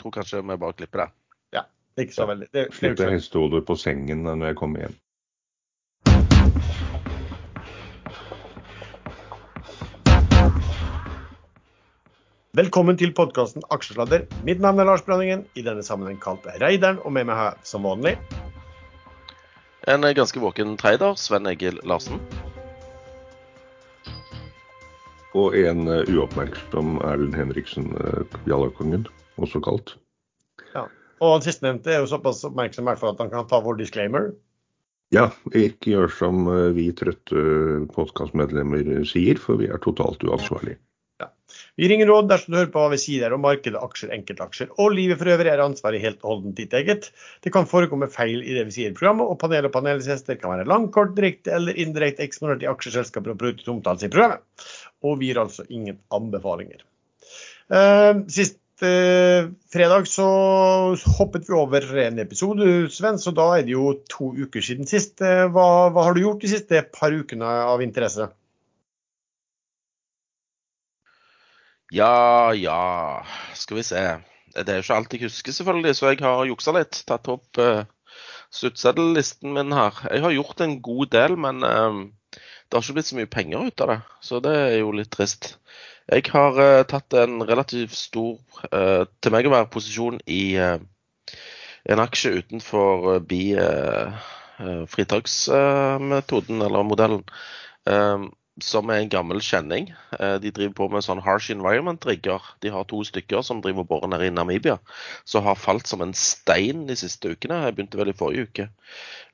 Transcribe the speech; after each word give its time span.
tror 0.00 0.16
kanskje 0.16 0.42
vi 0.42 0.56
bare 0.56 0.72
klipper 0.72 1.04
det. 1.04 1.10
Ja, 1.58 1.66
det 1.96 2.08
ikke 2.08 2.18
så 2.18 2.26
veldig. 2.30 2.48
Det, 2.52 2.66
det 2.80 3.06
er 3.06 3.14
jo 3.14 3.22
Slipper 3.28 3.64
på 3.68 3.78
sengen 3.78 4.24
når 4.26 4.52
jeg 4.52 4.60
kommer 4.60 4.86
hjem. 4.86 4.98
Velkommen 12.58 12.96
til 12.98 13.12
podkasten 13.14 13.62
Aksjesladder. 13.70 14.24
Mitt 14.42 14.58
navn 14.58 14.82
er 14.82 14.88
Lars 14.88 15.04
Brønningen, 15.06 15.44
i 15.54 15.62
denne 15.62 15.84
sammenheng 15.86 16.18
kalt 16.18 16.48
Reideren, 16.58 16.98
og 17.06 17.14
med 17.14 17.28
meg 17.28 17.38
har 17.38 17.52
jeg 17.52 17.68
som 17.70 17.86
vanlig 17.86 18.16
En 19.86 20.02
eh, 20.04 20.14
ganske 20.18 20.42
våken 20.42 20.74
trader, 20.76 21.14
Sven 21.14 21.46
Egil 21.46 21.78
Larsen. 21.86 22.18
Og 25.38 25.54
en 25.54 25.86
eh, 25.86 26.10
uoppmerksom 26.10 26.98
Erlend 27.06 27.38
Henriksen, 27.38 27.86
uh, 28.02 28.26
Jallakongen, 28.50 29.06
også 29.38 29.62
kalt. 29.64 29.96
Og 31.20 31.34
han 31.36 31.44
sistnevnte 31.44 31.92
er 31.92 32.00
jo 32.00 32.08
såpass 32.08 32.44
oppmerksom 32.48 32.86
i 32.86 32.90
hvert 32.90 33.00
fall 33.02 33.12
at 33.12 33.18
han 33.20 33.32
kan 33.32 33.48
ta 33.48 33.60
vår 33.64 33.76
disclaimer. 33.82 34.30
Ja, 35.12 35.26
ikke 35.52 35.96
gjør 35.96 36.12
som 36.14 36.46
eh, 36.48 36.70
vi 36.76 36.86
trøtte 36.96 37.42
podkastmedlemmer 37.92 39.02
sier, 39.08 39.40
for 39.42 39.60
vi 39.60 39.68
er 39.68 39.82
totalt 39.82 40.22
uansvarlige. 40.24 40.78
Vi 41.76 41.82
gir 41.82 41.92
ingen 41.92 42.08
råd 42.08 42.28
dersom 42.30 42.54
du 42.54 42.58
hører 42.60 42.70
på 42.72 42.80
hva 42.80 42.92
vi 42.92 42.98
sier 43.02 43.34
om 43.34 43.42
markedet, 43.44 43.80
aksjer, 43.82 44.12
enkeltaksjer 44.14 44.70
og 44.80 44.94
livet 44.94 45.18
for 45.20 45.28
øvrig 45.32 45.50
er 45.52 45.62
ansvaret 45.64 46.00
helt 46.00 46.22
og 46.22 46.30
holdent 46.30 46.56
ditt 46.60 46.76
eget. 46.78 47.10
Det 47.44 47.52
kan 47.52 47.68
forekomme 47.68 48.08
feil 48.12 48.44
i 48.44 48.54
det 48.56 48.62
vi 48.68 48.76
sier 48.76 48.94
i 48.94 48.96
programmet, 48.96 49.26
og 49.26 49.40
panel 49.42 49.66
og 49.68 49.74
panelgjester 49.74 50.38
kan 50.40 50.54
være 50.54 50.68
langkort, 50.70 51.12
direkte 51.18 51.52
eller 51.56 51.76
indirekte 51.76 52.24
eksponert 52.24 52.64
i 52.64 52.70
aksjeselskaper 52.70 53.34
og 53.34 53.42
produkter 53.42 53.74
omtales 53.74 54.06
i 54.06 54.12
programmet. 54.12 54.70
Og 55.04 55.18
vi 55.20 55.32
gir 55.32 55.42
altså 55.42 55.66
ingen 55.68 55.98
anbefalinger. 56.14 56.86
Uh, 57.70 58.22
Sist 58.30 58.56
eh, 58.86 59.48
fredag 59.72 60.08
så 60.10 60.26
hoppet 61.18 61.48
vi 61.48 61.54
over 61.56 61.84
en 62.02 62.18
episode, 62.22 62.66
Sven, 62.92 63.18
så 63.20 63.32
da 63.36 63.46
er 63.58 63.64
det 63.66 63.74
jo 63.76 63.94
to 64.10 64.32
uker 64.36 64.64
siden 64.64 64.88
sist. 64.90 65.20
Eh, 65.24 65.46
Hva, 65.52 65.66
hva 65.94 66.06
har 66.06 66.16
du 66.16 66.22
gjort 66.24 66.44
de 66.44 66.52
siste 66.52 66.82
par 66.94 67.14
ukene 67.14 67.48
av 67.70 67.82
interesse? 67.84 68.30
Ja, 71.90 72.54
ja, 72.54 73.24
skal 73.58 73.80
vi 73.80 73.82
se. 73.82 74.02
Det 74.54 74.68
er 74.68 74.78
jo 74.78 74.84
ikke 74.84 74.96
alt 74.98 75.14
jeg 75.14 75.24
husker, 75.26 75.54
selvfølgelig, 75.54 75.96
så 75.98 76.12
jeg 76.12 76.22
har 76.22 76.46
juksa 76.46 76.74
litt. 76.74 77.00
Tatt 77.06 77.28
opp 77.30 77.58
uh, 77.58 77.82
sluttseddellisten 78.54 79.54
min 79.56 79.74
her. 79.74 79.98
Jeg 80.10 80.22
har 80.22 80.34
gjort 80.34 80.62
en 80.62 80.76
god 80.82 81.10
del, 81.14 81.36
men 81.38 81.66
uh, 81.66 81.98
det 82.34 82.78
har 82.78 82.84
ikke 82.84 82.98
blitt 82.98 83.10
så 83.10 83.18
mye 83.18 83.30
penger 83.30 83.66
ut 83.66 83.82
av 83.82 83.90
det. 83.90 83.98
Så 84.22 84.38
det 84.44 84.54
er 84.54 84.76
jo 84.80 84.94
litt 84.94 85.10
trist. 85.14 85.56
Jeg 86.10 86.26
har 86.32 86.56
uh, 86.58 86.82
tatt 86.90 87.14
en 87.14 87.38
relativt 87.46 87.94
stor, 87.94 88.40
uh, 88.72 89.06
til 89.22 89.30
meg 89.30 89.46
å 89.46 89.52
være, 89.52 89.68
posisjon 89.70 90.16
i 90.26 90.58
uh, 90.58 90.80
en 91.86 92.02
aksje 92.02 92.32
utenfor 92.42 93.20
bi 93.30 93.54
fritaksmetoden, 94.92 96.60
eller 96.60 96.84
modellen. 96.84 97.22
som 98.60 98.90
er 98.92 99.00
en 99.00 99.08
gammel 99.08 99.40
kjenning. 99.40 99.86
De 100.12 100.50
driver 100.52 100.74
på 100.76 100.88
med 100.92 101.06
sånn 101.06 101.22
harsh 101.24 101.48
environment-rigger. 101.54 102.44
De 102.60 102.68
har 102.74 102.84
to 102.84 103.00
stykker 103.08 103.40
som 103.40 103.62
driver 103.64 103.86
og 103.86 103.88
borer 103.88 104.12
nede 104.12 104.28
i 104.28 104.34
Namibia, 104.34 104.76
som 105.24 105.46
har 105.48 105.56
falt 105.56 105.88
som 105.88 106.04
en 106.04 106.12
stein 106.12 106.84
de 106.90 106.98
siste 107.00 107.32
ukene. 107.32 107.62
Jeg 107.64 107.78
begynte 107.78 108.02
vel 108.02 108.12
i 108.12 108.18
forrige 108.20 108.44
uke 108.50 108.68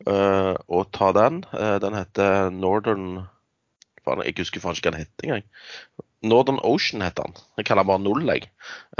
å 0.06 0.84
ta 0.94 1.10
den. 1.18 1.42
Den 1.82 1.98
heter 1.98 2.54
Northern 2.54 3.26
Jeg 4.06 4.38
husker 4.38 4.62
faen 4.62 4.78
ikke 4.78 4.92
hva 4.92 4.94
den 4.94 5.02
het 5.02 5.26
engang. 5.26 5.50
Northern 6.28 6.58
Ocean 6.62 7.02
heter 7.04 7.28
den. 7.28 7.36
Jeg 7.58 7.66
kaller 7.68 7.82
den 7.84 7.90
bare 7.92 8.02
Null, 8.04 8.26
jeg. 8.30 8.48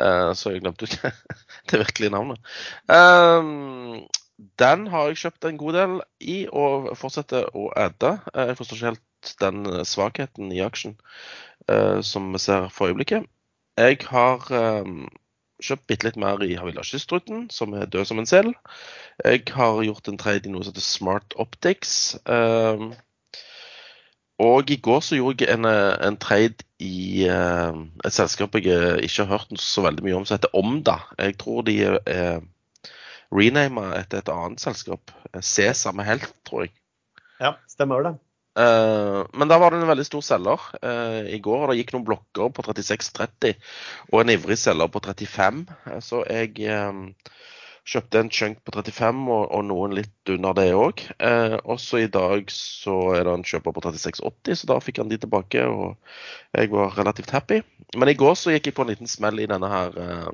Uh, 0.01 0.33
Så 0.35 0.53
jeg 0.55 0.63
glemte 0.65 0.87
ikke 0.89 1.13
det 1.73 1.81
virkelige 1.83 2.15
navnet. 2.15 2.39
Um, 2.89 4.07
Den 4.61 4.87
har 4.93 5.07
jeg 5.09 5.17
kjøpt 5.23 5.45
en 5.49 5.59
god 5.61 5.73
del 5.79 5.93
i, 6.21 6.39
og 6.53 6.91
fortsetter 7.01 7.47
å 7.57 7.71
adde. 7.77 8.11
Eh, 8.35 8.51
Jeg 8.51 8.57
forstår 8.59 8.77
ikke 8.77 8.91
helt 8.93 9.31
den 9.41 9.85
svakheten 9.89 10.53
i 10.53 10.61
aksjen 10.65 10.97
uh, 11.71 12.01
som 12.05 12.33
vi 12.35 12.39
ser 12.43 12.69
for 12.75 12.91
øyeblikket. 12.93 13.25
Jeg 13.77 13.99
har 14.09 14.45
eh, 14.57 14.87
kjøpt 15.67 15.87
bitte 15.91 16.07
litt 16.07 16.17
mer 16.21 16.41
i 16.45 16.55
Havila 16.57 16.85
Kystruten, 16.87 17.47
som 17.53 17.75
er 17.77 17.89
død 17.93 18.07
som 18.09 18.21
en 18.23 18.29
sel. 18.29 18.53
Jeg 19.25 19.43
har 19.57 19.83
gjort 19.85 20.09
en 20.09 20.17
trade 20.21 20.49
i 20.49 20.53
noe 20.53 20.65
som 20.65 20.73
heter 20.73 20.85
Smart 20.85 21.37
Optics. 21.43 22.15
eh, 22.25 22.87
og 24.43 24.71
i 24.71 24.77
går 24.77 25.01
så 25.01 25.17
gjorde 25.17 25.47
jeg 25.47 25.55
en, 25.57 25.65
eh, 25.65 25.95
en 26.05 26.17
trade 26.21 26.65
i 26.83 27.25
uh, 27.33 27.73
et 28.05 28.13
selskap 28.13 28.59
jeg 28.59 28.69
eh, 28.69 28.99
ikke 29.07 29.25
har 29.25 29.39
hørt 29.39 29.61
så 29.63 29.87
veldig 29.87 30.05
mye 30.05 30.19
om, 30.19 30.27
som 30.29 30.37
heter 30.37 30.53
Omda. 30.53 30.99
Jeg 31.17 31.39
tror 31.41 31.65
de 31.65 31.77
er 31.87 31.97
uh, 32.05 32.91
renama 33.33 33.95
etter 33.97 34.21
et 34.21 34.29
annet 34.33 34.61
selskap. 34.61 35.15
Sesam 35.41 36.05
Helt, 36.05 36.29
tror 36.45 36.67
jeg. 36.67 36.75
Ja, 37.41 37.55
stemmer 37.71 38.05
det. 38.05 38.13
Uh, 38.57 39.25
men 39.37 39.49
da 39.49 39.57
var 39.61 39.73
det 39.73 39.81
en 39.81 39.89
veldig 39.89 40.05
stor 40.09 40.25
selger 40.25 40.69
i 41.33 41.41
går. 41.41 41.65
og 41.65 41.73
Det 41.73 41.81
gikk 41.81 41.97
noen 41.97 42.07
blokker 42.11 42.53
på 42.53 42.65
36,30 42.69 43.57
og 44.13 44.21
en 44.21 44.35
ivrig 44.37 44.61
selger 44.61 44.93
på 44.93 45.01
35. 45.01 45.65
Eh, 45.89 46.01
Så 46.05 46.25
jeg 46.29 46.53
kjøpte 47.87 48.19
en 48.19 48.31
chunk 48.35 48.59
på 48.67 48.75
35 48.75 49.21
og, 49.31 49.45
og 49.55 49.63
noen 49.69 49.95
litt 49.95 50.33
under 50.33 50.57
det 50.59 50.67
òg. 50.75 51.03
Eh, 51.23 51.55
også 51.63 52.03
i 52.03 52.09
dag 52.11 52.51
så 52.53 52.97
er 53.15 53.27
det 53.29 53.35
en 53.37 53.47
kjøper 53.47 53.77
på 53.77 53.85
36,80, 53.85 54.59
så 54.59 54.71
da 54.73 54.81
fikk 54.83 55.01
han 55.03 55.13
de 55.13 55.21
tilbake. 55.23 55.63
Og 55.71 55.95
jeg 56.57 56.73
var 56.73 56.97
relativt 56.99 57.35
happy. 57.37 57.61
Men 57.95 58.11
i 58.11 58.19
går 58.19 58.35
så 58.39 58.55
gikk 58.55 58.71
jeg 58.71 58.77
på 58.79 58.87
en 58.87 58.91
liten 58.91 59.11
smell 59.11 59.39
i 59.43 59.49
denne 59.51 59.71
her 59.71 60.01
eh, 60.03 60.33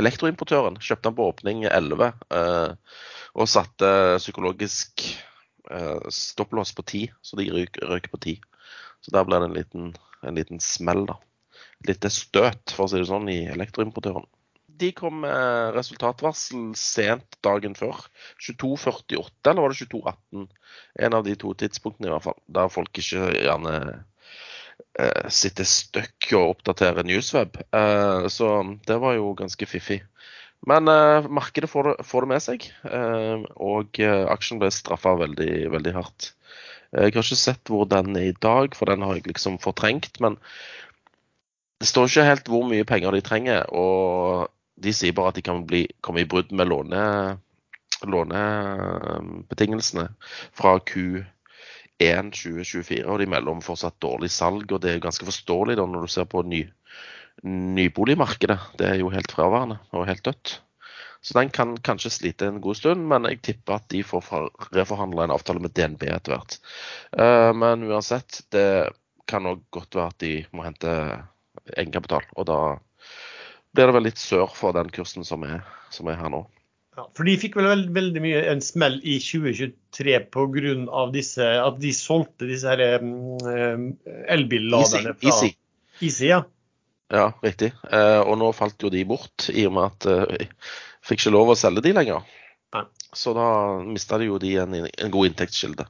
elektroimportøren. 0.00 0.80
Kjøpte 0.80 1.10
den 1.10 1.18
på 1.18 1.28
åpning 1.34 1.66
11 1.68 2.08
eh, 2.08 2.96
og 3.34 3.50
satte 3.50 3.90
psykologisk 4.22 5.04
eh, 5.70 6.08
stopplås 6.08 6.72
på 6.76 6.86
10, 6.86 7.12
så 7.20 7.40
de 7.40 7.50
røyker 7.52 8.10
på 8.12 8.22
10. 8.24 8.40
Så 9.04 9.12
der 9.12 9.28
ble 9.28 9.42
det 9.42 9.50
en 9.50 9.58
liten, 9.58 9.92
en 10.24 10.40
liten 10.40 10.64
smell, 10.64 11.04
da. 11.10 11.20
Litt 11.84 12.06
støt, 12.08 12.72
for 12.72 12.86
å 12.86 12.88
si 12.88 13.02
det 13.02 13.10
sånn, 13.10 13.28
i 13.28 13.42
elektroimportøren. 13.52 14.24
De 14.80 14.90
kom 14.96 15.20
med 15.22 15.74
resultatvarsel 15.76 16.72
sent 16.78 17.36
dagen 17.46 17.76
før. 17.78 18.00
22.48, 18.42 19.30
eller 19.50 19.62
var 19.62 19.74
det 19.74 19.86
22.18? 19.86 20.48
En 21.06 21.18
av 21.18 21.26
de 21.26 21.36
to 21.38 21.52
tidspunktene, 21.58 22.08
i 22.10 22.14
hvert 22.14 22.26
fall. 22.26 22.40
Der 22.58 22.72
folk 22.72 22.98
ikke 22.98 23.28
gjerne 23.36 23.74
eh, 24.98 25.28
sitter 25.30 25.68
støkk 25.68 26.32
og 26.34 26.56
oppdaterer 26.56 27.06
Newsweb. 27.06 27.60
Eh, 27.70 28.26
så 28.32 28.50
det 28.88 28.98
var 29.04 29.14
jo 29.18 29.34
ganske 29.38 29.68
fiffig. 29.70 30.02
Men 30.66 30.88
eh, 30.88 31.28
markedet 31.28 31.70
får 31.70 31.90
det, 31.90 31.94
får 32.08 32.24
det 32.24 32.30
med 32.30 32.42
seg, 32.42 32.66
eh, 32.88 33.44
og 33.60 34.00
eh, 34.00 34.24
aksjen 34.32 34.60
ble 34.62 34.70
straffa 34.72 35.12
veldig, 35.20 35.52
veldig 35.74 35.92
hardt. 35.96 36.32
Jeg 36.94 37.10
har 37.10 37.24
ikke 37.26 37.36
sett 37.36 37.70
hvor 37.72 37.88
den 37.90 38.14
er 38.16 38.30
i 38.30 38.36
dag, 38.38 38.76
for 38.78 38.88
den 38.88 39.02
har 39.02 39.18
jeg 39.18 39.26
liksom 39.26 39.58
fortrengt. 39.60 40.20
Men 40.22 40.38
det 41.82 41.88
står 41.90 42.06
ikke 42.06 42.26
helt 42.28 42.50
hvor 42.52 42.68
mye 42.70 42.86
penger 42.86 43.16
de 43.16 43.22
trenger, 43.26 43.66
og 43.74 44.46
de 44.76 44.94
sier 44.94 45.14
bare 45.14 45.32
at 45.32 45.38
de 45.38 45.44
kan 45.46 45.62
bli, 45.68 45.84
komme 46.04 46.24
i 46.24 46.28
brudd 46.28 46.52
med 46.52 46.68
låne, 46.70 47.04
lånebetingelsene 48.04 50.08
fra 50.56 50.76
Q1 50.90 52.32
2024, 52.34 53.04
og 53.06 53.22
de 53.22 53.30
melder 53.30 53.54
om 53.54 53.62
fortsatt 53.64 54.00
dårlig 54.02 54.32
salg. 54.34 54.66
og 54.72 54.82
Det 54.82 54.94
er 54.94 55.04
ganske 55.04 55.28
forståelig 55.28 55.78
da 55.78 55.86
når 55.86 56.06
du 56.06 56.14
ser 56.14 56.28
på 56.28 56.42
ny, 56.42 56.64
nyboligmarkedet. 57.44 58.58
Det 58.78 58.90
er 58.90 59.00
jo 59.00 59.12
helt 59.14 59.32
fraværende 59.32 59.80
og 59.92 60.08
helt 60.10 60.24
dødt. 60.26 60.58
Så 61.24 61.38
den 61.38 61.48
kan 61.48 61.70
kanskje 61.80 62.10
slite 62.12 62.50
en 62.50 62.60
god 62.60 62.76
stund, 62.76 63.06
men 63.08 63.24
jeg 63.24 63.40
tipper 63.46 63.78
at 63.78 63.86
de 63.88 64.02
får 64.04 64.50
reforhandla 64.76 65.24
en 65.24 65.32
avtale 65.32 65.62
med 65.62 65.72
DNB 65.72 66.02
etter 66.12 66.34
hvert. 66.34 66.58
Eh, 67.16 67.52
Men 67.56 67.86
uansett, 67.88 68.42
det 68.52 68.92
kan 69.26 69.48
òg 69.48 69.62
godt 69.72 69.96
være 69.96 70.12
at 70.12 70.18
de 70.20 70.34
må 70.52 70.66
hente 70.66 70.90
egenkapital. 71.78 72.26
Og 72.36 72.44
da 72.50 72.58
blir 73.74 73.90
det 73.90 73.96
vel 73.96 74.06
litt 74.08 74.20
sør 74.22 74.50
for 74.54 74.76
den 74.76 74.90
kursen 74.94 75.26
som 75.26 75.44
er, 75.46 75.64
som 75.94 76.08
er 76.10 76.18
her 76.20 76.32
nå. 76.32 76.44
Ja, 76.94 77.08
for 77.16 77.26
de 77.26 77.34
fikk 77.42 77.56
vel 77.58 77.66
veld, 77.66 77.88
veldig 77.94 78.22
mye 78.22 78.40
en 78.52 78.60
smell 78.62 79.00
i 79.02 79.16
2023 79.18 80.18
pga. 80.30 80.74
at 81.66 81.80
de 81.82 81.92
solgte 81.96 82.46
disse 82.46 82.70
her, 82.70 83.02
um, 83.02 83.88
elbilladerne 84.30 85.16
fra 85.18 85.32
Easy. 85.32 85.56
Easy, 86.00 86.28
ja. 86.30 86.44
Ja, 87.12 87.32
riktig. 87.42 87.72
Eh, 87.90 88.20
og 88.22 88.38
nå 88.40 88.52
falt 88.56 88.82
jo 88.82 88.90
de 88.90 89.02
bort, 89.06 89.48
i 89.50 89.66
og 89.68 89.74
med 89.76 89.90
at 89.90 90.06
eh, 90.10 90.38
jeg 90.38 90.48
fikk 91.04 91.24
ikke 91.24 91.34
lov 91.34 91.52
å 91.52 91.58
selge 91.58 91.84
de 91.84 91.92
lenger. 91.94 92.24
Nei. 92.74 92.86
Så 93.14 93.34
da 93.36 93.48
mista 93.86 94.18
de 94.18 94.30
jo 94.30 94.38
de 94.42 94.54
en, 94.62 94.74
en 94.86 95.12
god 95.14 95.30
inntektskilde. 95.30 95.86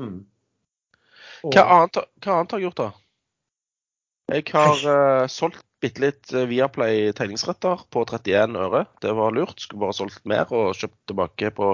Mm. 0.00 0.24
Og, 1.44 1.50
Hva 1.52 1.66
annet, 1.76 2.00
hva 2.24 2.38
annet 2.38 2.54
har 2.54 2.62
jeg 2.62 2.66
gjort, 2.66 2.82
da? 2.82 2.88
Jeg 4.34 4.46
har 4.50 4.88
eh, 4.94 5.26
solgt 5.30 5.65
bitte 5.86 6.02
litt 6.02 6.32
eh, 6.34 6.46
Viaplay 6.50 7.12
tegningsretter 7.16 7.86
på 7.92 8.02
31 8.08 8.58
øre. 8.58 8.84
Det 9.02 9.14
var 9.16 9.34
lurt. 9.34 9.60
Skulle 9.62 9.86
bare 9.86 9.96
solgt 9.96 10.26
mer 10.28 10.50
og 10.50 10.74
kjøpt 10.78 10.98
tilbake 11.10 11.52
på, 11.56 11.72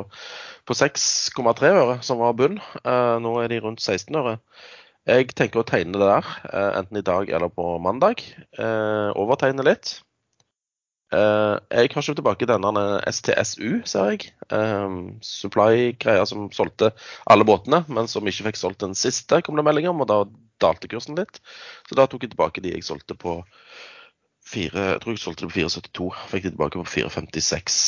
på 0.68 0.76
6,3 0.76 1.72
øre, 1.72 1.98
som 2.04 2.22
var 2.22 2.36
bunn. 2.38 2.60
Eh, 2.84 3.16
nå 3.24 3.34
er 3.42 3.52
de 3.52 3.62
rundt 3.64 3.82
16 3.82 4.20
øre. 4.20 4.38
Jeg 5.08 5.32
tenker 5.34 5.62
å 5.62 5.66
tegne 5.66 5.98
det 5.98 6.06
der, 6.06 6.32
eh, 6.52 6.70
enten 6.78 7.00
i 7.00 7.06
dag 7.06 7.30
eller 7.32 7.50
på 7.50 7.74
mandag. 7.82 8.22
Overtegne 9.18 9.66
litt. 9.66 9.98
Jeg 11.12 11.90
har 11.92 12.04
kjøpt 12.06 12.16
tilbake 12.22 12.46
denne 12.48 12.84
STSU, 13.04 13.82
ser 13.84 14.14
jeg. 14.14 14.30
Supply-greia 15.20 16.22
som 16.24 16.46
solgte 16.56 16.88
alle 17.28 17.44
båtene, 17.44 17.82
men 17.92 18.08
som 18.08 18.24
ikke 18.24 18.46
fikk 18.46 18.56
solgt 18.56 18.80
den 18.80 18.96
siste, 18.96 19.42
kom 19.44 19.60
det 19.60 19.66
melding 19.66 19.90
om. 19.90 20.00
Og 20.00 20.08
da 20.08 20.22
dalte 20.62 20.88
kursen 20.88 21.18
litt. 21.18 21.42
Så 21.88 21.98
da 21.98 22.06
tok 22.08 22.24
jeg 22.24 22.32
tilbake 22.32 22.64
de 22.64 22.72
jeg 22.76 22.86
solgte 22.86 23.18
på 23.18 23.40
4, 24.46 24.88
Jeg 24.92 25.00
tror 25.02 25.12
jeg 25.12 25.22
solgte 25.22 25.46
det 25.46 25.52
på 25.52 25.58
4,72. 25.60 26.08
Fikk 26.32 26.48
det 26.48 26.54
tilbake 26.56 26.80
på 26.82 26.90
4,56. 26.90 27.78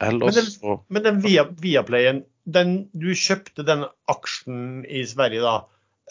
Ellers 0.00 0.36
Men 0.36 0.50
så 0.50 0.80
Men 0.88 1.04
den 1.04 1.22
via, 1.24 1.46
Viaplayen, 1.62 2.24
den, 2.44 2.76
du 2.92 3.14
kjøpte 3.16 3.64
den 3.66 3.86
aksjen 4.12 4.84
i 4.84 5.02
Sverige 5.08 5.42
da, 5.42 5.54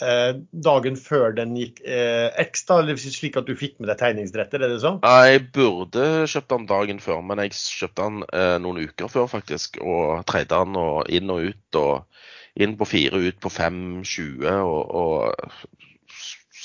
eh, 0.01 0.31
dagen 0.51 0.97
før 0.99 1.35
den 1.37 1.53
gikk 1.59 1.81
eh, 1.85 2.27
ekstra, 2.41 2.81
eller 2.81 2.97
slik 2.99 3.37
at 3.39 3.47
du 3.47 3.53
fikk 3.59 3.77
med 3.79 3.91
deg 3.91 3.99
tegningsretter, 4.01 4.63
er 4.63 4.73
det 4.73 4.81
sånn? 4.83 4.99
Jeg 5.05 5.45
burde 5.55 6.25
kjøpt 6.31 6.51
den 6.55 6.67
dagen 6.71 7.03
før, 7.03 7.21
men 7.21 7.43
jeg 7.45 7.55
kjøpte 7.59 8.01
den 8.01 8.25
eh, 8.31 8.57
noen 8.63 8.81
uker 8.87 9.11
før, 9.11 9.29
faktisk. 9.31 9.79
Og 9.83 10.25
tredde 10.29 10.57
den 10.57 10.81
og 10.81 11.05
inn 11.13 11.31
og 11.31 11.51
ut, 11.51 11.79
og 11.79 12.65
inn 12.65 12.75
på 12.79 12.87
fire, 12.87 13.21
ut 13.21 13.39
på 13.43 13.51
fem, 13.51 13.79
20, 14.03 14.49
og, 14.63 14.81
og 14.95 15.55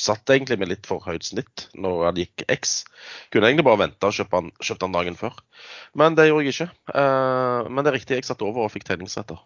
satt 0.01 0.33
egentlig 0.33 0.57
med 0.61 0.71
litt 0.73 0.89
for 0.89 1.03
høyt 1.05 1.27
snitt 1.29 1.67
når 1.77 2.05
han 2.09 2.21
gikk 2.23 2.45
X. 2.51 2.75
Kunne 3.33 3.51
egentlig 3.51 3.67
bare 3.69 3.83
vente 3.85 4.09
og 4.09 4.17
kjøpe 4.17 4.41
han, 4.41 4.51
kjøpt 4.65 4.87
han 4.87 4.97
dagen 4.97 5.19
før. 5.21 5.37
Men 5.99 6.17
det 6.19 6.31
gjorde 6.31 6.47
jeg 6.47 6.57
ikke. 6.57 6.69
Eh, 6.95 7.69
men 7.71 7.85
det 7.85 7.93
er 7.93 7.99
riktig, 7.99 8.19
jeg 8.21 8.29
satt 8.31 8.45
over 8.47 8.65
og 8.65 8.73
fikk 8.73 8.89
tegningsretter. 8.89 9.41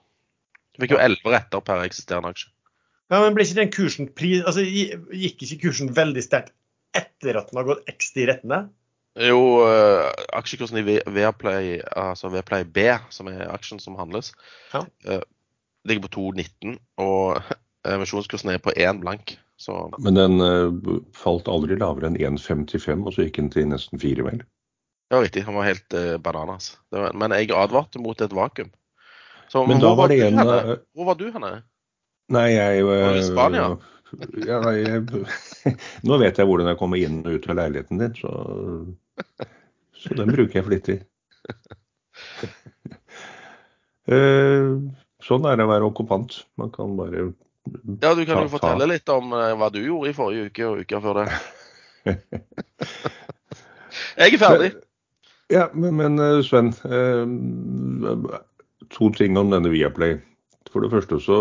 Jeg 0.74 0.84
fikk 0.84 0.96
jo 0.96 1.02
elleve 1.02 1.34
retter 1.34 1.62
per 1.66 1.82
eksisterende 1.86 2.30
aksje. 2.34 2.50
Ja, 3.12 3.20
men 3.20 3.34
ble 3.36 3.44
ikke 3.44 3.58
den 3.60 3.74
kursen 3.74 4.08
pris, 4.16 4.40
altså, 4.48 4.62
Gikk 4.64 5.42
ikke 5.44 5.60
kursen 5.66 5.90
veldig 5.94 6.22
sterkt 6.24 6.54
etter 6.96 7.36
at 7.36 7.50
den 7.50 7.60
har 7.60 7.66
gått 7.68 7.90
X 7.90 8.14
de 8.14 8.24
rettene? 8.30 8.62
Jo, 9.20 9.38
uh, 9.62 10.08
aksjekursen 10.34 10.80
i 10.80 10.96
Viaplay, 11.14 11.76
altså 11.94 12.30
Viaplay 12.32 12.64
B, 12.66 12.88
som 13.14 13.28
er 13.30 13.44
aksjen 13.52 13.78
som 13.82 13.94
handles, 13.98 14.32
Ja. 14.72 14.82
uh, 15.06 15.20
ligger 15.86 16.08
på 16.08 16.14
2,19. 16.16 16.78
Og 16.98 17.38
emisjonskursen 17.94 18.50
er 18.54 18.62
på 18.64 18.74
1 18.74 19.02
blank. 19.04 19.36
Så 19.60 19.74
Men 20.02 20.14
den 20.18 20.40
uh, 20.42 21.00
falt 21.14 21.48
aldri 21.48 21.76
lavere 21.78 22.10
enn 22.10 22.18
1,55, 22.18 23.04
og 23.06 23.14
så 23.14 23.26
gikk 23.26 23.38
den 23.38 23.50
til 23.54 23.68
nesten 23.70 24.00
4, 24.02 24.24
vel? 24.26 24.42
ja, 25.12 25.20
riktig. 25.22 25.44
Han 25.46 25.54
var 25.54 25.68
helt 25.68 25.94
uh, 25.94 26.16
bananas. 26.18 26.72
Det 26.90 26.98
var, 27.00 27.12
men 27.14 27.30
jeg 27.36 27.52
advarte 27.54 28.00
mot 28.02 28.20
et 28.24 28.32
vakuum. 28.34 28.72
Så, 29.48 29.62
Men 29.66 29.78
hvor 29.78 29.92
da 29.92 29.94
var 30.00 30.08
det 30.10 30.20
en 30.26 30.38
henne? 30.40 30.56
eh, 30.74 30.78
Hvor 30.96 31.04
var 31.12 31.14
du 31.20 31.26
henne? 31.30 31.50
Nei, 32.34 32.48
jeg 32.56 32.84
Var 32.88 33.12
du 33.12 33.18
i 33.20 33.26
Spania? 33.26 33.66
Ja, 34.46 34.60
nei, 34.62 34.76
jeg, 34.78 35.02
nå 36.06 36.16
vet 36.22 36.38
jeg 36.38 36.46
hvordan 36.46 36.68
jeg 36.70 36.78
kommer 36.78 37.00
inn 37.02 37.16
og 37.26 37.34
ut 37.34 37.48
av 37.50 37.56
leiligheten 37.58 37.98
din, 37.98 38.12
så, 38.14 38.30
så 39.98 40.14
den 40.14 40.30
bruker 40.30 40.60
jeg 40.60 40.66
flittig. 40.68 40.98
Sånn 45.24 45.48
er 45.48 45.56
det 45.58 45.64
å 45.66 45.70
være 45.72 45.88
okkupant. 45.88 46.36
Man 46.60 46.70
kan 46.74 46.94
bare 46.98 47.32
Ja, 48.00 48.14
du 48.14 48.24
kan 48.28 48.42
jo 48.42 48.50
fortelle 48.52 48.86
litt 48.90 49.08
om 49.12 49.32
eh, 49.32 49.52
hva 49.56 49.70
du 49.72 49.80
gjorde 49.80 50.10
i 50.10 50.16
forrige 50.16 50.50
uke 50.50 50.66
og 50.68 50.82
uka 50.84 51.00
før 51.04 51.20
det. 51.22 51.26
jeg 54.20 54.34
er 54.36 54.42
ferdig. 54.42 54.70
Ja, 55.52 55.68
men, 55.72 55.96
men 56.00 56.20
eh, 56.20 56.42
Sven. 56.44 56.72
eh, 56.84 57.24
To 58.92 59.08
ting 59.16 59.38
om 59.40 59.50
denne 59.50 59.72
Viaplay. 59.72 60.18
For 60.70 60.84
det 60.84 60.92
første 60.92 61.16
så 61.22 61.38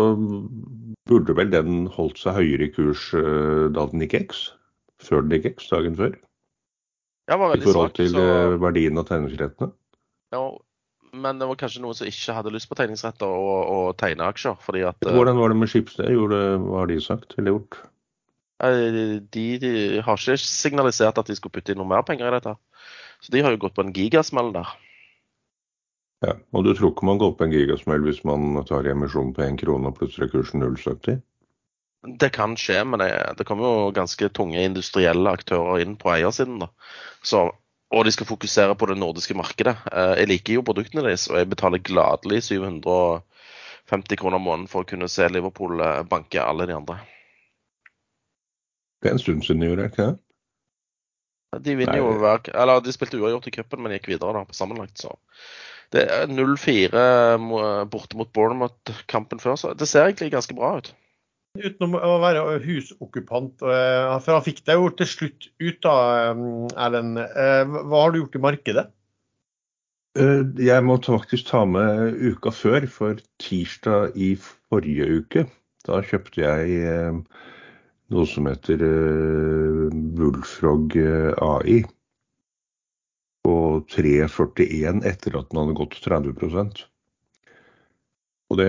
burde 1.08 1.36
vel 1.36 1.50
den 1.52 1.84
holdt 1.92 2.18
seg 2.22 2.38
høyere 2.38 2.68
i 2.68 2.72
kurs 2.72 3.10
da 3.12 3.84
den 3.90 4.02
gikk 4.04 4.14
X? 4.22 4.46
Før 5.02 5.24
den 5.26 5.36
gikk 5.36 5.58
X, 5.58 5.68
dagen 5.72 5.98
før? 5.98 6.14
I 7.28 7.60
forhold 7.60 7.94
til 7.98 8.10
så 8.14 8.24
verdien 8.62 9.00
av 9.00 9.06
tegningsrettene? 9.08 9.72
ja, 10.34 10.44
Men 11.14 11.38
det 11.38 11.46
var 11.46 11.58
kanskje 11.60 11.82
noen 11.84 11.96
som 11.96 12.08
ikke 12.10 12.34
hadde 12.36 12.52
lyst 12.54 12.68
på 12.70 12.76
tegningsretter 12.78 13.30
og, 13.30 13.58
og 13.70 13.88
tegne 14.00 14.26
aksjer. 14.26 14.56
fordi 14.64 14.82
at 14.88 14.98
Hvordan 15.06 15.38
var 15.38 15.52
det 15.52 15.58
med 15.60 15.70
Skipsted? 15.70 16.10
Hva 16.10 16.80
har 16.80 16.90
de 16.90 17.00
sagt 17.02 17.36
eller 17.38 17.54
gjort? 17.54 17.78
eh, 18.62 19.20
de, 19.34 19.44
de 19.58 19.72
har 20.04 20.18
ikke 20.20 20.38
signalisert 20.40 21.18
at 21.18 21.28
de 21.28 21.36
skulle 21.36 21.54
putte 21.54 21.74
inn 21.74 21.80
noe 21.82 21.90
mer 21.90 22.04
penger 22.06 22.30
i 22.30 22.34
dette. 22.38 22.56
Så 23.24 23.32
de 23.34 23.42
har 23.44 23.54
jo 23.54 23.62
gått 23.64 23.76
på 23.76 23.84
en 23.84 23.94
gigasmell 23.96 24.52
der. 24.54 24.72
Ja, 26.24 26.34
Og 26.56 26.64
du 26.64 26.72
tror 26.72 26.92
ikke 26.92 27.06
man 27.08 27.20
går 27.20 27.34
på 27.36 27.46
en 27.46 27.52
gigasmell 27.52 28.04
hvis 28.06 28.22
man 28.24 28.56
tar 28.68 28.86
i 28.86 28.92
emisjon 28.92 29.34
på 29.36 29.44
én 29.44 29.58
krone 29.60 29.90
og 29.90 29.98
plutselig 29.98 30.28
er 30.28 30.34
kursen 30.38 30.64
0,70? 30.64 31.20
Det 32.20 32.30
kan 32.36 32.52
skje, 32.60 32.82
men 32.84 33.00
det, 33.00 33.10
det 33.38 33.46
kommer 33.48 33.64
jo 33.64 33.92
ganske 33.96 34.28
tunge 34.36 34.60
industrielle 34.60 35.32
aktører 35.32 35.80
inn 35.80 35.96
på 36.00 36.12
eiersiden. 36.12 36.58
da. 36.60 36.68
Så, 37.24 37.46
og 37.92 38.04
de 38.04 38.12
skal 38.14 38.26
fokusere 38.26 38.74
på 38.78 38.88
det 38.90 38.96
nordiske 38.98 39.36
markedet. 39.36 39.76
Eh, 39.92 40.14
Jeg 40.20 40.28
liker 40.28 40.54
jo 40.58 40.66
produktene 40.66 41.04
deres, 41.04 41.28
og 41.30 41.38
jeg 41.38 41.50
betaler 41.50 41.82
gladelig 41.84 42.42
750 42.48 44.16
kroner 44.20 44.38
måneden 44.38 44.68
for 44.68 44.82
å 44.82 44.88
kunne 44.88 45.08
se 45.08 45.28
Liverpool 45.28 45.80
eh, 45.80 46.02
banke 46.08 46.42
alle 46.42 46.66
de 46.66 46.76
andre. 46.76 46.98
Det 49.02 49.10
er 49.10 49.18
en 49.18 49.20
stund 49.20 49.44
siden 49.44 49.60
de 49.60 49.68
gjorde 49.68 49.82
det, 49.82 49.90
ikke 49.92 50.06
det? 50.08 50.18
De 51.64 51.76
vinner 51.78 52.00
jo 52.00 52.08
hver 52.18 52.48
Eller 52.50 52.80
de 52.82 52.92
spilte 52.92 53.20
uavgjort 53.20 53.46
i 53.46 53.52
cupen, 53.54 53.82
men 53.84 53.92
gikk 53.94 54.08
videre 54.10 54.32
da 54.34 54.42
på 54.48 54.56
sammenlagt, 54.56 54.98
så 54.98 55.14
Det 55.92 56.02
er 56.10 56.26
0-4 56.26 57.04
borte 57.86 58.16
mot 58.18 58.32
Bournemouth-kampen 58.34 59.38
før, 59.38 59.54
så 59.60 59.74
det 59.78 59.86
ser 59.86 60.08
egentlig 60.08 60.32
ganske 60.32 60.56
bra 60.56 60.78
ut. 60.80 60.88
Utenom 61.54 61.92
å 61.94 62.16
være 62.18 62.56
husokkupant, 62.64 63.62
eh, 63.62 64.12
for 64.24 64.34
han 64.34 64.42
fikk 64.42 64.64
deg 64.66 64.80
jo 64.80 64.88
til 64.98 65.06
slutt 65.06 65.44
ut 65.62 65.76
da, 65.86 65.92
eh, 66.32 66.40
Erlend. 66.86 67.20
Eh, 67.22 67.64
Hva 67.64 68.00
har 68.02 68.10
du 68.10 68.18
gjort 68.18 68.34
i 68.34 68.42
markedet? 68.42 68.86
Jeg 70.14 70.82
må 70.86 70.96
faktisk 71.02 71.48
ta 71.50 71.64
med 71.66 72.14
uka 72.22 72.50
før, 72.54 72.86
for 72.86 73.18
tirsdag 73.42 74.14
i 74.14 74.36
forrige 74.38 75.06
uke, 75.10 75.46
da 75.86 76.00
kjøpte 76.02 76.38
jeg 76.38 77.24
noe 78.10 78.26
som 78.30 78.46
heter 78.46 78.78
Bullfrog 79.90 80.94
AI 81.42 81.82
på 83.42 83.56
3,41 83.90 85.02
etter 85.02 85.34
at 85.34 85.50
den 85.50 85.62
hadde 85.64 85.78
gått 85.82 85.98
30 85.98 86.86
Og 88.54 88.60
det, 88.60 88.66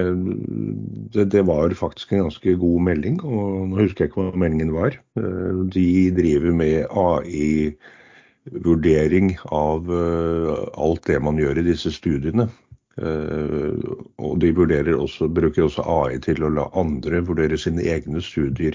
det, 1.14 1.28
det 1.30 1.44
var 1.46 1.70
faktisk 1.78 2.10
en 2.14 2.24
ganske 2.26 2.56
god 2.58 2.82
melding, 2.88 3.20
og 3.22 3.68
nå 3.70 3.76
husker 3.84 4.06
jeg 4.06 4.10
ikke 4.12 4.22
hva 4.24 4.40
meldingen 4.42 4.72
var. 4.74 4.98
Eh, 5.20 5.60
De 5.76 5.84
driver 6.18 6.52
med 6.58 6.78
AI-vurdering 6.90 9.28
av 9.54 9.86
eh, 9.94 10.50
alt 10.88 11.04
det 11.06 11.20
man 11.22 11.38
gjør 11.38 11.62
i 11.62 11.68
disse 11.70 11.94
studiene. 11.94 12.50
Eh, 12.98 13.78
Og 14.18 14.42
de 14.42 14.50
også, 14.58 15.30
bruker 15.30 15.64
også 15.68 15.86
AI 15.86 16.18
til 16.26 16.42
å 16.42 16.50
la 16.50 16.66
andre 16.74 17.22
vurdere 17.30 17.58
sine 17.62 17.86
egne 17.86 18.18
studier 18.26 18.74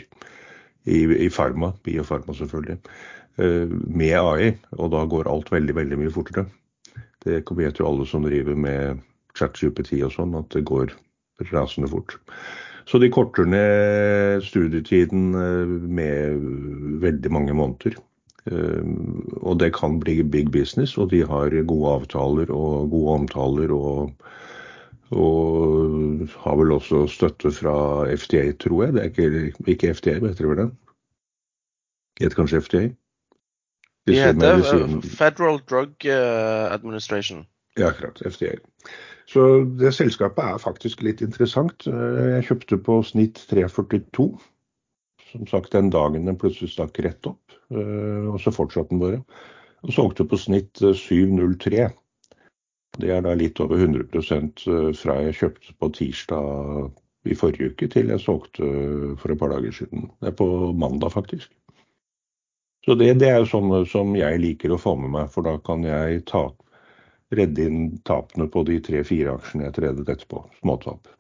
i, 0.87 1.03
i 1.27 1.29
farma, 1.29 1.75
biofarma 1.85 2.33
selvfølgelig, 2.39 2.79
med 3.41 4.15
AI. 4.15 4.55
Og 4.79 4.91
da 4.95 5.05
går 5.09 5.29
alt 5.31 5.53
veldig, 5.53 5.75
veldig 5.77 5.99
mye 5.99 6.11
fortere. 6.15 6.45
Det 7.25 7.45
vet 7.57 7.79
jo 7.81 7.87
alle 7.89 8.07
som 8.09 8.23
driver 8.25 8.55
med 8.57 8.99
ChatGPT 9.39 10.01
og 10.07 10.13
sånn, 10.15 10.37
at 10.39 10.51
det 10.55 10.65
går 10.69 10.95
rasende 11.53 11.91
fort. 11.91 12.19
Så 12.89 12.99
de 12.99 13.11
korter 13.13 13.47
ned 13.47 14.43
studietiden 14.47 15.35
eh, 15.39 15.75
med 16.01 16.47
veldig 17.05 17.33
mange 17.33 17.55
måneder. 17.55 17.99
Eh, 18.51 18.83
Og 19.41 19.59
det 19.61 19.73
kan 19.77 20.01
bli 20.01 20.23
big 20.23 20.51
business, 20.51 20.99
og 20.99 21.11
de 21.11 21.23
har 21.27 21.55
gode 21.63 21.95
avtaler 22.01 22.51
og 22.51 22.91
gode 22.91 23.19
omtaler. 23.23 23.73
og 23.73 24.13
og 25.11 26.29
har 26.39 26.57
vel 26.57 26.73
også 26.77 27.07
støtte 27.11 27.51
fra 27.51 28.07
FDA, 28.15 28.53
tror 28.53 28.85
jeg. 28.85 28.93
Det 28.95 29.01
er 29.03 29.09
ikke, 29.11 29.53
ikke 29.67 29.95
FDA, 29.95 30.19
hva 30.23 30.31
heter 30.31 30.47
det 30.47 30.57
vel? 30.57 30.71
Heter 32.21 32.37
kanskje 32.39 32.61
FDA? 32.63 32.83
De 34.07 34.15
heter 34.15 35.01
Federal 35.03 35.59
Drug 35.71 36.07
eh, 36.07 36.73
Administration. 36.73 37.43
Ja, 37.79 37.89
akkurat. 37.91 38.23
FDA. 38.23 38.55
Så 39.31 39.45
det 39.79 39.93
selskapet 39.95 40.43
er 40.43 40.63
faktisk 40.63 41.05
litt 41.07 41.21
interessant. 41.23 41.87
Eh, 41.87 42.37
Jeg 42.37 42.47
kjøpte 42.49 42.81
på 42.83 42.99
snitt 43.07 43.39
342. 43.51 44.27
Som 45.31 45.47
sagt 45.47 45.73
den 45.77 45.91
dagen 45.95 46.27
den 46.27 46.39
plutselig 46.39 46.73
stakk 46.73 46.99
rett 47.05 47.27
opp. 47.31 47.55
eh, 47.71 48.27
Og 48.27 48.41
så 48.43 48.51
fortsatte 48.51 48.91
den 48.91 49.03
bare. 49.03 49.23
Og 49.87 49.93
solgte 49.95 50.27
på 50.27 50.37
snitt 50.37 50.83
eh, 50.83 50.97
703. 50.99 51.91
Det 52.99 53.11
er 53.15 53.23
da 53.23 53.37
litt 53.39 53.61
over 53.63 53.79
100 53.79 54.03
eh, 54.19 54.93
fra 54.99 55.21
jeg 55.23 55.39
kjøpte 55.39 55.77
på 55.79 55.93
tirsdag 55.95 56.91
i 57.31 57.37
forrige 57.37 57.71
uke 57.71 57.87
til 57.93 58.09
jeg 58.11 58.21
solgte 58.25 58.67
for 59.21 59.31
et 59.31 59.39
par 59.39 59.53
dager 59.55 59.71
siden. 59.77 60.11
Det 60.21 60.33
er 60.33 60.37
på 60.37 60.49
mandag, 60.75 61.13
faktisk. 61.13 61.53
Så 62.85 62.97
det, 62.97 63.13
det 63.21 63.29
er 63.29 63.39
jo 63.43 63.49
sånn 63.51 63.71
som 63.87 64.15
jeg 64.17 64.41
liker 64.41 64.73
å 64.73 64.81
få 64.81 64.97
med 64.97 65.13
meg, 65.13 65.31
for 65.31 65.45
da 65.45 65.59
kan 65.61 65.85
jeg 65.85 66.25
ta, 66.27 66.47
redde 67.35 67.67
inn 67.67 67.81
tapene 68.07 68.49
på 68.51 68.65
de 68.67 68.81
tre-fire 68.85 69.37
aksjene 69.39 69.69
jeg 69.69 69.77
tredet 69.79 70.09
etterpå. 70.09 70.45
Småtap. 70.61 71.11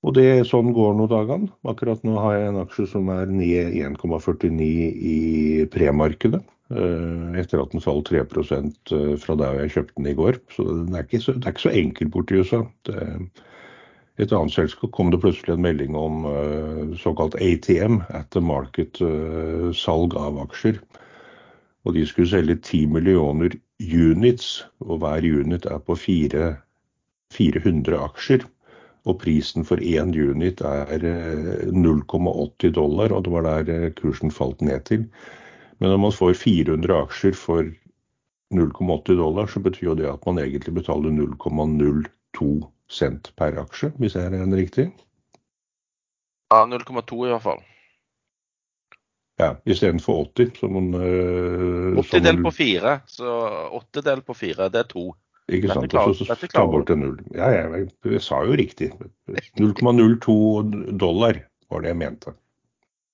Og 0.00 0.14
det 0.16 0.46
sånn 0.48 0.72
går 0.72 0.94
nå 0.96 1.06
dagene. 1.10 1.50
Akkurat 1.68 2.00
nå 2.06 2.16
har 2.24 2.36
jeg 2.36 2.48
en 2.50 2.62
aksje 2.62 2.86
som 2.94 3.10
er 3.12 3.28
ned 3.28 3.74
1,49 3.76 4.64
i 4.64 5.18
premarkedet. 5.72 6.40
eh, 6.70 7.40
etter 7.40 7.58
at 7.60 7.72
den 7.72 7.82
falt 7.82 8.06
3 8.06 8.20
eh, 8.22 9.16
fra 9.18 9.34
der 9.34 9.60
jeg 9.60 9.72
kjøpte 9.74 9.96
den 9.96 10.06
i 10.06 10.14
går. 10.14 10.38
Så 10.54 10.64
det 10.86 10.96
er 10.96 11.04
ikke 11.04 11.20
så, 11.20 11.32
det 11.32 11.44
er 11.44 11.50
ikke 11.50 11.68
så 11.68 11.76
enkelt 11.82 12.12
borti 12.14 12.38
USA. 12.38 12.62
Det, 12.86 12.96
et 14.20 14.32
annet 14.32 14.52
selskap 14.52 14.92
kom 14.92 15.10
det 15.10 15.20
plutselig 15.20 15.54
en 15.54 15.64
melding 15.64 15.94
om 15.96 16.26
uh, 16.28 16.96
såkalt 17.00 17.38
ATM, 17.40 18.02
at 18.12 18.28
the 18.30 18.40
market, 18.40 19.00
salg 19.72 20.12
av 20.14 20.36
aksjer. 20.42 20.76
Og 21.88 21.96
de 21.96 22.04
skulle 22.04 22.28
selge 22.28 22.58
10 22.60 22.86
millioner 22.92 23.56
units, 23.80 24.64
og 24.80 25.00
hver 25.00 25.24
unit 25.24 25.66
er 25.66 25.78
på 25.78 25.96
4, 25.96 26.54
400 27.32 27.98
aksjer. 27.98 28.46
Og 29.08 29.16
prisen 29.22 29.64
for 29.64 29.80
én 29.80 30.12
unit 30.12 30.60
er 30.60 31.00
0,80 31.00 32.74
dollar, 32.76 33.12
og 33.12 33.24
det 33.24 33.32
var 33.32 33.64
der 33.64 33.90
kursen 33.96 34.30
falt 34.30 34.60
ned 34.60 34.84
til. 34.84 35.06
Men 35.80 35.90
når 35.90 36.02
man 36.04 36.12
får 36.12 36.34
400 36.36 36.98
aksjer 37.06 37.32
for 37.32 37.70
0,80 38.52 39.16
dollar, 39.16 39.46
så 39.46 39.60
betyr 39.64 39.86
jo 39.86 39.94
det 39.96 40.10
at 40.10 40.26
man 40.26 40.42
egentlig 40.42 40.74
betaler 40.74 41.16
0,02 41.16 42.50
cent 42.90 43.32
per 43.36 43.56
aksje, 43.62 43.92
hvis 43.96 44.14
jeg 44.18 44.34
er 44.34 44.56
riktig? 44.56 44.90
Ja, 46.52 46.66
0,2 46.66 47.24
i 47.24 47.30
hvert 47.30 47.46
fall. 47.46 47.62
Ja, 49.40 49.54
istedenfor 49.64 50.26
80, 50.26 50.52
som 50.60 50.76
man 50.76 50.92
uh, 51.00 51.98
80 52.02 52.24
delt 52.26 52.42
på 52.44 52.52
4, 52.58 52.94
så 53.08 53.36
8 53.80 54.04
delt 54.04 54.26
på 54.26 54.36
4, 54.36 54.68
det 54.74 54.82
er 54.84 54.90
2. 54.90 55.04
Ikke 55.56 55.72
sant. 55.72 55.94
Og 55.98 56.14
så 56.18 56.36
ta 56.44 56.66
bort 56.68 56.92
en 56.92 57.02
null. 57.02 57.16
Ja, 57.34 57.48
jeg, 57.54 57.88
jeg 58.06 58.22
sa 58.22 58.42
jo 58.46 58.58
riktig. 58.58 58.92
0,02 59.58 60.36
dollar 61.00 61.40
var 61.70 61.82
det 61.82 61.90
jeg 61.90 62.00
mente. 62.02 62.34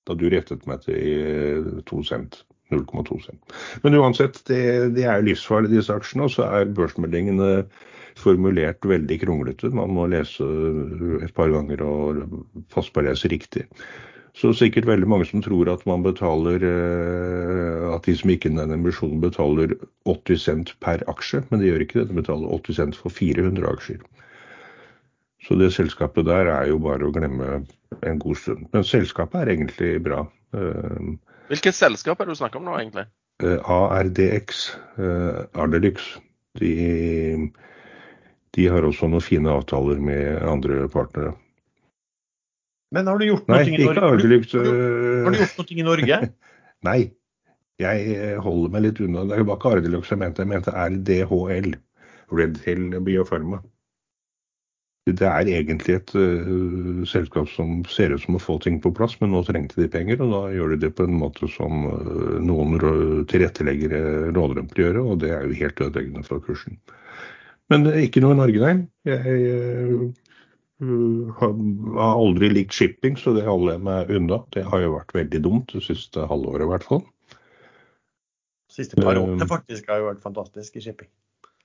Da 0.07 0.15
du 0.19 0.27
rettet 0.33 0.67
meg 0.69 0.85
til 0.85 1.81
2 1.89 2.03
cent. 2.11 2.43
0,2 2.75 3.21
cent. 3.23 3.55
Men 3.85 3.95
uansett, 4.01 4.41
det, 4.51 4.61
det 4.97 5.07
er 5.07 5.23
livsfarlig, 5.25 5.71
disse 5.73 5.95
aksjene. 5.95 6.27
Og 6.27 6.35
så 6.35 6.49
er 6.59 6.75
børsmeldingene 6.77 7.51
formulert 8.19 8.85
veldig 8.87 9.21
kronglete. 9.23 9.71
Man 9.77 9.95
må 9.97 10.09
lese 10.11 10.47
et 11.23 11.33
par 11.37 11.53
ganger 11.53 11.85
og 11.87 12.23
passe 12.75 12.93
på 12.93 13.03
å 13.03 13.09
lese 13.09 13.31
riktig. 13.33 13.67
Så 14.37 14.53
sikkert 14.53 14.89
veldig 14.89 15.09
mange 15.09 15.27
som 15.29 15.41
tror 15.45 15.69
at 15.73 15.85
man 15.89 16.03
betaler 16.05 16.61
eh, 16.69 17.85
At 17.95 18.05
de 18.05 18.17
som 18.19 18.33
gikk 18.33 18.49
inn 18.49 18.59
i 18.59 18.63
den 18.65 18.75
emisjonen 18.77 19.23
betaler 19.23 19.73
80 20.05 20.43
cent 20.43 20.73
per 20.85 21.05
aksje, 21.09 21.41
men 21.49 21.63
de 21.63 21.71
gjør 21.71 21.85
ikke 21.87 22.01
det. 22.03 22.11
De 22.11 22.19
betaler 22.19 22.53
80 22.59 22.79
cent 22.81 22.99
for 23.01 23.15
400 23.17 23.71
aksjer. 23.71 24.03
Så 25.47 25.57
det 25.57 25.71
selskapet 25.73 26.27
der 26.29 26.51
er 26.53 26.67
jo 26.69 26.81
bare 26.83 27.07
å 27.07 27.15
glemme 27.15 27.63
en 28.03 28.21
god 28.21 28.41
stund. 28.43 28.67
Men 28.75 28.85
selskapet 28.85 29.41
er 29.41 29.53
egentlig 29.55 29.95
bra. 30.05 30.27
Eh, 30.53 31.15
Hvilket 31.49 31.79
selskap 31.79 32.21
er 32.21 32.29
det 32.29 32.37
du 32.37 32.43
snakker 32.43 32.61
om 32.61 32.69
nå, 32.69 32.77
egentlig? 32.83 33.07
Eh, 33.41 33.57
ARDX, 33.63 34.67
Ardelux. 35.55 36.11
De, 36.61 36.75
de 38.57 38.69
har 38.73 38.85
også 38.85 39.09
noen 39.09 39.25
fine 39.25 39.53
avtaler 39.53 40.01
med 40.03 40.45
andre 40.45 40.85
partnere. 40.93 41.37
Men 42.95 43.09
har 43.11 43.19
du 43.19 43.27
gjort 43.27 43.49
noe 43.51 43.63
i 43.67 43.79
Norge? 43.83 44.03
Ardelix, 44.13 44.53
har, 44.55 44.67
du, 44.67 44.83
har 45.27 45.35
du 45.35 45.41
gjort 45.43 45.59
noe 45.59 45.81
i 45.81 45.87
Norge? 45.87 46.21
Nei, 46.87 47.01
jeg 47.83 48.37
holder 48.45 48.73
meg 48.73 48.87
litt 48.87 49.01
unna. 49.05 49.25
Det 49.29 49.43
var 49.43 49.59
ikke 49.59 49.73
Ardelux 49.77 50.13
jeg 50.13 50.23
mente, 50.23 50.45
jeg 50.45 50.53
mente 50.53 50.75
RDHL. 50.75 51.73
Red 52.35 52.61
Hill 52.65 52.91
Biofarma. 53.07 53.61
Det 55.07 55.23
er 55.23 55.47
egentlig 55.47 56.01
et 56.01 56.13
uh, 56.19 57.05
selskap 57.07 57.47
som 57.53 57.85
ser 57.87 58.11
ut 58.11 58.25
som 58.25 58.35
å 58.35 58.43
få 58.43 58.57
ting 58.65 58.81
på 58.83 58.91
plass, 58.91 59.15
men 59.21 59.31
nå 59.31 59.45
trengte 59.47 59.79
de 59.79 59.87
penger, 59.91 60.19
og 60.25 60.33
da 60.33 60.41
gjør 60.51 60.75
de 60.75 60.81
det 60.83 60.91
på 60.99 61.07
en 61.07 61.15
måte 61.21 61.47
som 61.53 61.85
uh, 61.87 62.41
noen 62.43 62.75
tilretteleggere 63.31 64.33
råder 64.35 64.59
dem 64.59 64.73
til 64.73 64.83
å 64.83 64.87
gjøre, 64.89 65.05
og 65.13 65.21
det 65.23 65.31
er 65.37 65.47
jo 65.47 65.61
helt 65.61 65.85
ødeleggende 65.87 66.27
for 66.27 66.43
kursen. 66.43 66.81
Men 67.71 67.87
uh, 67.87 68.01
ikke 68.03 68.25
noe 68.25 68.35
i 68.35 68.41
Norge, 68.41 68.65
nei. 68.65 68.75
Jeg 69.07 70.11
har 70.77 72.11
aldri 72.13 72.51
likt 72.53 72.77
shipping, 72.77 73.17
så 73.17 73.33
det 73.37 73.47
holder 73.47 73.77
jeg 73.77 73.85
meg 73.87 74.11
unna. 74.19 74.43
Det 74.53 74.67
har 74.69 74.83
jo 74.83 74.97
vært 74.99 75.15
veldig 75.17 75.41
dumt 75.45 75.73
det 75.73 75.85
siste 75.87 76.27
halvåret 76.29 76.67
i 76.67 76.71
hvert 76.73 76.85
fall. 76.85 77.05
Siste 78.77 79.01
par 79.01 79.17
årene 79.17 79.49
faktisk 79.49 79.89
har 79.89 80.03
jo 80.03 80.11
vært 80.11 80.25
fantastisk 80.25 80.77
i 80.77 80.85
shipping. 80.85 81.09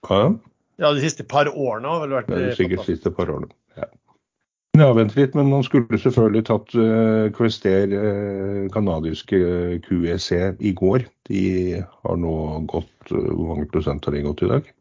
Ja, 0.08 0.30
ja, 0.82 0.94
de 0.96 1.04
siste 1.04 1.26
par 1.28 1.50
årene 1.52 1.92
har 1.92 2.06
vel 2.06 2.16
vært 2.16 2.32
Det 2.32 2.38
er 2.40 2.56
sikkert 2.56 2.82
fantastisk. 2.82 3.02
siste 3.02 3.12
par 3.18 3.34
årene. 3.34 3.52
Ja. 3.78 3.90
Ja, 4.80 4.88
vent 4.96 5.18
litt, 5.18 5.34
men 5.36 5.50
man 5.52 5.66
skulle 5.68 6.00
selvfølgelig 6.00 6.46
tatt 6.48 6.76
uh, 6.80 7.28
Quester, 7.36 7.92
uh, 7.92 8.70
kanadiske 8.72 9.36
uh, 9.36 9.74
QEC, 9.84 10.30
i 10.64 10.72
går. 10.78 11.04
De 11.28 11.42
har 11.84 12.22
nå 12.22 12.36
gått 12.72 13.12
uh, 13.12 13.20
Hvor 13.20 13.52
mange 13.52 13.68
prosent 13.74 14.08
har 14.08 14.16
de 14.16 14.24
gått 14.26 14.46
i 14.48 14.52
dag? 14.54 14.72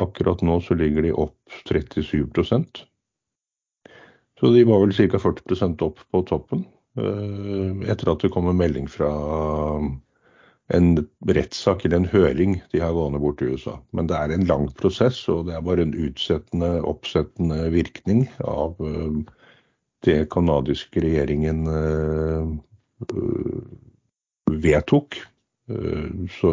Akkurat 0.00 0.40
nå 0.42 0.60
så 0.64 0.74
ligger 0.78 1.04
de 1.04 1.12
opp 1.12 1.36
37% 1.68 2.84
Så 4.40 4.52
de 4.54 4.64
var 4.64 4.80
vel 4.82 4.94
ca. 4.96 5.18
40% 5.18 5.84
opp 5.84 6.00
på 6.10 6.22
toppen. 6.30 6.64
etter 7.88 8.10
at 8.12 8.20
det 8.20 8.32
kom 8.32 8.48
en 8.50 8.58
melding 8.58 8.88
fra 8.90 9.12
en 10.72 11.08
rettssak 11.28 11.84
eller 11.84 12.00
en 12.00 12.08
høring 12.08 12.56
de 12.72 12.80
har 12.80 12.94
gående 12.96 13.20
bort 13.22 13.42
i 13.42 13.50
USA. 13.52 13.78
Men 13.92 14.08
det 14.08 14.16
er 14.16 14.32
en 14.32 14.46
lang 14.48 14.68
prosess, 14.78 15.20
og 15.28 15.46
det 15.48 15.56
er 15.56 15.64
bare 15.66 15.84
en 15.84 15.94
utsettende, 15.94 16.70
oppsettende 16.88 17.66
virkning 17.74 18.26
av 18.40 18.78
uh, 18.80 19.20
det 20.06 20.30
canadiske 20.32 21.02
regjeringen 21.04 21.66
uh, 21.68 22.46
vedtok. 24.62 25.20
Uh, 25.70 26.26
så 26.40 26.50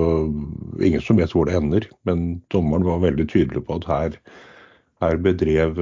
ingen 0.83 1.01
som 1.01 1.17
vet 1.17 1.33
hvor 1.33 1.49
det 1.49 1.57
ender. 1.57 1.89
Men 2.05 2.43
dommeren 2.53 2.87
var 2.87 3.01
veldig 3.05 3.29
tydelig 3.31 3.65
på 3.65 3.79
at 3.79 3.89
her, 3.89 4.19
her 5.01 5.17
bedrev 5.23 5.79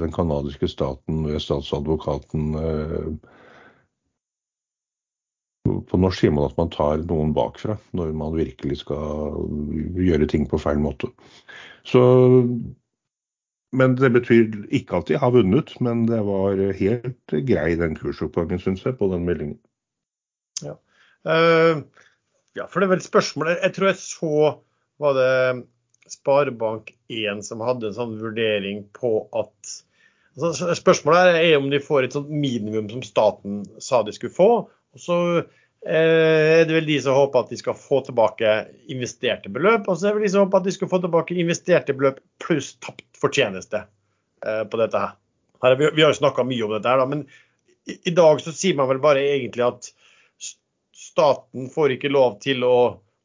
den 0.00 0.12
canadiske 0.14 0.68
staten 0.70 1.24
ved 1.26 1.42
statsadvokaten 1.42 2.54
på 5.64 6.00
norsk 6.00 6.22
sier 6.22 6.34
man 6.34 6.48
at 6.48 6.58
man 6.58 6.70
tar 6.72 7.02
noen 7.06 7.32
bakfra 7.36 7.76
når 7.96 8.12
man 8.16 8.36
virkelig 8.36 8.80
skal 8.82 9.40
gjøre 9.98 10.28
ting 10.30 10.46
på 10.48 10.60
feil 10.62 10.80
måte. 10.82 11.10
Så, 11.86 12.02
men 13.76 13.96
det 14.00 14.12
betyr 14.16 14.56
ikke 14.76 15.00
at 15.00 15.10
de 15.10 15.18
har 15.20 15.34
vunnet, 15.34 15.72
men 15.84 16.06
det 16.10 16.20
var 16.26 16.60
helt 16.80 17.36
grei 17.48 17.74
den 17.80 17.96
kursoppgangen, 17.98 18.62
syns 18.62 18.84
jeg, 18.86 18.96
på 18.98 19.10
den 19.12 19.26
meldingen. 19.28 19.58
Ja. 20.64 20.76
Uh, 21.28 21.82
ja, 22.58 22.66
for 22.66 22.80
det 22.80 22.88
er 22.88 22.94
vel 22.96 23.04
spørsmålet 23.04 23.60
Jeg 23.62 23.74
tror 23.76 23.90
jeg 23.90 23.98
så 24.02 24.32
var 25.00 25.14
det 25.16 25.30
Sparebank1 26.10 27.44
som 27.46 27.62
hadde 27.62 27.90
en 27.90 27.96
sånn 27.96 28.16
vurdering 28.18 28.82
på 28.96 29.12
at 29.38 29.74
altså, 30.34 30.74
Spørsmålet 30.78 31.38
er 31.38 31.56
om 31.60 31.70
de 31.70 31.82
får 31.84 32.08
et 32.08 32.18
sånt 32.18 32.32
minimum 32.32 32.90
som 32.90 33.04
staten 33.06 33.62
sa 33.78 34.02
de 34.02 34.14
skulle 34.16 34.34
få. 34.34 34.50
Og 34.66 35.02
så 35.02 35.20
Eh, 35.86 36.60
er 36.60 36.66
det 36.68 36.74
vel 36.76 36.88
de 36.90 36.98
som 37.00 37.16
håper 37.16 37.40
at 37.40 37.52
de 37.52 37.56
skal 37.56 37.76
få 37.78 38.02
tilbake 38.04 38.50
investerte 38.92 39.52
beløp. 39.52 39.88
Og 39.88 39.96
så 39.96 40.08
er 40.08 40.12
det 40.12 40.18
vel 40.18 40.26
de 40.26 40.32
som 40.34 40.44
håper 40.44 40.60
at 40.60 40.68
de 40.68 40.74
skal 40.76 40.90
få 40.90 41.00
tilbake 41.00 41.38
investerte 41.40 41.96
beløp 41.96 42.20
pluss 42.42 42.74
tapt 42.84 43.06
fortjeneste 43.20 43.86
eh, 44.44 44.64
på 44.68 44.80
dette 44.80 45.00
her. 45.00 45.16
vi, 45.78 46.02
har 46.02 46.10
jo 46.10 46.20
snakka 46.20 46.44
mye 46.44 46.66
om 46.66 46.74
dette, 46.76 46.88
her, 46.88 47.06
men 47.08 47.24
i, 47.88 48.12
dag 48.12 48.42
så 48.44 48.52
sier 48.52 48.76
man 48.76 48.90
vel 48.90 49.00
bare 49.00 49.24
egentlig 49.24 49.64
at 49.66 49.90
staten 51.00 51.70
får 51.72 51.96
ikke 51.96 52.12
lov 52.12 52.38
til 52.44 52.64
å 52.66 52.76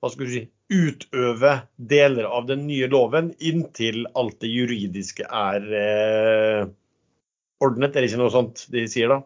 hva 0.02 0.12
skal 0.14 0.28
du 0.28 0.34
si, 0.36 0.44
utøve 0.72 1.52
deler 1.76 2.26
av 2.26 2.48
den 2.50 2.66
nye 2.70 2.88
loven 2.90 3.32
inntil 3.38 4.06
alt 4.18 4.40
det 4.42 4.50
juridiske 4.50 5.28
er 5.28 5.66
eh, 5.80 6.66
ordnet. 7.62 7.94
Er 7.94 8.02
det 8.02 8.10
ikke 8.10 8.22
noe 8.22 8.34
sånt 8.34 8.66
de 8.74 8.86
sier 8.90 9.12
da? 9.14 9.22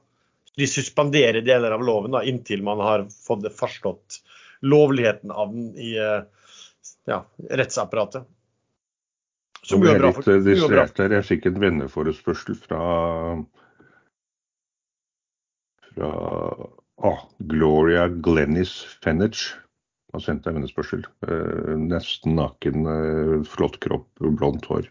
de 0.60 0.68
suspenderer 0.68 1.42
deler 1.46 1.72
av 1.72 1.84
loven 1.86 2.12
da, 2.12 2.24
inntil 2.28 2.64
man 2.66 2.82
har 2.84 3.06
fått 3.14 3.46
det 3.46 3.54
fastslått 3.56 4.20
lovligheten 4.60 5.32
av 5.32 5.54
den 5.54 5.70
i 5.80 5.94
eh, 5.96 6.26
ja, 7.08 7.22
rettsapparatet. 7.50 8.28
Som 9.64 9.86
er 9.88 10.00
bra. 10.02 10.12
For, 10.16 10.28
litt 10.34 10.48
distrahert 10.48 11.00
her. 11.00 11.16
Jeg 11.20 11.28
fikk 11.30 11.48
en 11.50 11.62
venneforespørsel 11.64 12.58
fra 12.60 12.82
fra 15.94 16.12
ah, 17.04 17.24
Gloria 17.38 18.08
Glennis 18.08 18.74
Fennich 19.04 19.50
Har 20.14 20.24
sendt 20.26 20.48
deg 20.48 20.56
vennespørsel. 20.58 21.04
Eh, 21.28 21.76
nesten 21.78 22.34
naken, 22.40 22.88
eh, 22.90 23.36
flott 23.46 23.78
kropp, 23.84 24.08
blondt 24.18 24.66
hår. 24.66 24.88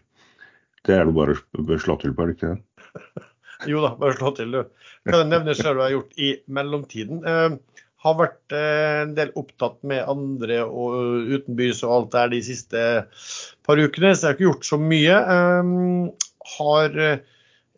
Det 0.87 0.95
er 0.95 1.09
det 1.09 1.15
bare 1.17 1.79
slå 1.83 1.97
til 1.99 2.13
på, 2.15 2.23
er 2.23 2.31
det 2.31 2.37
ikke 2.37 2.53
det? 2.53 3.25
Jo 3.67 3.81
da, 3.83 3.89
bare 3.99 4.15
slå 4.15 4.31
til, 4.37 4.53
du. 4.55 4.85
Kan 5.09 5.27
nevne 5.27 5.55
selv 5.57 5.81
hva 5.81 5.89
jeg 5.89 5.91
har 5.91 5.95
gjort 5.97 6.21
i 6.23 6.29
mellomtiden? 6.55 7.19
Eh, 7.27 7.81
har 8.05 8.15
vært 8.15 8.55
eh, 8.55 9.01
en 9.01 9.11
del 9.17 9.33
opptatt 9.39 9.81
med 9.91 10.07
andre 10.07 10.61
og 10.63 11.27
utenbys 11.33 11.83
og 11.83 11.95
alt 11.97 12.13
der 12.15 12.31
de 12.31 12.39
siste 12.47 12.85
par 13.67 13.81
ukene, 13.81 14.13
så 14.15 14.29
jeg 14.29 14.29
har 14.29 14.37
ikke 14.37 14.47
gjort 14.47 14.69
så 14.69 14.79
mye. 14.79 15.19
Eh, 15.35 16.31
har 16.55 17.03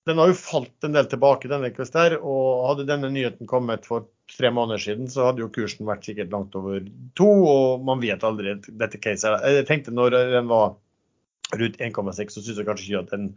den 0.07 0.19
har 0.23 0.29
jo 0.31 0.39
falt 0.39 0.79
en 0.87 0.95
del 0.95 1.07
tilbake, 1.11 1.51
denne 1.51 1.75
der, 1.75 2.13
og 2.23 2.71
hadde 2.71 2.91
denne 2.93 3.09
nyheten 3.11 3.51
kommet 3.51 3.83
for 3.89 4.01
tre 4.31 4.49
måneder 4.55 4.79
siden, 4.83 5.07
så 5.11 5.27
hadde 5.29 5.43
jo 5.43 5.55
kursen 5.55 5.87
vært 5.87 6.07
sikkert 6.07 6.33
langt 6.35 6.55
over 6.59 6.81
to, 7.19 7.27
og 7.27 7.85
man 7.87 8.01
vet 8.03 8.25
aldri 8.27 8.55
dette 8.69 8.99
caset. 9.03 9.43
Jeg 9.43 9.67
tenkte 9.67 9.95
når 9.95 10.11
den 10.31 10.47
var 10.51 10.77
rundt 11.55 11.79
1,6, 11.79 12.35
så 12.35 12.43
syns 12.43 12.59
jeg 12.59 12.67
kanskje 12.67 12.89
ikke 12.91 13.05
at 13.05 13.15
den 13.15 13.31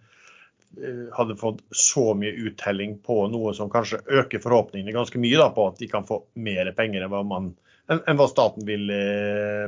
Eh, 0.77 1.07
hadde 1.17 1.37
fått 1.37 1.63
så 1.73 2.11
mye 2.13 2.35
uttelling 2.45 2.99
på 3.05 3.23
noe 3.33 3.55
som 3.57 3.71
kanskje 3.73 4.03
øker 4.21 4.41
forhåpningene 4.43 4.93
ganske 4.93 5.21
mye 5.21 5.39
da, 5.39 5.47
på 5.55 5.65
at 5.71 5.81
de 5.81 5.87
kan 5.89 6.05
få 6.05 6.21
mer 6.37 6.69
penger 6.77 7.01
enn 7.01 7.13
hva, 7.13 7.23
man, 7.25 7.49
enn, 7.89 8.19
hva 8.19 8.27
staten 8.29 8.67
vil, 8.67 8.85
eh, 8.93 9.65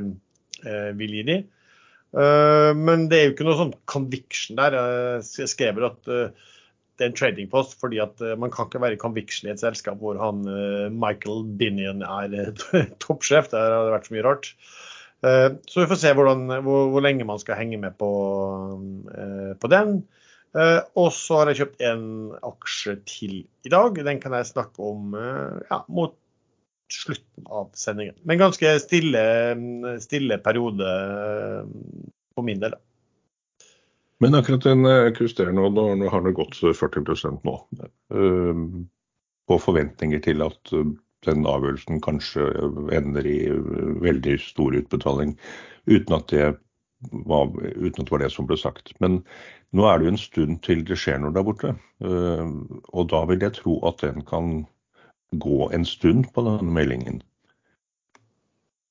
eh 0.62 0.92
vil 0.98 1.18
gi 1.18 1.26
dem. 1.30 1.50
Men 2.12 3.06
det 3.08 3.16
er 3.16 3.22
jo 3.24 3.30
ikke 3.32 3.44
noe 3.46 3.56
sånn 3.56 3.70
conviction 3.88 4.58
der. 4.58 4.74
Jeg 5.24 5.48
skrev 5.48 5.78
at 5.86 6.02
det 6.04 6.26
er 7.00 7.06
en 7.06 7.14
trading 7.16 7.46
post, 7.48 7.78
fordi 7.80 8.02
at 8.04 8.20
man 8.36 8.52
kan 8.52 8.68
ikke 8.68 8.82
være 8.82 8.98
conviction 9.00 9.48
i 9.48 9.52
et 9.54 9.62
selskap 9.62 9.96
hvor 9.96 10.20
han 10.20 10.42
Michael 10.92 11.46
Binion 11.56 12.04
er 12.04 12.52
toppsjef. 13.06 13.48
Der 13.54 13.64
har 13.64 13.88
det 13.88 13.94
vært 13.94 14.10
så 14.10 14.16
mye 14.18 14.26
rart. 14.28 14.50
Så 15.22 15.82
vi 15.82 15.86
får 15.86 16.00
se 16.02 16.10
hvordan, 16.18 16.48
hvor, 16.66 16.88
hvor, 16.90 17.04
lenge 17.04 17.26
man 17.28 17.38
skal 17.38 17.58
henge 17.60 17.78
med 17.78 17.94
på, 18.00 18.10
på 19.62 19.70
den. 19.70 20.00
Uh, 20.52 20.82
og 20.98 21.12
så 21.16 21.38
har 21.38 21.48
jeg 21.48 21.62
kjøpt 21.62 21.84
en 21.88 22.02
aksje 22.44 22.96
til 23.08 23.36
i 23.64 23.70
dag. 23.72 23.96
Den 24.04 24.18
kan 24.20 24.34
jeg 24.36 24.50
snakke 24.50 24.82
om 24.84 25.14
ja, 25.14 25.78
mot 25.86 26.16
slutten 26.92 27.46
av 27.48 27.70
sendingen. 27.78 28.18
Men 28.28 28.42
ganske 28.42 28.74
stille, 28.82 29.22
stille 30.02 30.38
periode 30.44 30.90
på 32.36 32.44
min 32.44 32.60
del. 32.60 32.76
Men 34.22 34.36
akkurat 34.38 34.68
den 34.68 34.86
kuster 35.16 35.48
nå, 35.54 35.70
nå 35.72 36.10
har 36.12 36.26
det 36.26 36.34
gått 36.36 36.60
40% 36.62 37.40
nå. 37.48 37.56
På 39.48 39.58
forventninger 39.58 40.22
til 40.22 40.44
at 40.46 40.74
den 41.26 41.46
avgjørelsen 41.48 42.02
kanskje 42.04 42.48
ender 42.94 43.26
i 43.28 43.38
veldig 44.02 44.36
stor 44.42 44.76
utbetaling, 44.78 45.36
uten 45.86 46.18
at 46.18 46.28
det 46.34 46.52
var, 47.10 47.50
uten 47.50 48.02
at 48.02 48.06
det 48.06 48.14
var 48.14 48.22
det 48.24 48.30
som 48.34 48.46
ble 48.48 48.58
sagt. 48.58 48.94
Men 49.02 49.20
nå 49.76 49.86
er 49.88 49.98
det 49.98 50.06
jo 50.06 50.14
en 50.14 50.22
stund 50.22 50.62
til 50.66 50.84
det 50.86 50.98
skjer 51.00 51.20
noe 51.22 51.34
der 51.34 51.46
borte. 51.46 51.74
Eh, 52.04 52.54
og 52.92 53.10
da 53.12 53.24
vil 53.30 53.42
jeg 53.42 53.58
tro 53.58 53.78
at 53.88 54.02
den 54.04 54.24
kan 54.28 54.62
gå 55.42 55.68
en 55.72 55.86
stund 55.88 56.28
på 56.34 56.44
denne 56.46 56.74
meldingen. 56.76 57.22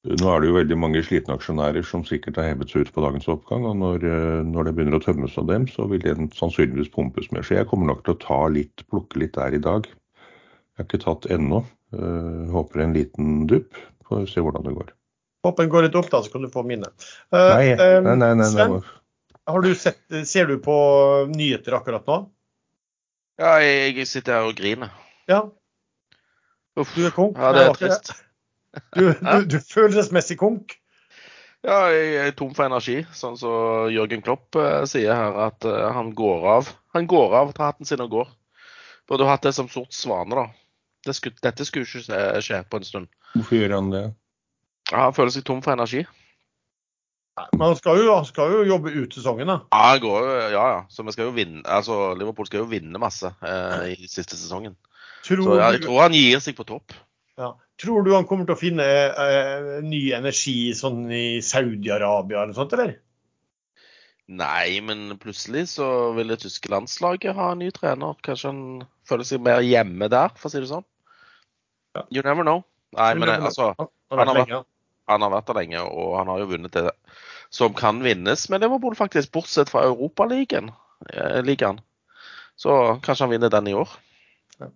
Nå 0.01 0.29
er 0.33 0.41
det 0.41 0.47
jo 0.49 0.55
veldig 0.55 0.75
mange 0.81 1.03
slitne 1.05 1.35
aksjonærer 1.37 1.85
som 1.85 2.01
sikkert 2.07 2.39
har 2.41 2.47
hevet 2.49 2.71
seg 2.73 2.87
ut 2.87 2.93
på 2.95 3.03
dagens 3.05 3.27
oppgang. 3.29 3.67
Og 3.69 3.75
når, 3.77 4.07
eh, 4.09 4.39
når 4.49 4.67
det 4.67 4.75
begynner 4.77 4.97
å 4.97 5.03
tømmes 5.03 5.37
av 5.37 5.45
dem, 5.51 5.67
så 5.69 5.85
vil 5.91 6.01
den 6.01 6.31
sannsynligvis 6.33 6.89
pumpes 6.95 7.29
mer. 7.31 7.45
Så 7.45 7.59
jeg 7.59 7.69
kommer 7.69 7.91
nok 7.91 8.01
til 8.05 8.15
å 8.15 8.23
ta 8.23 8.41
litt, 8.49 8.81
plukke 8.89 9.21
litt 9.21 9.37
der 9.37 9.53
i 9.53 9.61
dag. 9.61 9.85
Jeg 9.85 10.81
har 10.81 10.89
ikke 10.89 11.05
tatt 11.05 11.29
ennå. 11.29 11.61
Eh, 11.93 12.51
håper 12.51 12.79
en 12.79 12.93
liten 12.93 13.47
dupp. 13.47 13.77
Får 14.07 14.25
se 14.25 14.43
hvordan 14.43 14.63
det 14.63 14.73
går. 14.75 14.91
Håper 15.43 15.63
den 15.63 15.71
går 15.73 15.87
litt 15.87 15.95
opp, 15.97 16.09
da, 16.11 16.21
så 16.23 16.31
kan 16.31 16.43
du 16.45 16.49
få 16.53 16.63
mine. 16.67 16.89
Uh, 17.33 17.39
nei, 17.55 17.71
nei, 17.75 18.15
nei, 18.15 18.33
nei, 18.37 18.49
Sven, 18.51 18.75
har 19.49 19.63
du 19.65 19.71
sett, 19.75 20.03
ser 20.29 20.51
du 20.51 20.59
på 20.61 20.75
nyheter 21.31 21.73
akkurat 21.79 22.05
nå? 22.05 22.17
Ja, 23.41 23.55
jeg 23.63 24.05
sitter 24.05 24.37
her 24.37 24.51
og 24.51 24.59
griner. 24.59 24.91
Ja. 25.31 25.47
Uff. 26.77 26.93
Du 26.93 27.07
er 27.07 27.15
konk? 27.15 27.39
Ja, 27.41 27.55
det 27.57 27.65
er 27.69 27.79
trist. 27.79 28.13
Du, 28.95 29.09
du, 29.11 29.41
du 29.51 29.57
følelsesmessig 29.67 30.37
konk? 30.39 30.77
Ja, 31.67 31.89
jeg 31.91 32.13
er 32.21 32.29
tom 32.39 32.53
for 32.55 32.69
energi. 32.69 33.01
Sånn 33.11 33.35
som 33.35 33.41
så 33.41 33.89
Jørgen 33.91 34.23
Klopp 34.23 34.55
uh, 34.55 34.85
sier 34.87 35.11
her, 35.11 35.35
at 35.49 35.67
uh, 35.67 35.89
han 35.91 36.13
går 36.15 36.45
av. 36.53 36.69
Han 36.95 37.09
går 37.11 37.35
av, 37.41 37.51
tar 37.57 37.73
hatten 37.73 37.89
sin 37.89 37.99
og 38.05 38.13
går. 38.13 38.31
Burde 39.11 39.27
hatt 39.27 39.43
det 39.43 39.51
som 39.57 39.67
sort 39.67 39.91
svane, 39.91 40.37
da. 40.37 40.45
Det 41.05 41.15
skulle, 41.17 41.37
dette 41.41 41.65
skulle 41.65 41.87
ikke 41.87 42.41
skje 42.45 42.63
på 42.69 42.79
en 42.79 42.87
stund. 42.87 43.07
Hvorfor 43.33 43.57
gjør 43.57 43.77
han 43.77 43.93
det? 43.93 44.03
Ja, 44.91 45.07
Han 45.07 45.15
føler 45.15 45.33
seg 45.33 45.45
tom 45.47 45.63
for 45.65 45.73
energi. 45.73 46.03
Men 47.55 47.63
han 47.63 47.77
skal, 47.79 48.01
jo, 48.03 48.13
han 48.13 48.27
skal 48.27 48.51
jo 48.53 48.63
jobbe 48.67 48.91
ut 48.91 49.13
sesongen, 49.15 49.49
da. 49.49 49.61
Ja, 49.71 49.97
går, 50.03 50.27
ja, 50.51 50.65
ja. 50.75 50.79
Så 50.91 51.05
vi 51.07 51.13
skal 51.15 51.29
jo 51.29 51.35
vinne, 51.35 51.63
altså, 51.63 52.11
Liverpool 52.19 52.49
skal 52.49 52.65
jo 52.65 52.71
vinne 52.73 53.01
masse 53.01 53.31
eh, 53.39 53.93
i 53.95 54.09
siste 54.11 54.35
sesongen. 54.35 54.75
Tror 55.25 55.45
så 55.45 55.55
jeg, 55.55 55.77
jeg 55.77 55.85
tror 55.85 56.01
han 56.03 56.17
gir 56.17 56.43
seg 56.43 56.57
på 56.57 56.67
topp. 56.67 56.97
Ja. 57.39 57.53
Tror 57.81 58.03
du 58.05 58.11
han 58.13 58.27
kommer 58.29 58.45
til 58.45 58.57
å 58.57 58.59
finne 58.59 58.85
eh, 58.85 59.79
ny 59.85 60.03
energi 60.13 60.73
sånn 60.77 61.05
i 61.09 61.39
Saudi-Arabia 61.45 62.43
eller 62.43 62.57
sånt, 62.57 62.75
eller? 62.77 62.99
Nei, 64.31 64.79
men 64.85 65.17
plutselig 65.19 65.65
så 65.73 65.87
vil 66.15 66.31
det 66.31 66.41
tyske 66.43 66.69
landslaget 66.71 67.35
ha 67.35 67.51
en 67.51 67.63
ny 67.63 67.71
trener. 67.75 68.19
Kanskje 68.23 68.51
han 68.51 68.61
føler 69.07 69.27
seg 69.27 69.41
mer 69.43 69.63
hjemme 69.65 70.11
der, 70.11 70.35
for 70.37 70.51
å 70.51 70.53
si 70.53 70.61
det 70.61 70.69
sånn. 70.69 70.85
Ja. 71.97 72.05
You 72.09 72.23
never 72.23 72.45
know. 72.45 72.63
Nei, 72.97 73.13
men 73.19 73.29
altså 73.31 73.71
han 73.77 74.27
har, 74.27 74.35
vært, 74.35 74.67
han 75.07 75.23
har 75.23 75.31
vært 75.31 75.47
der 75.47 75.59
lenge, 75.61 75.83
og 75.87 76.17
han 76.19 76.31
har 76.31 76.41
jo 76.41 76.49
vunnet 76.51 76.75
det 76.75 76.89
som 77.51 77.75
kan 77.75 77.99
vinnes 78.03 78.47
med 78.51 78.63
Liverpool, 78.63 78.95
faktisk. 78.95 79.31
Bortsett 79.35 79.71
fra 79.71 79.83
Europaligaen. 79.87 80.71
Eh, 81.11 81.71
så 82.55 82.77
kanskje 83.03 83.25
han 83.25 83.31
vinner 83.33 83.51
den 83.51 83.67
i 83.67 83.73
år. 83.75 83.89
Ja. 84.59 84.69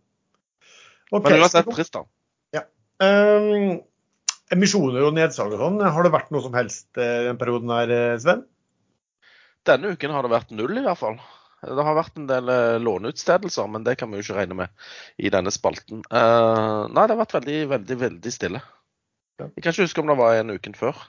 Okay, 1.11 1.31
Men 1.31 1.43
uansett 1.45 1.69
trist, 1.71 1.95
da. 1.95 2.03
Ja. 2.55 2.63
Um, 2.99 3.79
emisjoner 4.55 5.07
og 5.07 5.15
nedsalg 5.15 5.55
og 5.55 5.63
sånn, 5.63 5.79
har 5.83 6.07
det 6.07 6.13
vært 6.15 6.33
noe 6.33 6.43
som 6.43 6.55
helst 6.57 6.89
i 6.99 7.09
den 7.29 7.39
perioden 7.39 7.71
her, 7.71 7.91
eh, 7.93 8.17
Sven? 8.21 8.43
Denne 9.65 9.95
uken 9.95 10.13
har 10.13 10.25
det 10.25 10.33
vært 10.33 10.51
null, 10.53 10.75
i 10.77 10.83
hvert 10.85 10.99
fall. 10.99 11.19
Det 11.65 11.85
har 11.87 11.97
vært 11.97 12.19
en 12.19 12.27
del 12.29 12.51
uh, 12.51 12.77
låneutstedelser, 12.81 13.67
men 13.71 13.85
det 13.87 13.97
kan 13.99 14.11
vi 14.11 14.19
jo 14.19 14.25
ikke 14.25 14.37
regne 14.37 14.57
med 14.61 14.87
i 15.17 15.31
denne 15.33 15.53
spalten. 15.53 16.03
Uh, 16.11 16.85
nei, 16.91 17.05
det 17.05 17.15
har 17.15 17.21
vært 17.23 17.37
veldig, 17.39 17.59
veldig, 17.73 17.99
veldig 18.05 18.33
stille. 18.33 18.61
Jeg 19.41 19.51
kan 19.59 19.73
ikke 19.73 19.85
huske 19.87 20.03
om 20.03 20.11
det 20.11 20.19
var 20.19 20.39
en 20.39 20.55
uken 20.55 20.77
før. 20.77 20.99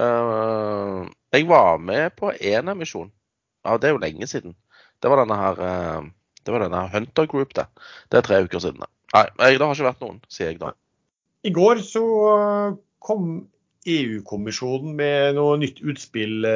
Uh, 0.00 1.06
jeg 1.32 1.46
var 1.48 1.78
med 1.80 2.16
på 2.18 2.32
én 2.34 2.72
emisjon. 2.72 3.12
Ja, 3.62 3.78
det 3.78 3.88
er 3.88 3.96
jo 3.96 4.02
lenge 4.02 4.26
siden. 4.28 4.56
Det 5.02 5.10
var 5.10 5.22
denne 5.22 5.38
her 5.38 5.62
uh, 5.62 6.10
det 6.44 6.52
var 6.52 6.64
denne 6.64 6.88
Hunter 6.90 7.26
Group, 7.26 7.54
det. 7.54 7.66
Det 8.10 8.18
er 8.18 8.26
tre 8.26 8.42
uker 8.44 8.62
siden. 8.62 8.82
Nei, 9.14 9.26
det 9.38 9.62
har 9.62 9.74
ikke 9.74 9.90
vært 9.90 10.02
noen, 10.02 10.20
sier 10.32 10.50
jeg 10.50 10.60
da. 10.62 10.72
I 11.46 11.52
går 11.54 11.82
så 11.86 12.04
eh, 12.32 12.78
kom 13.02 13.28
EU-kommisjonen 13.86 14.94
med 14.98 15.36
noe 15.38 15.58
nytt 15.60 15.82
utspill 15.82 16.46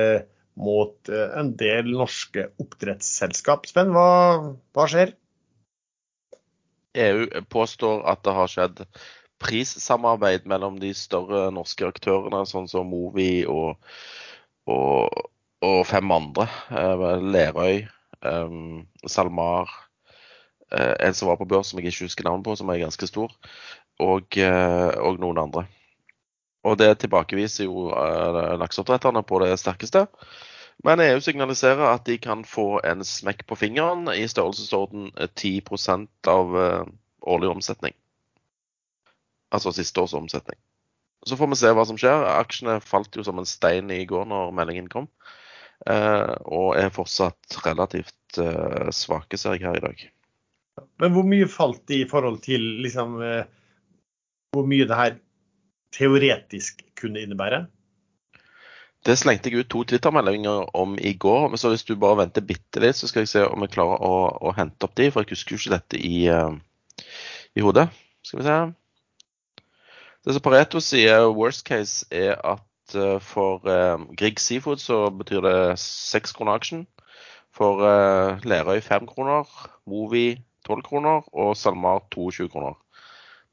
mot 0.57 1.11
en 1.12 1.53
del 1.61 1.92
norske 1.92 2.49
oppdrettsselskap. 2.62 3.69
Sven, 3.69 3.92
hva, 3.95 4.09
hva 4.77 4.88
skjer? 4.90 5.12
EU 6.97 7.27
påstår 7.53 8.05
at 8.09 8.23
det 8.25 8.35
har 8.37 8.51
skjedd 8.51 8.83
prissamarbeid 9.42 10.47
mellom 10.49 10.79
de 10.81 10.95
større 10.97 11.51
norske 11.53 11.85
aktørene, 11.85 12.45
sånn 12.49 12.69
som 12.73 12.88
Movi 12.88 13.45
og, 13.45 13.77
og, 14.73 15.27
og 15.64 15.81
fem 15.88 16.12
andre. 16.14 16.49
Eh, 16.73 17.07
Lerøy, 17.21 17.83
um, 18.25 18.87
SalMar, 19.05 19.73
en 20.73 21.14
som 21.14 21.29
var 21.31 21.37
på 21.38 21.47
børs 21.47 21.69
som 21.71 21.79
jeg 21.79 21.92
ikke 21.92 22.09
husker 22.09 22.27
navnet 22.27 22.49
på, 22.49 22.57
som 22.59 22.73
er 22.73 22.81
ganske 22.81 23.07
stor, 23.07 23.31
og, 24.03 24.38
og 24.40 25.21
noen 25.23 25.38
andre. 25.38 25.62
Og 26.67 26.79
det 26.81 26.91
tilbakeviser 27.03 27.69
jo 27.69 27.89
uh, 27.93 28.57
lakseoppdretterne 28.61 29.23
på 29.27 29.41
det 29.45 29.53
sterkeste. 29.63 30.07
Men 30.85 31.01
EU 31.01 31.21
signaliserer 31.25 31.85
at 31.89 32.05
de 32.09 32.19
kan 32.21 32.43
få 32.45 32.81
en 32.85 33.05
smekk 33.07 33.47
på 33.49 33.57
fingeren 33.57 34.11
i 34.13 34.27
størrelsesorden 34.29 35.09
10% 35.17 36.29
av 36.29 36.59
årlig 37.25 37.49
omsetning. 37.49 37.95
Altså 39.55 39.73
siste 39.73 40.03
års 40.03 40.13
omsetning. 40.19 40.59
Så 41.27 41.39
får 41.39 41.49
vi 41.51 41.59
se 41.59 41.73
hva 41.75 41.85
som 41.89 41.97
skjer. 41.99 42.27
Aksjene 42.37 42.77
falt 42.85 43.17
jo 43.17 43.25
som 43.27 43.41
en 43.41 43.49
stein 43.49 43.91
i 43.91 44.05
går 44.07 44.29
når 44.31 44.53
meldingen 44.55 44.91
kom. 44.93 45.09
Eh, 45.91 46.35
og 46.47 46.77
er 46.79 46.93
fortsatt 46.95 47.59
relativt 47.67 48.39
eh, 48.41 48.89
svake, 48.95 49.39
ser 49.39 49.57
jeg 49.57 49.67
her 49.67 49.79
i 49.81 49.85
dag. 49.85 50.05
Men 51.03 51.13
hvor 51.15 51.27
mye 51.29 51.49
falt 51.51 51.83
de 51.91 52.03
i 52.03 52.09
forhold 52.09 52.41
til 52.45 52.63
liksom, 52.85 53.19
eh, 53.25 53.49
hvor 54.55 54.69
mye 54.71 54.87
det 54.89 55.01
her 55.01 55.19
teoretisk 55.97 56.85
kunne 56.99 57.23
innebære? 57.25 57.65
Det 59.07 59.15
slengte 59.19 59.51
jeg 59.51 59.63
ut 59.63 59.69
to 59.71 59.85
Twitter-meldinger 59.87 60.73
om 60.77 60.97
i 60.99 61.13
går. 61.15 61.49
men 61.49 61.59
Så 61.59 61.71
hvis 61.71 61.85
du 61.85 61.95
bare 61.97 62.19
venter 62.19 62.43
bitte 62.43 62.81
litt, 62.83 62.97
så 62.97 63.09
skal 63.09 63.23
jeg 63.23 63.29
se 63.29 63.45
om 63.47 63.63
jeg 63.63 63.75
klarer 63.77 64.03
å, 64.03 64.17
å 64.49 64.55
hente 64.57 64.89
opp 64.89 64.97
de. 64.99 65.11
For 65.11 65.23
jeg 65.23 65.37
husker 65.37 65.55
jo 65.55 65.61
ikke 65.61 65.77
dette 65.77 66.01
i, 66.01 66.27
i 67.55 67.63
hodet. 67.63 67.87
Skal 68.27 68.41
vi 68.41 68.49
se. 68.49 68.57
Det 70.27 70.35
som 70.35 70.43
Pareto 70.43 70.83
sier 70.83 71.29
worst 71.31 71.63
case, 71.69 72.03
er 72.11 72.35
at 72.43 72.97
uh, 72.99 73.21
for 73.23 73.63
uh, 73.63 74.03
Grieg 74.19 74.43
Seafood 74.43 74.83
så 74.83 75.07
betyr 75.15 75.45
det 75.47 75.79
seks 75.79 76.35
kroner 76.35 76.59
aksjen. 76.59 76.87
For 77.57 77.81
Lerøy 78.45 78.83
fem 78.85 79.07
kroner, 79.09 79.47
Movi 79.89 80.35
tolv 80.67 80.83
kroner 80.85 81.25
og 81.33 81.55
SalMar 81.57 82.03
22 82.13 82.51
kroner 82.53 82.75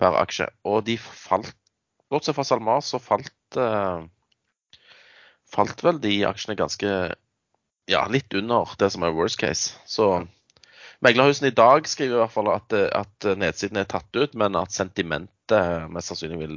per 0.01 0.17
aksje. 0.19 0.49
Og 0.67 0.84
de 0.88 0.97
falt, 0.97 1.56
bortsett 2.13 2.38
fra 2.38 2.45
SalMar, 2.47 2.82
så 2.86 3.02
falt 3.02 3.60
falt 5.54 5.84
vel 5.86 5.99
de 6.02 6.15
aksjene 6.26 6.58
ganske 6.58 6.89
ja, 7.89 8.06
litt 8.10 8.34
under 8.34 8.73
det 8.80 8.89
som 8.93 9.04
er 9.06 9.13
worst 9.15 9.39
case. 9.41 9.76
Så 9.86 10.23
Meglerhusen 11.04 11.49
i 11.49 11.56
dag 11.56 11.88
skriver 11.89 12.15
i 12.15 12.21
hvert 12.21 12.34
fall 12.34 12.49
at, 12.54 12.73
at 12.95 13.28
nedsiden 13.39 13.82
er 13.82 13.89
tatt 13.91 14.15
ut, 14.15 14.36
men 14.39 14.56
at 14.56 14.71
sentimentet 14.71 15.89
mest 15.91 16.12
sannsynlig 16.12 16.39
vil, 16.39 16.54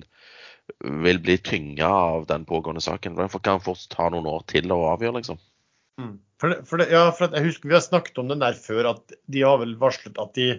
vil 1.03 1.19
bli 1.23 1.37
tynga 1.43 1.89
av 1.89 2.29
den 2.31 2.47
pågående 2.47 2.85
saken. 2.85 3.19
Den 3.19 3.33
kan 3.43 3.63
fortsatt 3.65 3.97
ta 3.97 4.07
noen 4.13 4.29
år 4.31 4.47
til 4.53 4.71
å 4.71 4.85
avgjøre, 4.93 5.19
liksom. 5.19 5.41
Mm. 5.99 6.15
For 6.39 6.53
det, 6.53 6.61
for 6.69 6.79
det, 6.79 6.91
ja, 6.93 7.07
for 7.17 7.33
jeg 7.33 7.47
husker 7.47 7.71
Vi 7.71 7.73
har 7.73 7.81
snakket 7.81 8.19
om 8.21 8.29
den 8.29 8.43
der 8.43 8.59
før, 8.61 8.91
at 8.93 9.15
de 9.25 9.43
har 9.43 9.57
vel 9.63 9.73
varslet 9.81 10.19
at 10.21 10.35
de 10.37 10.51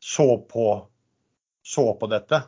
så 0.00 0.26
på, 0.50 0.66
så 1.62 1.90
på 2.00 2.08
dette. 2.10 2.40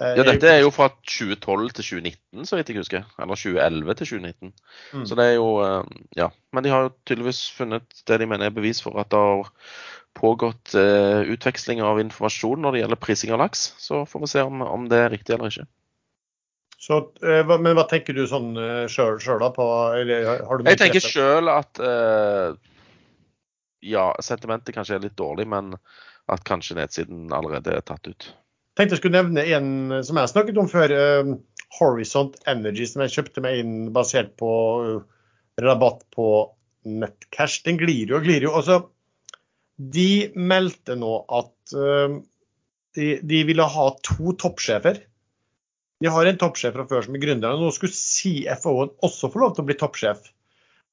Eh, 0.00 0.16
ja, 0.16 0.24
dette 0.24 0.48
er 0.48 0.62
jo 0.62 0.70
fra 0.72 0.88
2012 1.04 1.74
til 1.76 1.84
2019, 1.84 2.46
så 2.48 2.56
vidt 2.56 2.70
jeg 2.72 2.80
husker. 2.80 3.08
Eller 3.20 3.36
2011 3.36 3.96
til 3.98 4.10
2019. 4.14 4.52
Mm. 4.96 5.06
Så 5.06 5.18
det 5.18 5.26
er 5.26 5.34
jo 5.36 5.48
eh, 5.64 5.82
Ja. 6.16 6.30
Men 6.52 6.64
de 6.64 6.72
har 6.72 6.86
jo 6.86 6.94
tydeligvis 7.06 7.42
funnet 7.52 8.04
det 8.08 8.20
de 8.20 8.28
mener 8.30 8.48
er 8.48 8.54
bevis 8.54 8.80
for 8.82 8.96
at 9.00 9.10
det 9.12 9.20
har 9.20 9.50
pågått 10.18 10.72
uh, 10.74 11.22
utveksling 11.30 11.78
av 11.86 12.00
informasjon 12.02 12.58
når 12.58 12.74
det 12.74 12.80
gjelder 12.80 12.98
prising 12.98 13.30
av 13.30 13.38
laks. 13.44 13.60
Så 13.78 14.00
får 14.10 14.24
vi 14.24 14.30
se 14.32 14.42
om, 14.42 14.64
om 14.66 14.88
det 14.90 14.98
er 14.98 15.12
riktig 15.12 15.36
eller 15.36 15.52
ikke. 15.52 15.68
Så, 16.80 16.98
men 17.22 17.76
hva 17.76 17.84
tenker 17.86 18.16
du 18.16 18.24
sånn 18.26 18.56
sjøl 18.90 19.38
da 19.38 19.52
på 19.54 19.66
eller, 20.00 20.26
Jeg 20.66 20.80
tenker 20.80 21.04
sjøl 21.04 21.52
at 21.52 21.78
uh, 21.78 22.58
ja, 23.86 24.08
sentimentet 24.24 24.74
kanskje 24.74 24.98
er 24.98 25.06
litt 25.06 25.18
dårlig, 25.20 25.46
men 25.46 25.76
at 26.26 26.42
kanskje 26.48 26.80
nedsiden 26.80 27.30
allerede 27.36 27.78
er 27.78 27.86
tatt 27.86 28.10
ut 28.10 28.32
tenkte 28.80 28.96
jeg 28.96 29.02
skulle 29.02 29.20
nevne 29.20 29.44
en 29.44 29.70
som 30.06 30.16
jeg 30.16 30.24
har 30.24 30.32
snakket 30.32 30.60
om 30.60 30.70
før. 30.70 30.94
Uh, 30.94 31.34
Horizont 31.78 32.34
Energy, 32.50 32.86
som 32.88 33.04
jeg 33.04 33.14
kjøpte 33.14 33.42
meg 33.44 33.60
inn 33.60 33.74
basert 33.94 34.32
på 34.40 34.50
uh, 34.82 35.26
rabatt 35.60 36.02
på 36.14 36.26
nettcash. 36.88 37.60
Den 37.66 37.78
glir 37.80 38.10
jo 38.10 38.18
og 38.18 38.26
glir 38.26 38.46
jo. 38.48 38.54
Altså, 38.56 38.80
de 39.76 40.30
meldte 40.34 40.96
nå 40.98 41.12
at 41.28 41.76
uh, 41.76 42.16
de, 42.96 43.12
de, 43.20 43.44
ville 43.46 43.68
ha 43.76 43.86
to 44.06 44.34
toppsjefer. 44.40 45.04
De 46.00 46.10
har 46.10 46.26
en 46.26 46.40
toppsjef 46.40 46.74
fra 46.74 46.88
før 46.88 47.04
som 47.04 47.16
er 47.16 47.22
gründer, 47.22 47.54
og 47.54 47.68
nå 47.68 47.74
skulle 47.76 47.94
CFO-en 47.94 48.94
også 49.04 49.28
få 49.30 49.44
lov 49.44 49.54
til 49.54 49.66
å 49.66 49.68
bli 49.68 49.76
toppsjef. 49.78 50.30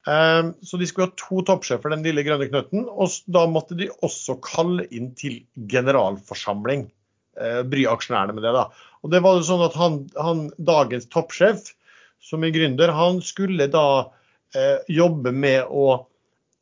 Så 0.07 0.77
de 0.79 0.85
skulle 0.87 1.09
ha 1.09 1.15
to 1.19 1.41
toppsjefer, 1.47 1.91
den 1.91 2.03
lille 2.05 2.23
grønne 2.23 2.45
knøtten. 2.47 2.85
Og 2.87 3.15
da 3.31 3.45
måtte 3.51 3.75
de 3.79 3.89
også 4.03 4.37
kalle 4.43 4.85
inn 4.95 5.09
til 5.19 5.41
generalforsamling. 5.71 6.85
Eh, 7.37 7.61
bry 7.69 7.85
aksjonærene 7.89 8.35
med 8.37 8.45
det. 8.47 8.53
da. 8.55 8.67
Og 9.05 9.13
det 9.13 9.21
var 9.23 9.37
jo 9.37 9.47
sånn 9.47 9.65
at 9.65 9.77
han, 9.77 9.97
han 10.17 10.47
Dagens 10.57 11.09
toppsjef, 11.13 11.71
som 12.23 12.43
er 12.43 12.53
gründer, 12.55 12.93
han 12.93 13.21
skulle 13.23 13.69
da 13.71 13.87
eh, 14.57 14.79
jobbe 14.91 15.31
med 15.31 15.69
å 15.69 16.07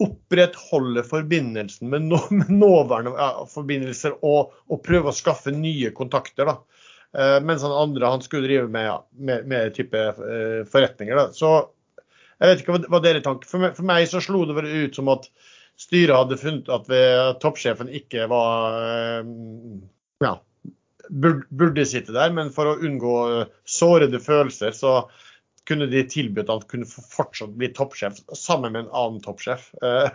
opprettholde 0.03 1.05
forbindelsen 1.07 1.89
med, 1.89 2.09
no, 2.11 2.19
med 2.35 2.51
nåværende 2.51 3.15
ja, 3.15 3.45
forbindelser 3.47 4.17
og, 4.19 4.51
og, 4.67 4.81
prøve 4.83 5.11
å 5.11 5.15
skaffe 5.15 5.53
nye 5.55 5.93
kontakter. 5.95 6.51
da. 6.51 6.57
Eh, 7.15 7.37
mens 7.47 7.63
han 7.63 7.75
andre 7.75 8.11
han 8.11 8.25
skulle 8.25 8.49
drive 8.49 8.67
med, 8.71 8.89
ja, 8.89 8.97
med, 9.15 9.47
med 9.47 9.75
type 9.77 10.01
eh, 10.11 10.61
forretninger. 10.71 11.15
da. 11.15 11.29
Så 11.33 11.55
jeg 12.35 12.51
vet 12.51 12.63
ikke 12.63 12.75
hva, 12.75 12.81
hva 12.91 13.03
dere 13.03 13.23
tanker. 13.23 13.47
For 13.47 13.63
meg, 13.63 13.77
for 13.77 13.87
meg 13.87 14.09
så 14.11 14.19
slo 14.23 14.43
det 14.47 14.57
bare 14.57 14.83
ut 14.83 14.99
som 14.99 15.11
at 15.13 15.29
styret 15.79 16.15
hadde 16.15 16.39
funnet 16.39 16.71
at 16.71 16.91
ved, 16.91 17.39
toppsjefen 17.43 17.91
ikke 17.95 18.27
var 18.31 18.75
eh, 18.81 19.31
ja, 20.23 20.35
burde 21.09 21.85
sitte 21.85 22.13
der, 22.15 22.33
men 22.33 22.51
for 22.53 22.71
å 22.71 22.79
unngå 22.83 23.15
eh, 23.29 23.53
sårede 23.67 24.21
følelser, 24.23 24.75
så 24.75 24.95
kunne 25.65 25.87
de 25.89 26.03
tilbudt 26.09 26.49
at 26.49 26.65
han 26.65 26.69
kunne 26.69 26.89
fortsatt 26.89 27.55
bli 27.57 27.71
toppsjef 27.73 28.19
sammen 28.37 28.75
med 28.75 28.85
en 28.85 28.91
annen 28.93 29.21
toppsjef. 29.23 29.71
Eh, 29.83 30.09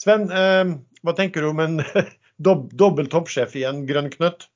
Sven, 0.00 0.26
eh, 0.32 0.74
hva 1.04 1.14
tenker 1.16 1.44
du 1.44 1.52
om 1.52 1.62
en 1.64 1.78
dob 2.48 2.68
dobbel 2.74 3.08
toppsjef 3.12 3.56
i 3.60 3.64
en 3.68 3.84
grønn 3.88 4.10
knøtt? 4.12 4.48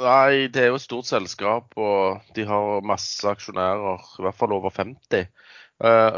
Nei, 0.00 0.48
det 0.52 0.62
er 0.62 0.70
jo 0.70 0.78
et 0.78 0.86
stort 0.86 1.08
selskap, 1.08 1.74
og 1.76 2.22
de 2.36 2.46
har 2.48 2.84
masse 2.86 3.26
aksjonærer, 3.26 4.04
i 4.20 4.24
hvert 4.24 4.38
fall 4.38 4.54
over 4.56 4.72
50. 4.72 5.26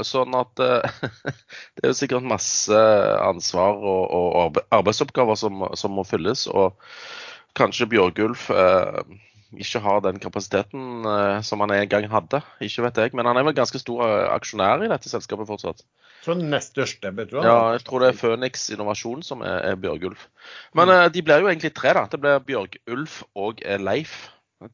Sånn 0.07 0.35
at 0.35 0.53
det 0.59 1.83
er 1.83 1.89
jo 1.89 1.97
sikkert 1.97 2.27
masse 2.27 2.79
ansvar 3.23 3.81
og, 3.81 4.61
arbeidsoppgaver 4.75 5.39
som, 5.41 5.65
som 5.79 5.95
må 5.97 6.05
fylles. 6.07 6.45
og 6.51 6.79
kanskje 7.59 7.89
Bjørgulf 7.93 8.49
eh, 8.51 9.03
ikke 9.53 9.83
har 9.85 10.01
den 10.05 10.21
kapasiteten 10.23 11.07
eh, 11.09 11.41
som 11.45 11.61
han 11.65 11.75
en 11.75 11.89
gang 11.91 12.07
hadde. 12.13 12.41
Ikke 12.65 12.87
vet 12.87 13.01
jeg. 13.03 13.15
Men 13.17 13.29
han 13.29 13.39
er 13.39 13.47
vel 13.47 13.57
ganske 13.57 13.81
stor 13.81 14.05
eh, 14.07 14.29
aksjonær 14.33 14.85
i 14.85 14.91
dette 14.93 15.13
selskapet 15.13 15.49
fortsatt. 15.51 15.85
Så 16.23 16.37
nest 16.39 16.73
største, 16.73 17.11
vet 17.17 17.33
du. 17.33 17.41
Ja, 17.43 17.73
jeg 17.75 17.83
tror 17.87 18.05
det 18.05 18.13
er 18.13 18.21
Phoenix 18.21 18.69
Innovasjon 18.73 19.25
som 19.27 19.43
er, 19.45 19.59
er 19.73 19.81
Bjørgulf. 19.81 20.29
Men 20.79 20.93
mm. 20.93 21.11
de 21.17 21.25
blir 21.27 21.43
jo 21.43 21.51
egentlig 21.51 21.73
tre, 21.77 21.93
da. 21.99 22.07
Det 22.11 22.21
blir 22.23 22.45
Bjørgulf 22.47 23.23
og 23.35 23.61
Leif 23.83 24.15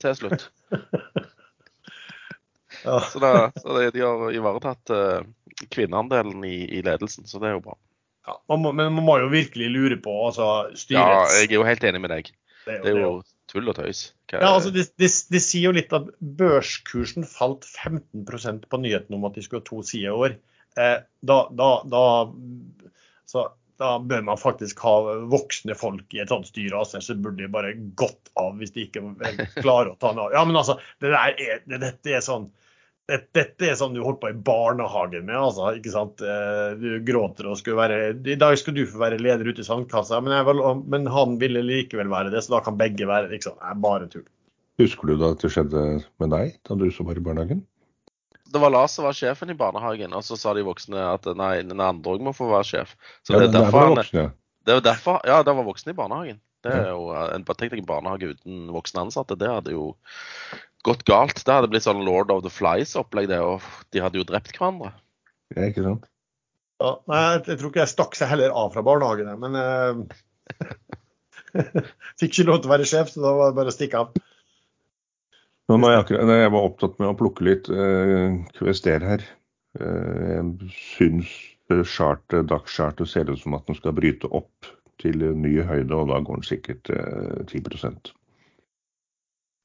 til 0.03 0.15
slutt. 0.19 0.51
ja. 2.85 2.99
Så, 3.09 3.19
da, 3.23 3.49
så 3.57 3.79
de 3.95 4.05
har 4.05 4.35
ivaretatt 4.37 4.93
uh, 4.93 5.25
kvinneandelen 5.73 6.45
i, 6.45 6.59
i, 6.69 6.83
ledelsen, 6.85 7.27
så 7.27 7.41
det 7.41 7.49
er 7.49 7.57
jo 7.57 7.65
bra. 7.71 7.79
Ja, 8.29 8.37
man 8.53 8.61
må, 8.61 8.75
men 8.77 8.93
man 8.93 9.07
må 9.07 9.17
jo 9.23 9.31
virkelig 9.33 9.71
lure 9.73 9.97
på 10.05 10.13
altså, 10.27 10.69
styrets 10.77 10.93
Ja, 10.93 11.41
jeg 11.41 11.49
er 11.49 11.57
jo 11.57 11.65
helt 11.65 11.89
enig 11.89 12.03
med 12.05 12.13
deg. 12.13 12.29
Det 12.67 12.81
jo, 12.81 12.85
det 12.85 12.93
er 12.93 13.03
jo 13.03 13.13
tull 13.49 13.71
og 13.71 13.79
tøys. 13.79 14.03
Ja, 14.33 14.51
altså 14.51 14.73
de, 14.75 14.85
de, 15.01 15.09
de, 15.09 15.41
sier 15.41 15.71
jo 15.71 15.77
litt 15.77 15.95
at 15.97 16.11
børskursen 16.21 17.25
falt 17.29 17.65
15% 17.69 18.69
på 18.69 18.81
nyheten 18.83 19.17
om 19.17 19.25
at 19.29 19.39
de 19.39 19.45
skulle 19.45 19.63
ha 19.65 19.69
to 19.69 19.81
sider 19.87 20.33
i 20.33 20.37
Eh, 20.79 20.99
da, 21.21 21.37
da, 21.59 21.69
da, 21.91 22.03
da, 23.33 23.99
bør 23.99 24.23
man 24.23 24.39
faktisk 24.39 24.79
ha 24.87 24.93
voksne 25.31 25.75
folk 25.79 26.15
i 26.15 26.21
et 26.23 26.31
sånt 26.31 26.47
styre. 26.51 26.79
Altså, 26.79 27.01
så 27.03 27.17
burde 27.19 27.43
de 27.43 27.51
bare 27.51 27.75
gått 27.99 28.31
av 28.39 28.61
hvis 28.61 28.75
de 28.77 28.87
ikke 28.87 29.03
klarer 29.65 29.93
å 29.93 29.99
ta 29.99 30.13
den 30.13 30.23
av. 30.23 30.35
Ja, 30.37 30.45
men 30.47 30.59
altså, 30.61 30.79
det 31.03 31.11
der 31.15 31.35
er, 31.35 31.65
det, 31.67 31.81
dette 31.83 32.15
er 32.15 32.23
sånn 32.25 32.51
dette 33.09 33.65
er 33.65 33.77
sånn 33.79 33.95
du 33.97 34.03
holdt 34.05 34.21
på 34.21 34.31
i 34.31 34.37
barnehagen 34.37 35.25
med. 35.25 35.37
altså, 35.37 35.71
ikke 35.79 35.93
sant? 35.95 36.21
Eh, 36.21 36.75
du 36.77 36.99
gråter 37.07 37.49
og 37.49 37.57
skulle 37.61 37.81
være 37.81 38.01
I 38.35 38.37
dag 38.41 38.57
skal 38.61 38.77
du 38.77 38.83
få 38.89 39.01
være 39.01 39.21
leder 39.23 39.49
ute 39.49 39.65
i 39.65 39.69
sandkassa, 39.69 40.21
men, 40.25 40.35
vil, 40.45 40.61
men, 40.85 41.09
han 41.13 41.39
ville 41.41 41.65
likevel 41.65 42.11
være 42.13 42.35
det, 42.35 42.45
så 42.45 42.59
da 42.59 42.63
kan 42.67 42.77
begge 42.81 43.09
være 43.09 43.31
det. 43.31 43.41
Det 43.47 43.55
er 43.55 43.81
bare 43.81 44.11
tull. 44.13 44.27
Husker 44.79 45.11
du 45.11 45.17
da 45.19 45.33
at 45.35 45.43
det 45.43 45.51
skjedde 45.55 45.85
med 46.21 46.33
deg 46.35 46.59
da 46.69 46.77
du 46.79 46.87
som 46.95 47.09
var 47.09 47.19
i 47.19 47.25
barnehagen? 47.25 47.65
Det 48.49 48.61
var 48.61 48.73
Lars 48.73 48.95
som 48.97 49.05
var 49.05 49.17
sjefen 49.17 49.51
i 49.53 49.57
barnehagen, 49.57 50.13
og 50.17 50.25
så 50.25 50.37
sa 50.41 50.55
de 50.57 50.65
voksne 50.65 51.01
at 51.05 51.27
nei, 51.37 51.59
den 51.69 51.81
andre 51.85 52.15
òg 52.15 52.23
må 52.25 52.33
få 52.37 52.49
være 52.53 52.69
sjef. 52.69 52.95
Så 53.27 53.35
ja, 53.35 53.43
det 53.43 53.51
er 53.51 53.57
derfor 53.59 53.91
han. 53.91 54.31
Det 54.69 54.77
er 54.77 54.85
derfor, 54.85 55.21
ja, 55.25 55.41
det 55.45 55.57
var 55.57 55.65
voksne 55.65 55.93
i 55.93 55.97
barnehagen. 55.97 56.41
Det 56.65 56.73
er 56.75 56.89
jo 56.91 57.13
en, 57.15 57.45
Tenk 57.47 57.71
deg 57.71 57.83
en 57.83 57.89
barnehage 57.89 58.33
uten 58.35 58.71
voksne 58.75 59.05
ansatte. 59.07 59.37
Det 59.39 59.49
hadde 59.49 59.75
jo 59.77 59.93
gått 60.87 61.05
galt. 61.09 61.41
Det 61.43 61.55
hadde 61.55 61.71
blitt 61.73 61.87
sånn 61.87 62.05
Lord 62.07 62.33
of 62.35 62.45
the 62.45 62.53
Flies-opplegg, 62.53 63.31
det. 63.33 63.41
Og 63.43 63.65
de 63.95 64.05
hadde 64.05 64.21
jo 64.21 64.27
drept 64.29 64.55
hverandre. 64.55 64.93
Ja, 65.55 65.69
ikke 65.71 65.85
sant. 65.87 66.09
Ja, 66.79 66.95
nei, 67.11 67.21
jeg, 67.35 67.59
tror 67.59 67.73
ikke 67.73 67.83
jeg 67.83 67.91
stakk 67.91 68.15
seg 68.15 68.31
heller 68.31 68.55
av 68.55 68.71
fra 68.75 68.85
barnehagen, 68.87 69.31
men 69.43 69.59
eh, 69.59 70.03
Fikk 72.21 72.31
ikke 72.31 72.47
lov 72.47 72.61
til 72.61 72.71
å 72.71 72.75
være 72.77 72.87
sjef, 72.87 73.11
så 73.11 73.23
da 73.25 73.33
var 73.35 73.51
det 73.51 73.59
bare 73.59 73.73
å 73.73 73.75
stikke 73.75 74.03
av. 74.05 74.21
Nå 75.69 75.77
jeg, 75.83 76.01
akkurat, 76.01 76.31
jeg 76.39 76.53
var 76.55 76.65
opptatt 76.65 76.95
med 77.01 77.11
å 77.11 77.17
plukke 77.19 77.45
litt 77.45 77.69
eh, 77.69 78.39
QSD-er 78.57 79.05
her. 79.05 79.25
Eh, 79.81 80.29
jeg 80.37 80.71
syns 80.77 81.35
charter, 81.85 82.47
dagscharter 82.49 83.09
ser 83.09 83.29
ut 83.29 83.43
som 83.43 83.59
at 83.59 83.67
den 83.69 83.77
skal 83.77 83.93
bryte 83.97 84.31
opp 84.33 84.71
til 85.03 85.21
ny 85.37 85.59
høyde, 85.67 85.93
og 85.95 86.09
da 86.09 86.23
går 86.25 86.41
den 86.41 86.49
sikkert 86.49 86.91
eh, 86.95 87.43
10 87.45 88.15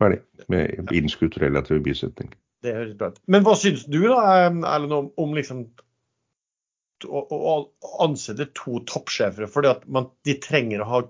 Ferdig. 0.01 0.21
Med 0.51 0.93
innskutt 0.95 1.37
relativ 1.41 1.83
bisetning. 1.85 2.33
Det 2.63 2.73
høres 2.75 2.95
bra 2.99 3.11
ut. 3.11 3.19
Men 3.27 3.43
hva 3.45 3.55
syns 3.59 3.85
du 3.91 3.99
da, 4.05 4.21
Erlend, 4.47 4.95
om, 4.95 5.11
om 5.19 5.35
liksom 5.35 5.65
å, 7.03 7.21
å 7.27 7.55
ansette 8.05 8.47
to 8.57 8.79
toppsjefer? 8.89 9.49
fordi 9.51 9.73
at 9.73 9.85
man, 9.91 10.09
de 10.27 10.37
trenger 10.43 10.83
å 10.83 10.89
ha 10.89 11.01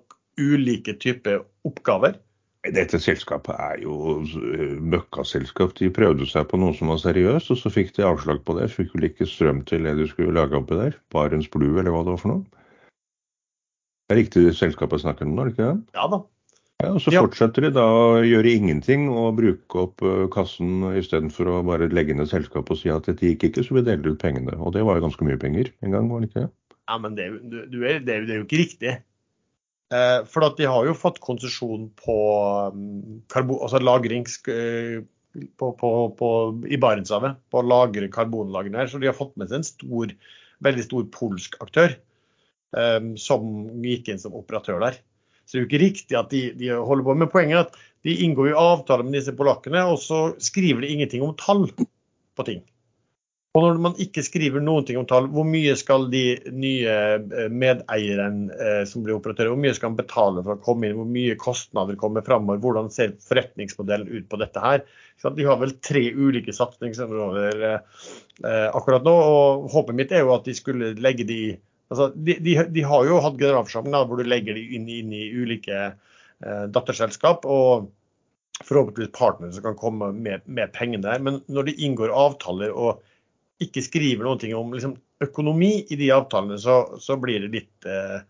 ulike 0.42 0.98
typer 1.02 1.44
oppgaver? 1.68 2.18
Dette 2.64 2.96
selskapet 3.04 3.58
er 3.60 3.82
jo 3.84 4.22
eh, 4.24 4.76
møkkaselskap. 4.80 5.76
De 5.78 5.92
prøvde 5.94 6.26
seg 6.32 6.48
på 6.48 6.60
noe 6.62 6.72
som 6.78 6.94
var 6.94 7.02
seriøst, 7.02 7.52
og 7.52 7.60
så 7.60 7.72
fikk 7.74 7.92
de 7.98 8.06
avslag 8.08 8.40
på 8.48 8.56
det. 8.56 8.70
Fikk 8.72 8.94
vel 8.96 9.10
ikke 9.10 9.28
strøm 9.28 9.66
til 9.68 9.84
det 9.84 9.98
de 10.00 10.08
skulle 10.08 10.36
lage 10.38 10.56
oppi 10.58 10.80
der. 10.80 10.96
Barents 11.14 11.52
Blue, 11.52 11.76
eller 11.76 11.92
hva 11.92 12.06
det 12.08 12.16
var 12.16 12.22
for 12.22 12.32
noe. 12.32 12.62
Det 14.08 14.16
er 14.16 14.22
riktig 14.22 14.46
selskapet 14.56 15.04
snakker 15.04 15.28
om 15.28 15.36
nå, 15.36 15.50
ikke 15.52 15.66
det? 15.66 15.76
Ja 15.98 16.08
da. 16.12 16.24
Ja, 16.82 16.90
og 16.96 17.02
Så 17.02 17.14
Ja. 17.14 17.22
fortsetter 17.22 17.62
de 17.62 17.70
da 17.72 17.84
å 17.86 18.24
gjøre 18.26 18.50
ingenting 18.58 19.06
og 19.10 19.38
bruke 19.38 19.76
opp 19.86 20.02
kassen 20.34 20.82
istedenfor 20.98 21.48
å 21.48 21.64
bare 21.66 21.88
legge 21.94 22.16
ned 22.18 22.28
selskapet 22.28 22.72
og 22.72 22.78
si 22.82 22.90
at 22.90 23.06
dette 23.06 23.24
gikk 23.30 23.44
ikke, 23.50 23.64
så 23.64 23.78
vi 23.78 23.86
deler 23.86 24.12
ut 24.16 24.20
pengene. 24.20 24.58
Og 24.60 24.74
det 24.74 24.84
var 24.84 24.98
jo 25.00 25.06
ganske 25.08 25.24
mye 25.24 25.40
penger 25.40 25.72
en 25.82 25.92
gang, 25.92 26.10
var 26.10 26.20
det 26.22 26.30
ikke? 26.32 26.48
det? 26.48 26.52
Ja, 26.90 26.98
men 26.98 27.16
det, 27.16 27.28
jo- 27.30 27.50
du, 27.50 27.58
du 27.72 27.80
det, 27.80 27.94
er, 27.94 28.26
det 28.26 28.30
er 28.34 28.40
jo 28.42 28.48
ikke 28.48 28.64
riktig. 28.66 28.98
Eh, 29.94 30.20
for 30.26 30.44
at 30.48 30.58
de 30.58 30.66
har 30.68 30.86
jo 30.88 30.96
fått 30.98 31.20
konsesjon 31.24 31.90
på 32.02 32.18
um, 32.74 33.22
karbo, 33.32 33.60
altså 33.64 33.80
lagrings 33.84 34.40
på, 34.42 35.68
på, 35.78 35.92
på, 36.18 36.30
i 36.68 36.80
Barentshavet 36.82 37.38
på 37.54 37.62
å 37.62 37.68
lagre 37.68 38.10
karbonlagrene 38.12 38.82
her. 38.82 38.90
Så 38.92 39.00
de 39.00 39.08
har 39.08 39.18
fått 39.18 39.38
med 39.38 39.50
seg 39.52 39.62
en 39.62 39.68
stor, 39.70 40.16
veldig 40.66 40.84
stor 40.90 41.08
polsk 41.14 41.56
aktør 41.64 41.96
eh, 42.76 43.02
som 43.22 43.48
gikk 43.86 44.10
inn 44.10 44.20
som 44.22 44.36
operatør 44.40 44.82
der. 44.84 45.00
Så 45.46 45.56
det 45.56 45.60
er 45.60 45.64
jo 45.64 45.70
ikke 45.72 45.84
riktig 45.86 46.20
at 46.20 46.30
de, 46.34 46.44
de 46.60 46.70
holder 46.76 47.08
på. 47.08 47.18
Men 47.20 47.32
poenget 47.32 47.58
er 47.58 47.66
at 47.68 47.82
de 48.04 48.20
inngår 48.26 48.52
jo 48.52 48.60
avtaler 48.60 49.08
med 49.08 49.20
disse 49.20 49.34
polakkene, 49.36 49.86
og 49.88 50.00
så 50.04 50.26
skriver 50.44 50.84
de 50.84 50.94
ingenting 50.96 51.24
om 51.26 51.36
tall 51.40 51.68
på 51.74 52.48
ting. 52.48 52.64
Og 53.54 53.62
når 53.62 53.76
man 53.86 54.00
ikke 54.02 54.24
skriver 54.26 54.64
noen 54.66 54.86
ting 54.88 54.98
om 54.98 55.06
tall, 55.06 55.28
hvor 55.30 55.46
mye 55.46 55.76
skal 55.78 56.08
de 56.10 56.24
nye 56.50 56.94
medeieren 57.54 57.60
medeierne 57.62 58.56
eh, 58.58 58.80
som 58.90 59.04
blir 59.06 59.20
operatører, 59.20 59.52
hvor 59.52 59.62
mye 59.62 59.76
skal 59.78 59.94
de 59.94 60.00
betale 60.00 60.42
for 60.42 60.56
å 60.56 60.64
komme 60.66 60.88
inn, 60.88 60.96
hvor 60.98 61.06
mye 61.06 61.36
kostnader 61.38 62.00
kommer 62.02 62.26
framover, 62.26 62.58
hvordan 62.64 62.90
ser 62.94 63.14
forretningsmodellen 63.22 64.10
ut 64.10 64.26
på 64.32 64.40
dette 64.42 64.64
her? 64.64 64.82
Så 65.22 65.30
de 65.38 65.46
har 65.46 65.60
vel 65.62 65.76
tre 65.86 66.02
ulike 66.18 66.56
satsingsområder 66.58 67.62
eh, 67.68 68.66
akkurat 68.74 69.06
nå, 69.06 69.14
og 69.14 69.70
håpet 69.76 70.02
mitt 70.02 70.18
er 70.18 70.26
jo 70.26 70.34
at 70.34 70.50
de 70.50 70.58
skulle 70.58 70.96
legge 70.98 71.30
de 71.30 71.40
altså 71.92 72.12
De, 72.16 72.38
de, 72.44 72.56
de 72.76 72.86
har 72.88 73.10
jo 73.10 73.20
hatt 73.24 73.40
generalforsamling 73.40 74.08
hvor 74.10 74.22
du 74.22 74.28
legger 74.28 74.58
dem 74.58 74.78
inn, 74.78 74.88
inn 74.88 75.12
i 75.16 75.26
ulike 75.34 75.82
eh, 75.90 76.66
datterselskap. 76.74 77.46
og 77.46 77.92
forhåpentligvis 78.62 79.12
partnere 79.18 79.52
som 79.52 79.64
kan 79.64 79.76
komme 79.76 80.12
med, 80.12 80.42
med 80.46 80.72
pengene 80.74 81.04
der. 81.04 81.20
Men 81.20 81.42
når 81.52 81.70
de 81.70 81.80
inngår 81.86 82.14
avtaler 82.14 82.72
og 82.72 83.02
ikke 83.64 83.84
skriver 83.86 84.28
noe 84.28 84.54
om 84.58 84.76
liksom, 84.76 84.96
økonomi 85.24 85.74
i 85.90 85.98
de 86.00 86.12
avtalene, 86.14 86.60
så, 86.60 86.84
så 87.02 87.18
blir 87.20 87.44
det 87.44 87.52
litt, 87.54 87.88
eh, 87.88 88.22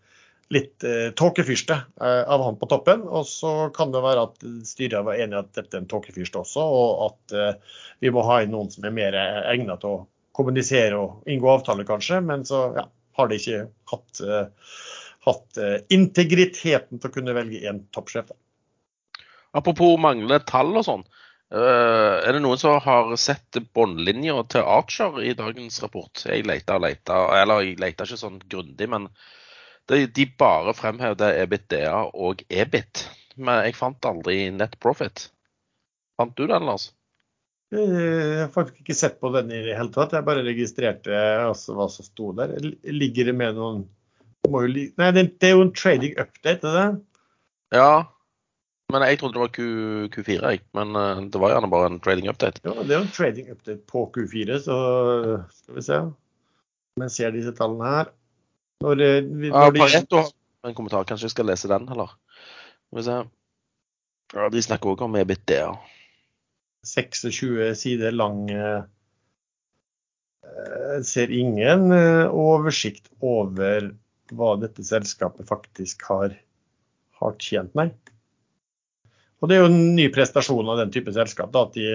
litt 0.54 0.86
eh, 0.86 1.10
tåkefyrste 1.18 1.76
eh, 1.76 2.22
av 2.22 2.44
han 2.46 2.58
på 2.60 2.68
toppen. 2.70 3.04
Og 3.08 3.28
så 3.28 3.54
kan 3.76 3.94
det 3.94 4.04
være 4.04 4.26
at 4.28 4.48
styret 4.68 5.06
var 5.06 5.20
enig 5.20 5.38
i 5.38 5.42
at 5.42 5.52
dette 5.56 5.78
er 5.78 5.84
en 5.84 5.90
tåkefyrste 5.90 6.42
også, 6.42 6.64
og 6.64 7.06
at 7.08 7.38
eh, 7.38 7.78
vi 8.04 8.12
må 8.14 8.24
ha 8.26 8.42
inn 8.42 8.54
noen 8.54 8.72
som 8.72 8.86
er 8.86 8.96
mer 8.96 9.18
egnet 9.18 9.82
til 9.84 10.00
å 10.00 10.04
kommunisere 10.34 10.98
og 10.98 11.30
inngå 11.30 11.50
avtaler, 11.52 11.86
kanskje. 11.88 12.20
Men 12.26 12.46
så 12.48 12.66
ja, 12.78 12.88
har 13.18 13.30
de 13.30 13.38
ikke 13.40 13.60
hatt, 13.92 14.22
eh, 14.22 14.72
hatt 15.26 15.60
eh, 15.60 15.76
integriteten 15.94 17.00
til 17.00 17.10
å 17.10 17.14
kunne 17.14 17.36
velge 17.36 17.62
én 17.68 17.84
toppsjef. 17.94 18.32
Apropos 19.54 20.00
manglende 20.02 20.40
tall 20.48 20.74
og 20.74 20.86
sånn. 20.86 21.04
eh, 21.54 22.16
er 22.26 22.34
det 22.34 22.42
noen 22.42 22.58
som 22.58 22.80
har 22.82 23.14
sett 23.20 23.60
båndlinja 23.76 24.40
til 24.50 24.66
Archer 24.66 25.20
i 25.22 25.34
dagens 25.38 25.78
rapport? 25.84 26.24
Jeg 26.26 26.46
leita 26.48 26.78
og 26.78 26.86
leita, 26.86 27.20
eller 27.40 27.62
jeg 27.62 27.78
leita 27.82 28.08
ikke 28.08 28.18
sånn 28.18 28.40
grundig, 28.42 28.90
men 28.90 29.08
de, 29.90 30.06
de 30.06 30.26
bare 30.38 30.74
fremhevde 30.74 31.30
EBITDA 31.44 31.92
og 32.14 32.42
EBIT. 32.48 33.06
Men 33.36 33.64
jeg 33.66 33.78
fant 33.78 34.06
aldri 34.08 34.48
net 34.54 34.78
profit. 34.82 35.28
Fant 36.18 36.34
du 36.38 36.46
den, 36.46 36.66
Lars? 36.66 36.92
Eh, 37.74 37.98
Jeg 38.34 38.40
har 38.44 38.54
faktisk 38.54 38.80
ikke 38.84 38.96
sett 38.96 39.20
på 39.22 39.30
den 39.34 39.50
i 39.52 39.62
det 39.66 39.76
hele 39.78 39.92
tatt. 39.94 40.14
Jeg 40.14 40.26
bare 40.26 40.46
registrerte 40.46 41.20
altså, 41.48 41.74
hva 41.78 41.88
som 41.90 42.06
sto 42.06 42.32
der. 42.38 42.54
Ligger 42.84 43.30
det 43.30 43.36
med 43.40 43.60
noen 43.60 43.84
Nei, 44.44 45.06
det, 45.16 45.22
er 45.40 45.54
jo 45.54 45.62
en 45.64 45.70
trading 45.72 46.18
update, 46.20 46.68
er 46.68 46.74
det? 46.76 46.88
Ja, 47.72 48.02
men 48.92 49.04
jeg 49.08 49.16
trodde 49.16 49.38
det 49.38 49.40
var 49.40 49.52
Q, 49.56 49.62
Q4, 50.12 50.34
jeg. 50.52 50.60
Men 50.76 50.92
eh, 51.00 51.22
det 51.32 51.40
var 51.40 51.54
gjerne 51.54 51.70
bare 51.72 51.88
en 51.88 51.96
trading 52.04 52.28
update. 52.28 52.60
Ja, 52.66 52.74
det 52.82 52.92
er 52.92 52.98
jo 52.98 53.06
en 53.06 53.14
trading 53.16 53.48
update 53.54 53.80
på 53.88 54.04
Q4, 54.12 54.58
så 54.66 54.76
skal 55.48 55.78
vi 55.78 55.86
se. 55.86 56.02
Men 57.00 57.10
ser 57.10 57.32
disse 57.34 57.54
tallene 57.56 57.88
her. 57.88 58.12
Når, 58.84 59.00
eh, 59.00 59.16
Ja, 59.48 59.64
når 59.64 59.72
de, 59.72 59.80
Pareto 59.80 60.20
har 60.26 60.68
en 60.68 60.76
kommentar. 60.76 61.08
Kanskje 61.08 61.30
jeg 61.30 61.36
skal 61.38 61.48
lese 61.48 61.72
den, 61.72 61.88
heller. 61.88 62.12
Skal 62.90 63.00
vi 63.00 63.06
se. 63.08 63.18
Ja, 64.34 64.52
de 64.52 64.66
snakker 64.68 64.92
òg 64.92 65.08
om 65.08 65.16
EBITDA. 65.24 65.72
26 66.84 67.74
sider 67.78 68.14
lang 68.14 68.50
eh, 68.50 68.82
ser 71.04 71.32
ingen 71.32 71.92
eh, 71.92 72.26
oversikt 72.28 73.10
over 73.20 73.92
hva 74.34 74.54
dette 74.60 74.84
selskapet 74.86 75.48
faktisk 75.48 76.02
har, 76.08 76.34
har 77.20 77.38
tjent, 77.42 77.74
nei. 77.76 77.90
Og 79.42 79.50
det 79.50 79.56
er 79.56 79.64
jo 79.64 79.70
en 79.72 79.96
ny 79.96 80.08
prestasjon 80.12 80.70
av 80.72 80.80
den 80.80 80.92
type 80.94 81.12
selskap, 81.12 81.50
da, 81.52 81.66
at 81.66 81.74
de, 81.76 81.88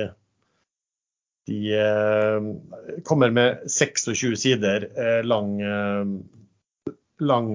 de 1.49 1.61
eh, 1.77 2.49
kommer 3.07 3.33
med 3.33 3.63
26 3.69 4.35
sider 4.37 4.85
lang, 5.25 5.55
lang 7.19 7.49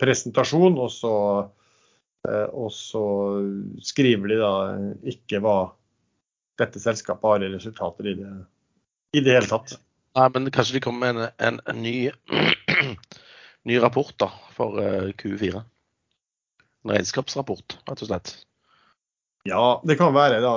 presentasjon, 0.00 0.80
og 0.80 0.90
så 0.92 1.14
Og 2.24 2.70
så 2.72 3.04
skriver 3.84 4.32
de 4.32 4.38
da 4.40 4.52
ikke 5.12 5.42
hva 5.44 5.58
dette 6.60 6.80
selskapet 6.80 7.28
har 7.28 7.44
i 7.44 7.50
resultater 7.52 8.08
i 8.08 8.14
det, 8.16 8.30
i 9.18 9.22
det 9.24 9.36
hele 9.36 9.50
tatt. 9.50 9.76
Nei, 10.14 10.28
men 10.34 10.50
kanskje 10.54 10.78
de 10.78 10.84
kommer 10.84 11.12
med 11.12 11.24
en, 11.24 11.30
en, 11.48 11.60
en 11.70 11.82
ny, 11.82 12.10
ny 13.68 13.78
rapport 13.82 14.14
da, 14.22 14.30
for 14.54 14.78
eh, 14.82 15.10
Q4. 15.18 15.62
En 16.84 16.94
regnskapsrapport, 16.94 17.80
rett 17.88 18.04
og 18.04 18.10
slett. 18.10 18.34
Ja, 19.44 19.82
det 19.84 19.98
kan 20.00 20.14
være. 20.14 20.38
da. 20.40 20.52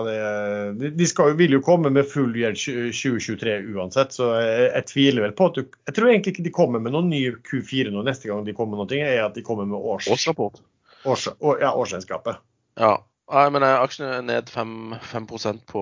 De 0.71 1.07
skal, 1.09 1.33
vil 1.35 1.57
jo 1.57 1.63
komme 1.63 1.89
med 1.91 2.07
full 2.07 2.31
gjeld 2.37 2.59
2023 2.61 3.57
uansett, 3.75 4.13
så 4.15 4.29
jeg, 4.39 4.69
jeg 4.69 4.87
tviler 4.93 5.25
vel 5.25 5.33
på 5.35 5.49
at 5.49 5.57
du 5.57 5.65
Jeg 5.65 5.97
tror 5.97 6.11
egentlig 6.11 6.35
ikke 6.37 6.45
de 6.45 6.53
kommer 6.55 6.83
med 6.83 6.95
noen 6.95 7.09
ny 7.11 7.25
Q4 7.49 7.91
nå 7.91 8.05
neste 8.07 8.29
gang 8.29 8.45
de 8.47 8.55
kommer 8.55 8.77
med 8.77 8.85
noe, 8.85 9.01
er 9.03 9.25
at 9.25 9.35
de 9.35 9.43
kommer 9.43 9.67
med 9.67 9.81
års, 9.81 10.07
Årsrapport. 10.13 10.61
Års, 11.07 11.27
å, 11.39 11.57
ja, 11.61 11.73
årsregnskapet. 11.73 12.41
Ja. 12.79 12.97
Nei, 13.27 13.47
men 13.51 13.63
eh, 13.67 13.81
aksjene 13.83 14.19
er 14.21 14.23
ned 14.23 14.49
5, 14.51 14.75
5% 15.11 15.65
på 15.67 15.81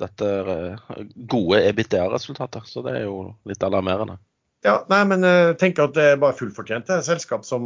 dette 0.00 0.26
eh, 0.54 0.96
gode 1.32 1.62
EBITDA-resultatet. 1.70 2.68
Så 2.68 2.82
det 2.84 2.98
er 2.98 3.06
jo 3.06 3.30
litt 3.48 3.64
alarmerende. 3.64 4.18
Ja, 4.66 4.80
nei, 4.90 5.02
men 5.06 5.22
jeg 5.22 5.56
tenker 5.60 5.86
at 5.86 5.94
det 5.94 6.04
er 6.10 6.20
bare 6.20 6.34
fullfortjent. 6.34 6.88
Det 6.88 6.94
er 6.96 7.02
et 7.02 7.08
selskap 7.08 7.44
som 7.46 7.64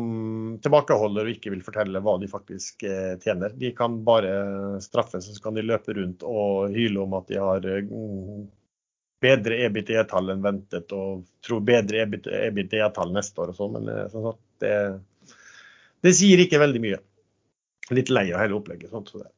tilbakeholder 0.61 1.27
og 1.29 1.33
ikke 1.33 1.53
vil 1.55 1.63
fortelle 1.65 2.03
hva 2.05 2.17
de 2.21 2.29
faktisk 2.29 2.85
eh, 2.85 3.15
tjener. 3.23 3.55
De 3.57 3.71
kan 3.77 4.01
bare 4.05 4.33
straffes, 4.85 5.31
så 5.31 5.43
kan 5.43 5.57
de 5.57 5.65
løpe 5.65 5.95
rundt 5.97 6.27
og 6.27 6.75
hyle 6.75 7.01
om 7.01 7.17
at 7.17 7.31
de 7.31 7.39
har 7.41 7.69
eh, 7.71 7.89
bedre 9.21 9.63
EBITDA-tall 9.67 10.35
enn 10.35 10.45
ventet 10.45 10.93
og 10.97 11.25
tror 11.47 11.65
bedre 11.65 12.05
EBITDA-tall 12.05 13.15
neste 13.17 13.47
år 13.47 13.55
og 13.55 13.61
sånn. 13.63 13.79
Men 13.79 13.89
eh, 13.95 14.07
sånn 14.13 14.29
at 14.35 14.41
det, 14.65 14.75
det 16.07 16.15
sier 16.17 16.41
ikke 16.43 16.61
veldig 16.63 16.83
mye. 16.83 16.99
Litt 17.95 18.11
lei 18.13 18.29
av 18.33 18.43
hele 18.45 18.59
opplegget. 18.59 18.93
Sånn, 18.93 19.07
så 19.09 19.23
det. 19.23 19.31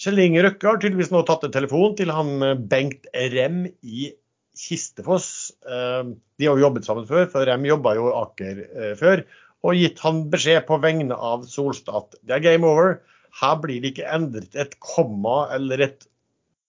Kjell 0.00 0.22
Inge 0.22 0.42
Røkke 0.46 0.68
har 0.68 0.80
tydeligvis 0.80 1.12
nå 1.12 1.20
tatt 1.28 1.44
en 1.44 1.54
telefon 1.54 1.94
til 1.98 2.12
han 2.14 2.32
eh, 2.44 2.56
Bengt 2.56 3.06
Rem 3.34 3.66
i 3.84 4.10
Kistefoss. 4.56 5.52
Eh, 5.68 6.12
De 6.40 6.48
har 6.48 6.56
jo 6.56 6.64
jobbet 6.66 6.88
sammen 6.88 7.08
før, 7.08 7.26
for 7.32 7.44
Rem 7.48 7.66
jobba 7.68 7.94
jo 7.98 8.10
Aker 8.22 8.62
eh, 8.64 8.94
før. 8.98 9.24
Og 9.60 9.76
gitt 9.76 10.00
han 10.00 10.22
beskjed 10.32 10.64
på 10.68 10.80
vegne 10.80 11.16
av 11.16 11.44
Solstad 11.48 11.98
at 12.00 12.16
det 12.24 12.38
er 12.38 12.46
game 12.48 12.68
over. 12.68 12.96
Her 13.40 13.58
blir 13.62 13.82
det 13.82 13.92
ikke 13.92 14.08
endret 14.10 14.56
et 14.58 14.72
komma 14.82 15.42
eller 15.54 15.84
et 15.84 16.08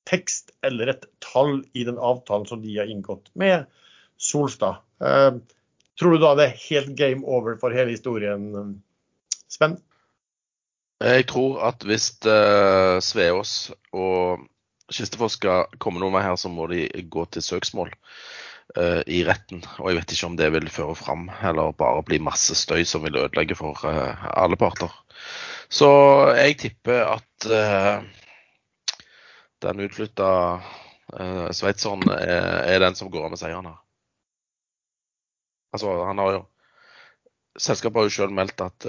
tekst 0.09 0.51
eller 0.65 0.91
et 0.91 1.07
tall 1.23 1.61
i 1.77 1.85
den 1.87 1.99
avtalen 2.01 2.47
som 2.49 2.61
de 2.63 2.75
har 2.75 2.89
inngått 2.91 3.31
med 3.39 3.63
Solstad. 4.21 4.83
Tror 5.99 6.15
du 6.15 6.21
da 6.23 6.35
det 6.39 6.47
er 6.47 6.61
helt 6.69 6.93
game 6.97 7.25
over 7.27 7.57
for 7.61 7.75
hele 7.75 7.93
historien, 7.93 8.51
Sven? 9.51 9.77
Jeg 11.01 11.25
tror 11.31 11.57
at 11.65 11.83
hvis 11.87 12.11
uh, 12.29 13.01
Sveås 13.01 13.71
og 13.97 14.45
Kistefos 14.91 15.37
skal 15.39 15.69
komme 15.81 16.01
noen 16.01 16.13
vei 16.13 16.23
her, 16.25 16.37
så 16.37 16.51
må 16.51 16.67
de 16.69 16.85
gå 17.09 17.23
til 17.33 17.43
søksmål 17.45 17.89
uh, 18.77 19.01
i 19.07 19.23
retten. 19.27 19.63
Og 19.79 19.89
jeg 19.89 19.99
vet 20.01 20.13
ikke 20.15 20.29
om 20.29 20.37
det 20.39 20.51
vil 20.53 20.69
føre 20.73 20.97
fram, 20.99 21.29
eller 21.41 21.73
bare 21.79 22.03
bli 22.05 22.21
masse 22.21 22.55
støy 22.59 22.83
som 22.87 23.05
vil 23.07 23.17
ødelegge 23.23 23.57
for 23.57 23.81
uh, 23.87 24.27
alle 24.35 24.59
parter. 24.59 24.93
Så 25.71 25.89
jeg 26.37 26.59
tipper 26.59 27.15
at 27.15 27.47
uh, 27.49 28.03
den 29.63 29.85
utflytta 29.87 30.31
uh, 30.59 31.47
sveitseren 31.55 32.03
er, 32.17 32.67
er, 32.67 32.83
den 32.83 32.99
som 32.99 33.09
går 33.13 33.25
av 33.25 33.33
med 33.33 33.41
seieren 33.41 33.71
her. 33.71 33.79
Altså, 35.71 35.93
han 36.07 36.23
har 36.23 36.37
jo 36.37 36.41
Selskapet 37.59 37.99
har 37.99 38.05
jo 38.07 38.13
selv 38.15 38.31
meldt 38.31 38.61
at 38.63 38.85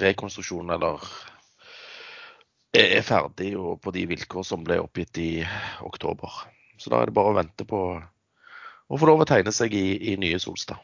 rekonstruksjonen 0.00 0.72
eller 0.74 1.04
er 2.74 3.04
ferdig 3.06 3.52
og 3.58 3.76
på 3.82 3.92
de 3.94 4.02
vilkår 4.10 4.42
som 4.46 4.64
ble 4.66 4.80
oppgitt 4.82 5.20
i 5.22 5.28
oktober. 5.86 6.34
Så 6.82 6.90
da 6.90 6.98
er 6.98 7.10
det 7.10 7.14
bare 7.14 7.30
å 7.30 7.36
vente 7.38 7.66
på 7.70 7.80
å 8.90 8.98
få 8.98 9.06
lov 9.06 9.22
å 9.22 9.28
tegne 9.28 9.52
seg 9.54 9.74
i, 9.78 9.86
i 10.12 10.16
nye 10.18 10.38
Solstad. 10.42 10.82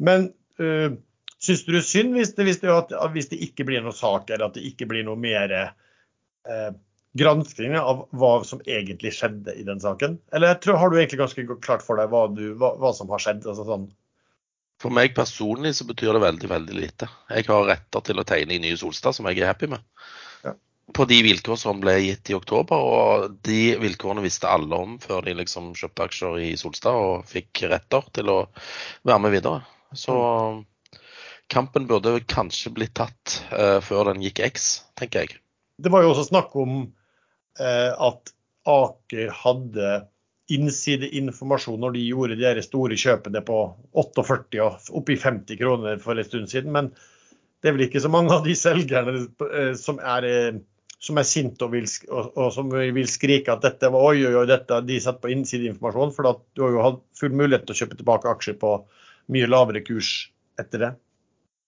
Men 0.00 0.30
øh, 0.62 0.96
syns 1.40 1.64
du 1.66 1.72
det 1.74 1.82
er 1.82 1.88
synd 1.88 2.16
hvis 2.16 2.34
det, 2.36 2.46
hvis, 2.48 2.60
det, 2.62 2.76
hvis 3.16 3.32
det, 3.32 3.40
ikke 3.48 3.66
blir 3.68 3.84
noe 3.84 3.96
sak, 3.96 4.30
eller 4.30 4.48
at 4.48 4.56
det 4.56 4.64
ikke 4.68 4.88
blir 4.88 5.04
noe 5.04 5.20
mer 5.20 5.52
uh, 5.60 6.70
gransking 7.18 7.74
av 7.78 8.04
hva 8.14 8.34
som 8.46 8.60
egentlig 8.66 9.14
skjedde 9.16 9.54
i 9.58 9.64
den 9.66 9.80
saken? 9.82 10.18
Eller 10.34 10.54
jeg 10.54 10.60
tror, 10.66 10.78
har 10.82 10.90
du 10.90 10.98
egentlig 11.00 11.22
ganske 11.22 11.46
klart 11.64 11.82
for 11.86 11.98
deg 11.98 12.12
hva, 12.12 12.26
du, 12.30 12.52
hva, 12.60 12.76
hva 12.78 12.92
som 12.94 13.10
har 13.10 13.22
skjedd? 13.22 13.42
Altså 13.50 13.66
sånn 13.66 13.88
for 14.80 14.92
meg 14.96 15.12
personlig 15.16 15.74
så 15.76 15.84
betyr 15.88 16.14
det 16.16 16.24
veldig 16.24 16.48
veldig 16.48 16.76
lite. 16.76 17.08
Jeg 17.28 17.46
har 17.50 17.66
retter 17.68 18.04
til 18.06 18.20
å 18.20 18.24
tegne 18.24 18.56
i 18.56 18.62
nye 18.62 18.78
Solstad 18.80 19.16
som 19.16 19.28
jeg 19.28 19.42
er 19.42 19.50
happy 19.50 19.68
med. 19.74 19.82
Ja. 20.46 20.54
På 20.96 21.04
de 21.08 21.18
vilkår 21.26 21.58
som 21.60 21.82
ble 21.82 21.98
gitt 22.00 22.32
i 22.32 22.36
oktober, 22.36 22.80
og 22.80 23.36
de 23.46 23.74
vilkårene 23.82 24.24
visste 24.24 24.48
alle 24.48 24.78
om 24.80 24.96
før 25.02 25.26
de 25.28 25.36
liksom 25.42 25.74
kjøpte 25.76 26.06
aksjer 26.08 26.40
i 26.46 26.54
Solstad 26.60 26.96
og 26.96 27.28
fikk 27.28 27.66
retter 27.68 28.08
til 28.16 28.32
å 28.32 28.38
være 29.04 29.20
med 29.26 29.36
videre. 29.36 29.60
Så 29.92 30.16
kampen 31.52 31.84
burde 31.90 32.16
kanskje 32.30 32.72
blitt 32.72 32.96
tatt 32.96 33.36
uh, 33.52 33.82
før 33.84 34.14
den 34.14 34.24
gikk 34.24 34.40
X, 34.48 34.70
tenker 34.96 35.26
jeg. 35.26 35.40
Det 35.80 35.92
var 35.92 36.06
jo 36.06 36.14
også 36.14 36.30
snakk 36.30 36.56
om 36.56 36.86
at 37.58 38.30
Aker 38.70 39.32
hadde 39.34 39.88
innsideinformasjon 40.50 41.80
når 41.80 41.94
de 41.94 42.06
gjorde 42.08 42.38
de 42.40 42.64
store 42.64 42.98
kjøpene 42.98 43.42
på 43.46 43.58
48 44.02 44.60
og 44.64 44.90
oppi 45.00 45.16
50 45.20 45.60
kroner 45.60 46.00
for 46.02 46.18
en 46.18 46.26
stund 46.26 46.50
siden. 46.50 46.74
Men 46.74 46.90
det 47.60 47.70
er 47.70 47.76
vel 47.76 47.86
ikke 47.86 48.02
så 48.02 48.10
mange 48.12 48.34
av 48.34 48.46
de 48.46 48.56
selgerne 48.58 49.16
eh, 49.50 49.72
som 49.78 50.00
er, 50.00 50.26
eh, 50.26 50.60
som 51.00 51.20
er 51.20 51.28
sinte 51.28 51.66
og, 51.66 51.76
og, 52.08 52.32
og, 52.34 52.48
som 52.56 52.72
vil 52.72 53.10
skrike 53.10 53.52
at 53.52 53.64
dette 53.66 53.92
var 53.92 54.10
oi, 54.10 54.24
oi, 54.24 54.34
oi, 54.42 54.46
dette 54.48 54.80
de 54.88 54.98
satt 55.02 55.20
på 55.22 55.30
innsideinformasjon. 55.34 56.14
For 56.16 56.40
du 56.56 56.64
har 56.64 56.74
jo 56.74 56.86
hatt 56.88 57.04
full 57.20 57.36
mulighet 57.36 57.68
til 57.68 57.76
å 57.76 57.80
kjøpe 57.82 58.00
tilbake 58.00 58.34
aksjer 58.34 58.58
på 58.60 58.74
mye 59.30 59.50
lavere 59.50 59.84
kurs 59.86 60.30
etter 60.60 60.86
det. 60.86 60.92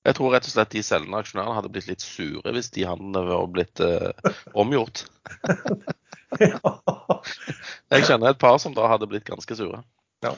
Jeg 0.03 0.19
tror 0.19 0.33
rett 0.35 0.47
og 0.49 0.55
slett 0.55 0.73
de 0.75 0.83
selgende 0.83 1.21
aksjonærene 1.23 1.55
hadde 1.55 1.71
blitt 1.75 1.91
litt 1.91 2.03
sure 2.03 2.55
hvis 2.55 2.73
de 2.75 2.87
handlene 2.89 3.23
var 3.29 3.51
blitt 3.55 3.83
eh, 3.85 4.11
omgjort. 4.59 5.05
Jeg 7.93 8.09
kjenner 8.09 8.33
et 8.33 8.41
par 8.43 8.59
som 8.59 8.75
da 8.75 8.89
hadde 8.91 9.07
blitt 9.11 9.29
ganske 9.29 9.57
sure. 9.59 9.83
Ja. 10.25 10.33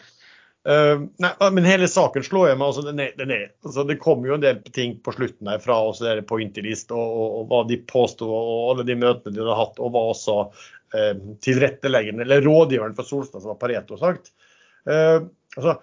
Uh, 0.64 1.05
nei, 1.20 1.31
men 1.53 1.66
hele 1.68 1.88
saken 1.92 2.24
slår 2.24 2.48
jeg 2.48 2.59
meg. 2.59 2.70
Altså, 2.70 2.85
den 2.87 3.00
er, 3.05 3.11
den 3.18 3.33
er, 3.35 3.48
altså, 3.66 3.85
det 3.85 3.98
kom 4.00 4.24
jo 4.24 4.37
en 4.37 4.44
del 4.44 4.62
ting 4.72 4.96
på 5.05 5.12
slutten 5.12 5.50
her 5.53 5.61
fra 5.61 5.77
oss, 5.90 6.00
pointerlist 6.29 6.92
og, 6.94 7.05
og, 7.05 7.35
og, 7.40 7.42
hva 7.50 7.61
de 7.68 7.79
påsto, 7.85 8.29
og 8.29 8.70
alle 8.72 8.87
de 8.88 8.96
møtene 8.96 9.35
de 9.35 9.42
hadde 9.42 9.59
hatt, 9.59 9.81
og 9.85 9.92
hva 9.92 10.07
også 10.14 10.38
uh, 10.48 11.14
tilretteleggeren, 11.44 12.24
eller 12.24 12.44
rådgiveren 12.48 12.96
for 12.96 13.09
Solstad, 13.09 13.44
som 13.44 13.53
var 13.53 13.61
Pareto, 13.61 14.00
sagt. 14.00 14.33
Uh, 14.88 15.29
altså, 15.59 15.77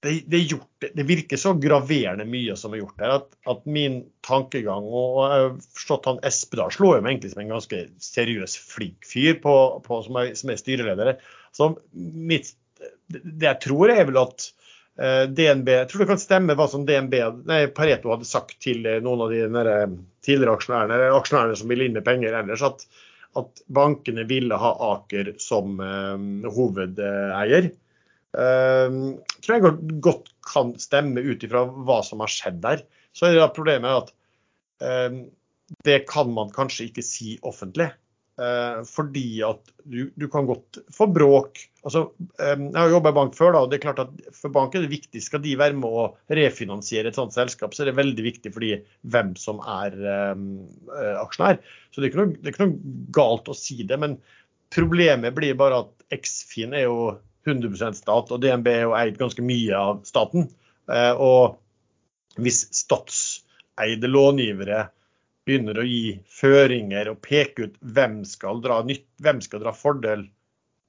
det, 0.00 0.22
det, 0.26 0.38
gjort, 0.38 0.84
det, 0.94 1.02
virker 1.02 1.36
så 1.36 1.52
graverende 1.60 2.24
mye 2.28 2.54
som 2.56 2.72
er 2.72 2.80
gjort 2.80 3.02
her, 3.02 3.16
at, 3.18 3.26
at 3.52 3.66
min 3.68 3.98
tankegang 4.24 4.86
og, 4.86 5.18
jeg 5.20 5.42
har 5.42 5.50
forstått 5.76 6.08
han 6.08 6.22
Espedal 6.30 6.72
slår 6.72 7.02
meg 7.02 7.12
egentlig 7.12 7.34
som 7.34 7.42
en 7.44 7.52
ganske 7.52 7.80
seriøs, 8.04 8.54
flink 8.70 9.08
fyr 9.08 9.36
på, 9.42 9.56
på, 9.84 10.00
som, 10.06 10.16
er, 10.22 10.32
som, 10.38 10.52
er, 10.52 10.62
styreleder. 10.62 11.12
Så 11.56 11.74
mitt, 11.92 12.54
det 13.12 13.50
jeg 13.50 13.60
tror 13.66 13.92
er 13.92 14.06
vel 14.08 14.22
at 14.22 14.46
eh, 14.96 15.26
DNB 15.28 15.68
Jeg 15.74 15.90
tror 15.90 16.04
det 16.04 16.08
kan 16.14 16.22
stemme 16.22 16.56
hva 16.56 16.68
som 16.72 16.88
DNB, 16.88 17.18
nei, 17.50 17.60
Pareto 17.76 18.14
hadde 18.14 18.28
sagt 18.28 18.56
til 18.64 18.88
eh, 18.88 19.02
noen 19.04 19.26
av 19.26 19.36
de 19.36 19.44
der, 19.52 19.94
tidligere 20.24 20.56
aksjonærene, 20.56 20.96
eller 20.96 21.20
aksjonærene 21.20 21.60
som 21.60 21.68
ville 21.68 21.90
inn 21.90 21.98
med 21.98 22.08
penger 22.08 22.40
ellers, 22.40 22.64
at, 22.64 22.88
at 23.36 23.62
bankene 23.68 24.24
ville 24.30 24.56
ha 24.64 24.72
Aker 24.94 25.34
som 25.44 25.76
eh, 25.84 26.50
hovedeier. 26.56 27.72
Uh, 28.30 29.18
tror 29.42 29.56
jeg 29.56 29.98
godt 30.04 30.30
kan 30.46 30.74
stemme 30.78 31.22
ut 31.24 31.42
ifra 31.46 31.64
hva 31.66 32.00
som 32.06 32.22
har 32.22 32.30
skjedd 32.30 32.60
der. 32.62 32.84
Så 33.16 33.26
er 33.26 33.34
det 33.34 33.42
da 33.42 33.50
problemet 33.54 34.04
at 34.04 34.12
uh, 34.86 35.22
det 35.86 36.04
kan 36.10 36.30
man 36.34 36.52
kanskje 36.54 36.90
ikke 36.90 37.06
si 37.06 37.34
offentlig. 37.46 37.90
Uh, 38.40 38.80
fordi 38.88 39.42
at 39.44 39.66
du, 39.84 40.06
du, 40.16 40.24
kan 40.32 40.46
godt 40.48 40.78
få 40.96 41.10
bråk. 41.12 41.58
Altså, 41.84 42.06
um, 42.16 42.62
jeg 42.70 42.78
har 42.78 42.94
jobba 42.94 43.12
i 43.12 43.16
bank 43.18 43.34
før, 43.36 43.52
da, 43.52 43.60
og 43.60 43.72
det 43.72 43.76
er 43.76 43.82
klart 43.82 44.00
at 44.00 44.30
for 44.32 44.52
bank 44.54 44.76
er 44.78 44.86
det 44.86 44.92
viktig. 44.94 45.20
Skal 45.20 45.42
de 45.44 45.58
være 45.60 45.76
med 45.76 45.90
å 45.90 46.06
refinansiere 46.32 47.12
et 47.12 47.18
sånt 47.18 47.36
selskap, 47.36 47.74
så 47.76 47.84
er 47.84 47.90
det 47.90 47.98
veldig 47.98 48.24
viktig 48.24 48.54
fordi 48.54 48.70
hvem 49.12 49.34
som 49.40 49.60
er 49.68 49.96
um, 50.32 50.46
aksjonær. 51.20 51.60
Så 51.92 52.00
det 52.00 52.12
er, 52.12 52.22
noe, 52.22 52.38
det 52.38 52.48
er, 52.48 52.54
ikke 52.54 52.70
noe, 52.70 52.94
galt 53.18 53.52
å 53.52 53.58
si 53.58 53.82
det. 53.82 54.00
Men 54.00 54.16
problemet 54.72 55.36
blir 55.36 55.58
bare 55.60 55.84
at 55.84 55.96
Eksfin 56.16 56.72
er 56.74 56.86
jo 56.86 56.96
100% 57.46 57.98
stat, 57.98 58.30
og 58.30 58.42
DNB 58.42 58.68
er 58.70 58.82
jo 58.84 58.96
eid 58.98 59.18
ganske 59.20 59.44
mye 59.44 59.76
av 59.76 60.02
staten. 60.08 60.48
Eh, 60.90 61.12
og 61.16 62.40
hvis 62.40 62.62
statseide 62.76 64.10
långivere 64.10 64.88
begynner 65.48 65.80
å 65.80 65.86
gi 65.88 66.18
føringer 66.30 67.10
og 67.12 67.22
peke 67.24 67.68
ut 67.68 67.80
hvem 67.80 68.20
skal 68.28 68.60
dra, 68.64 68.82
nytt, 68.86 69.06
hvem 69.22 69.40
skal 69.44 69.64
dra 69.64 69.74
fordel 69.76 70.26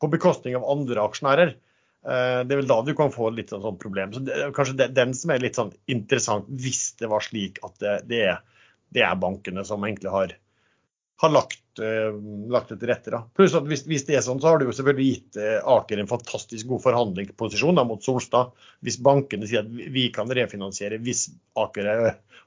på 0.02 0.10
bekostning 0.12 0.58
av 0.58 0.68
andre 0.74 1.06
aksjonærer, 1.06 1.56
eh, 1.56 2.40
det 2.44 2.56
er 2.56 2.62
vel 2.62 2.70
da 2.70 2.82
du 2.86 2.94
kan 2.98 3.14
få 3.14 3.32
litt 3.34 3.54
sånn 3.56 3.80
problem. 3.82 4.14
Så 4.14 4.26
det 4.28 4.38
er 4.38 4.56
kanskje 4.56 4.92
den 4.92 5.16
som 5.18 5.34
er 5.34 5.44
litt 5.44 5.60
sånn 5.60 5.74
interessant, 5.92 6.52
hvis 6.52 6.92
det 7.00 7.10
var 7.12 7.24
slik 7.26 7.62
at 7.66 7.78
det, 7.82 7.98
det, 8.12 8.24
er, 8.34 8.70
det 8.92 9.08
er 9.08 9.20
bankene 9.24 9.66
som 9.68 9.88
egentlig 9.88 10.14
har 10.14 10.38
har 11.22 11.30
lagt, 11.30 11.61
lagt 11.80 12.70
det 12.70 12.80
til 12.82 12.90
rette. 12.90 13.12
Da. 13.14 13.22
Pluss 13.38 13.56
at 13.56 13.68
hvis, 13.70 13.86
hvis, 13.88 14.04
det 14.08 14.18
er 14.18 14.26
sånn, 14.26 14.42
så 14.42 14.52
har 14.52 14.60
det 14.60 14.68
jo 14.68 14.76
selvfølgelig 14.76 15.08
gitt 15.08 15.40
uh, 15.40 15.78
Aker 15.78 16.02
en 16.02 16.10
fantastisk 16.10 16.68
god 16.68 16.84
forhandlingsposisjon 16.84 17.80
da, 17.80 17.86
mot 17.88 18.04
Solstad. 18.04 18.52
Hvis 18.86 19.00
bankene 19.04 19.48
sier 19.48 19.64
at 19.64 19.72
vi 19.72 20.10
kan 20.14 20.32
refinansiere 20.32 21.00
hvis 21.04 21.30
Aker, 21.62 21.90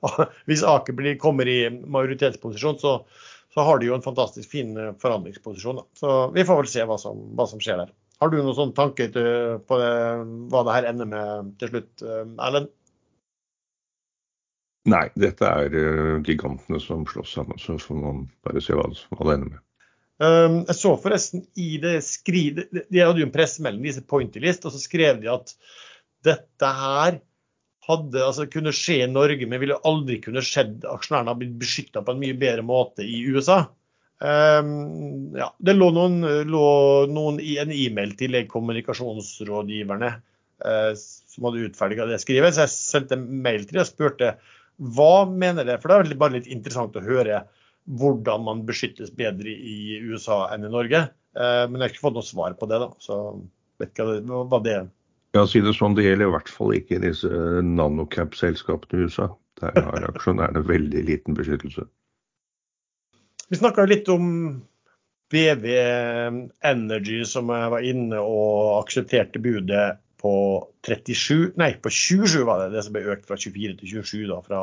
uh, 0.05 0.29
hvis 0.51 0.65
Aker 0.69 0.99
blir, 0.99 1.19
kommer 1.21 1.49
i 1.49 1.59
majoritetsposisjon, 1.73 2.79
så, 2.83 2.97
så, 3.55 3.65
har 3.65 3.81
de 3.81 3.91
jo 3.91 3.97
en 3.97 4.05
fantastisk 4.05 4.51
fin 4.53 4.77
forhandlingsposisjon. 5.01 5.81
Da. 5.81 5.89
Så 6.01 6.15
vi 6.37 6.47
får 6.47 6.63
vel 6.63 6.73
se 6.77 6.89
hva 6.89 7.01
som, 7.01 7.27
hva 7.39 7.49
som 7.51 7.63
skjer 7.65 7.81
der. 7.85 7.95
Har 8.23 8.31
du 8.31 8.39
noen 8.39 8.57
sånne 8.57 8.77
tanker 8.77 9.11
på 9.67 9.79
det, 9.81 9.93
hva 10.53 10.61
det 10.65 10.75
her 10.77 10.87
ender 10.93 11.09
med 11.11 11.55
til 11.61 11.73
slutt, 11.73 12.05
Erlend? 12.05 12.71
Nei, 14.91 15.05
dette 15.17 15.49
er 15.49 15.73
uh, 15.73 16.23
gigantene 16.25 16.81
som 16.83 17.07
slåss 17.09 17.37
sammen. 17.39 17.61
Så 17.61 17.79
får 17.81 18.01
man 18.01 18.25
bare 18.45 18.61
se 18.65 18.77
hva, 18.77 18.89
det 18.91 19.37
ender 19.37 19.55
med. 19.55 19.61
Um, 20.23 20.59
jeg 20.69 20.77
så 20.79 20.93
forresten 21.03 21.41
i 21.59 21.73
det 21.83 21.97
skrivet 22.07 22.69
De 22.71 23.01
hadde 23.03 23.19
jo 23.19 23.27
en 23.27 23.33
pressemelding, 23.35 23.83
disse 23.83 24.05
Pointerlist, 24.07 24.67
og 24.69 24.75
så 24.75 24.79
skrev 24.79 25.19
de 25.25 25.33
at 25.33 25.57
dette 26.25 26.69
her 26.79 27.19
hadde, 27.85 28.21
altså, 28.23 28.47
kunne 28.49 28.73
skje 28.73 29.01
i 29.05 29.11
Norge, 29.11 29.49
men 29.49 29.61
ville 29.61 29.81
aldri 29.89 30.21
kunne 30.25 30.45
skjedd. 30.45 30.85
Aksjonærene 30.89 31.33
har 31.33 31.41
blitt 31.41 31.57
beskytta 31.61 32.05
på 32.05 32.15
en 32.15 32.23
mye 32.23 32.37
bedre 32.41 32.65
måte 32.65 33.05
i 33.05 33.19
USA. 33.33 33.65
Um, 34.25 35.35
ja, 35.37 35.51
det 35.59 35.75
lå 35.75 35.91
noen, 35.93 36.21
lå 36.49 36.69
noen 37.13 37.41
i 37.43 37.59
en 37.61 37.73
e-mail 37.75 38.15
til 38.17 38.39
kommunikasjonsrådgiverne 38.49 40.13
uh, 40.15 40.93
som 40.97 41.49
hadde 41.49 41.67
utferdiga 41.67 42.07
det 42.09 42.21
skrivet, 42.23 42.55
så 42.55 42.65
jeg 42.65 42.73
sendte 42.77 43.19
mail 43.19 43.67
til 43.67 43.81
dem 43.81 43.85
og 43.85 43.91
spurte 43.91 44.37
hva 44.79 45.27
mener 45.31 45.67
det? 45.67 45.79
For 45.83 45.91
det 45.91 46.15
er 46.15 46.19
bare 46.19 46.39
litt 46.39 46.51
interessant 46.51 46.97
å 46.99 47.05
høre 47.05 47.45
hvordan 47.99 48.45
man 48.47 48.65
beskyttes 48.67 49.13
bedre 49.15 49.53
i 49.53 50.01
USA 50.03 50.47
enn 50.55 50.67
i 50.67 50.73
Norge. 50.73 51.05
Eh, 51.37 51.65
men 51.69 51.79
jeg 51.79 51.85
har 51.85 51.95
ikke 51.95 52.05
fått 52.07 52.19
noe 52.19 52.27
svar 52.27 52.57
på 52.59 52.69
det, 52.71 52.81
da. 52.83 52.91
Så 53.03 53.19
vet 53.83 53.93
ikke 53.93 54.09
hva 54.25 54.61
det 54.65 54.77
er. 54.81 54.93
Ja, 55.35 55.43
si 55.51 55.61
det 55.65 55.75
sånn, 55.75 55.97
det 55.99 56.07
gjelder 56.07 56.31
i 56.31 56.35
hvert 56.37 56.51
fall 56.53 56.77
ikke 56.77 57.01
disse 57.03 57.31
nanocap-selskapene 57.67 59.01
i 59.03 59.09
USA. 59.09 59.29
Der 59.63 59.87
har 59.87 60.07
aksjonærene 60.09 60.63
veldig 60.67 61.03
liten 61.09 61.37
beskyttelse. 61.39 61.87
Vi 63.51 63.59
snakka 63.59 63.85
litt 63.87 64.09
om 64.11 64.25
BV 65.35 65.67
Energy 66.65 67.21
som 67.29 67.51
jeg 67.53 67.73
var 67.75 67.87
inne 67.87 68.21
og 68.23 68.85
aksepterte 68.85 69.43
budet 69.43 69.99
på 70.25 70.35
37, 70.87 71.53
nei 71.61 71.75
på 71.85 71.93
27 71.93 72.47
var 72.49 72.63
det, 72.63 72.71
det 72.73 72.85
som 72.87 72.95
ble 72.97 73.05
økt 73.13 73.27
fra 73.29 73.37
24 73.37 73.77
til 73.81 73.91
27 74.01 74.31
da, 74.31 74.39
fra, 74.47 74.63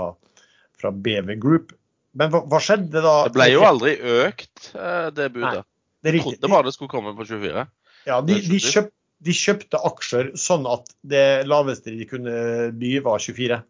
fra 0.81 0.91
BV 0.93 1.35
Group. 1.41 1.75
Men 2.17 2.31
hva, 2.33 2.41
hva, 2.49 2.59
skjedde 2.63 3.03
da? 3.03 3.13
Det 3.27 3.37
ble 3.37 3.47
jo 3.53 3.61
aldri 3.67 3.93
økt, 4.25 4.71
eh, 4.73 5.11
det 5.15 5.29
budet. 5.35 5.61
Nei, 5.61 5.67
det 6.01 6.15
Jeg 6.15 6.25
trodde 6.25 6.51
bare 6.55 6.67
det 6.67 6.73
skulle 6.75 6.91
komme 6.91 7.13
på 7.17 7.27
24. 7.29 7.67
Ja, 8.09 8.17
de, 8.25 8.39
de, 8.41 8.57
kjøp, 8.57 8.89
de, 9.21 9.35
kjøpte 9.37 9.83
aksjer 9.91 10.31
sånn 10.41 10.65
at 10.69 10.89
det 11.05 11.25
laveste 11.45 11.93
de 11.93 12.09
kunne 12.09 12.35
by, 12.81 12.95
var 13.05 13.21
24. 13.21 13.61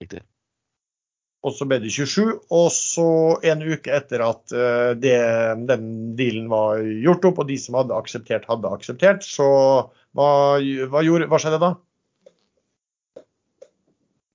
Riktig. 0.00 0.24
Og 1.40 1.54
så 1.56 1.64
ble 1.64 1.78
det 1.80 1.88
27, 1.94 2.34
og 2.52 2.66
så 2.74 3.10
en 3.48 3.62
uke 3.64 3.92
etter 3.96 4.20
at 4.26 4.52
eh, 4.52 4.90
det, 5.00 5.16
den 5.70 5.86
dealen 6.18 6.50
var 6.52 6.82
gjort 6.84 7.24
opp, 7.30 7.40
og 7.40 7.48
de 7.48 7.56
som 7.60 7.78
hadde 7.78 7.96
akseptert, 7.96 8.48
hadde 8.50 8.72
akseptert, 8.76 9.24
så 9.24 9.46
hva, 10.16 10.28
hva, 10.60 11.04
gjorde, 11.06 11.30
hva 11.30 11.40
skjedde 11.40 11.62
da? 11.62 11.70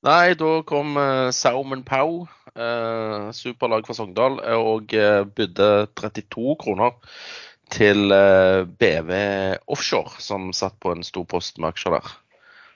Nei, 0.05 0.33
da 0.37 0.49
kom 0.69 0.97
uh, 0.97 1.29
Saumen 1.33 1.81
Pau, 1.85 2.25
uh, 2.57 3.29
superlag 3.33 3.85
fra 3.87 3.95
Sogndal, 3.97 4.37
og 4.57 4.93
uh, 4.97 5.23
bydde 5.37 5.69
32 5.97 6.57
kroner 6.61 6.93
til 7.73 8.13
uh, 8.13 8.65
BV 8.65 9.13
Offshore, 9.73 10.17
som 10.21 10.51
satt 10.57 10.77
på 10.81 10.93
en 10.93 11.05
stor 11.05 11.25
post 11.29 11.57
med 11.61 11.73
aksjer 11.73 11.97
der. 11.97 12.13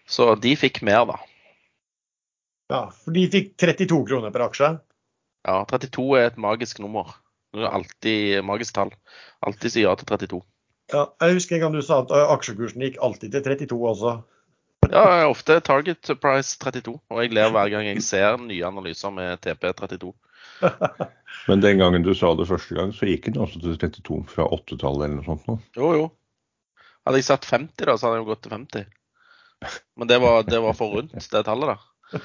Så 0.09 0.31
de 0.41 0.55
fikk 0.57 0.81
mer, 0.85 1.05
da. 1.09 1.19
Ja, 2.69 2.85
for 2.93 3.15
de 3.15 3.25
fikk 3.33 3.55
32 3.57 4.03
kroner 4.09 4.33
per 4.33 4.45
aksje? 4.45 4.69
Ja, 5.47 5.57
32 5.69 6.07
er 6.19 6.29
et 6.29 6.39
magisk 6.41 6.81
nummer. 6.83 7.15
Det 7.55 7.65
er 7.65 7.73
alltid 7.73 8.45
magisk 8.45 8.75
tall. 8.77 8.91
Alltid 9.45 9.73
si 9.73 9.85
ja 9.85 9.95
til 9.97 10.09
32. 10.09 10.41
Ja, 10.93 11.05
jeg 11.21 11.37
husker 11.37 11.57
en 11.57 11.63
gang 11.63 11.77
du 11.77 11.81
sa 11.85 12.03
at 12.03 12.13
aksjekursen 12.13 12.83
gikk 12.85 12.99
alltid 13.05 13.33
til 13.33 13.45
32 13.45 13.79
også. 13.93 14.13
Ja, 14.89 15.27
ofte 15.29 15.59
target 15.65 16.11
price 16.21 16.57
32. 16.61 16.95
Og 17.09 17.21
jeg 17.23 17.33
ler 17.33 17.51
hver 17.53 17.71
gang 17.73 17.89
jeg 17.89 18.03
ser 18.05 18.37
nye 18.41 18.65
analyser 18.65 19.13
med 19.13 19.41
TP32. 19.45 20.13
Men 21.49 21.63
den 21.63 21.81
gangen 21.81 22.05
du 22.05 22.13
sa 22.17 22.31
det 22.37 22.47
første 22.49 22.77
gang, 22.77 22.93
så 22.93 23.09
gikk 23.09 23.29
den 23.29 23.41
også 23.41 23.61
til 23.63 23.77
32 23.81 24.21
fra 24.29 24.45
8-tallet 24.45 25.07
eller 25.07 25.19
noe 25.19 25.27
sånt? 25.27 25.49
Nå. 25.49 25.57
Jo, 25.77 25.91
jo. 25.97 26.07
Hadde 27.07 27.21
jeg 27.21 27.29
satt 27.29 27.49
50 27.49 27.89
da, 27.89 27.95
så 27.97 28.09
hadde 28.09 28.19
jeg 28.19 28.25
jo 28.25 28.29
gått 28.29 28.43
til 28.45 28.55
50. 28.55 28.89
Men 29.99 30.09
det 30.11 30.19
var, 30.21 30.43
det 30.47 30.61
var 30.63 30.77
for 30.77 30.95
rundt, 30.95 31.15
det 31.17 31.45
tallet 31.47 31.73
der. 31.73 32.21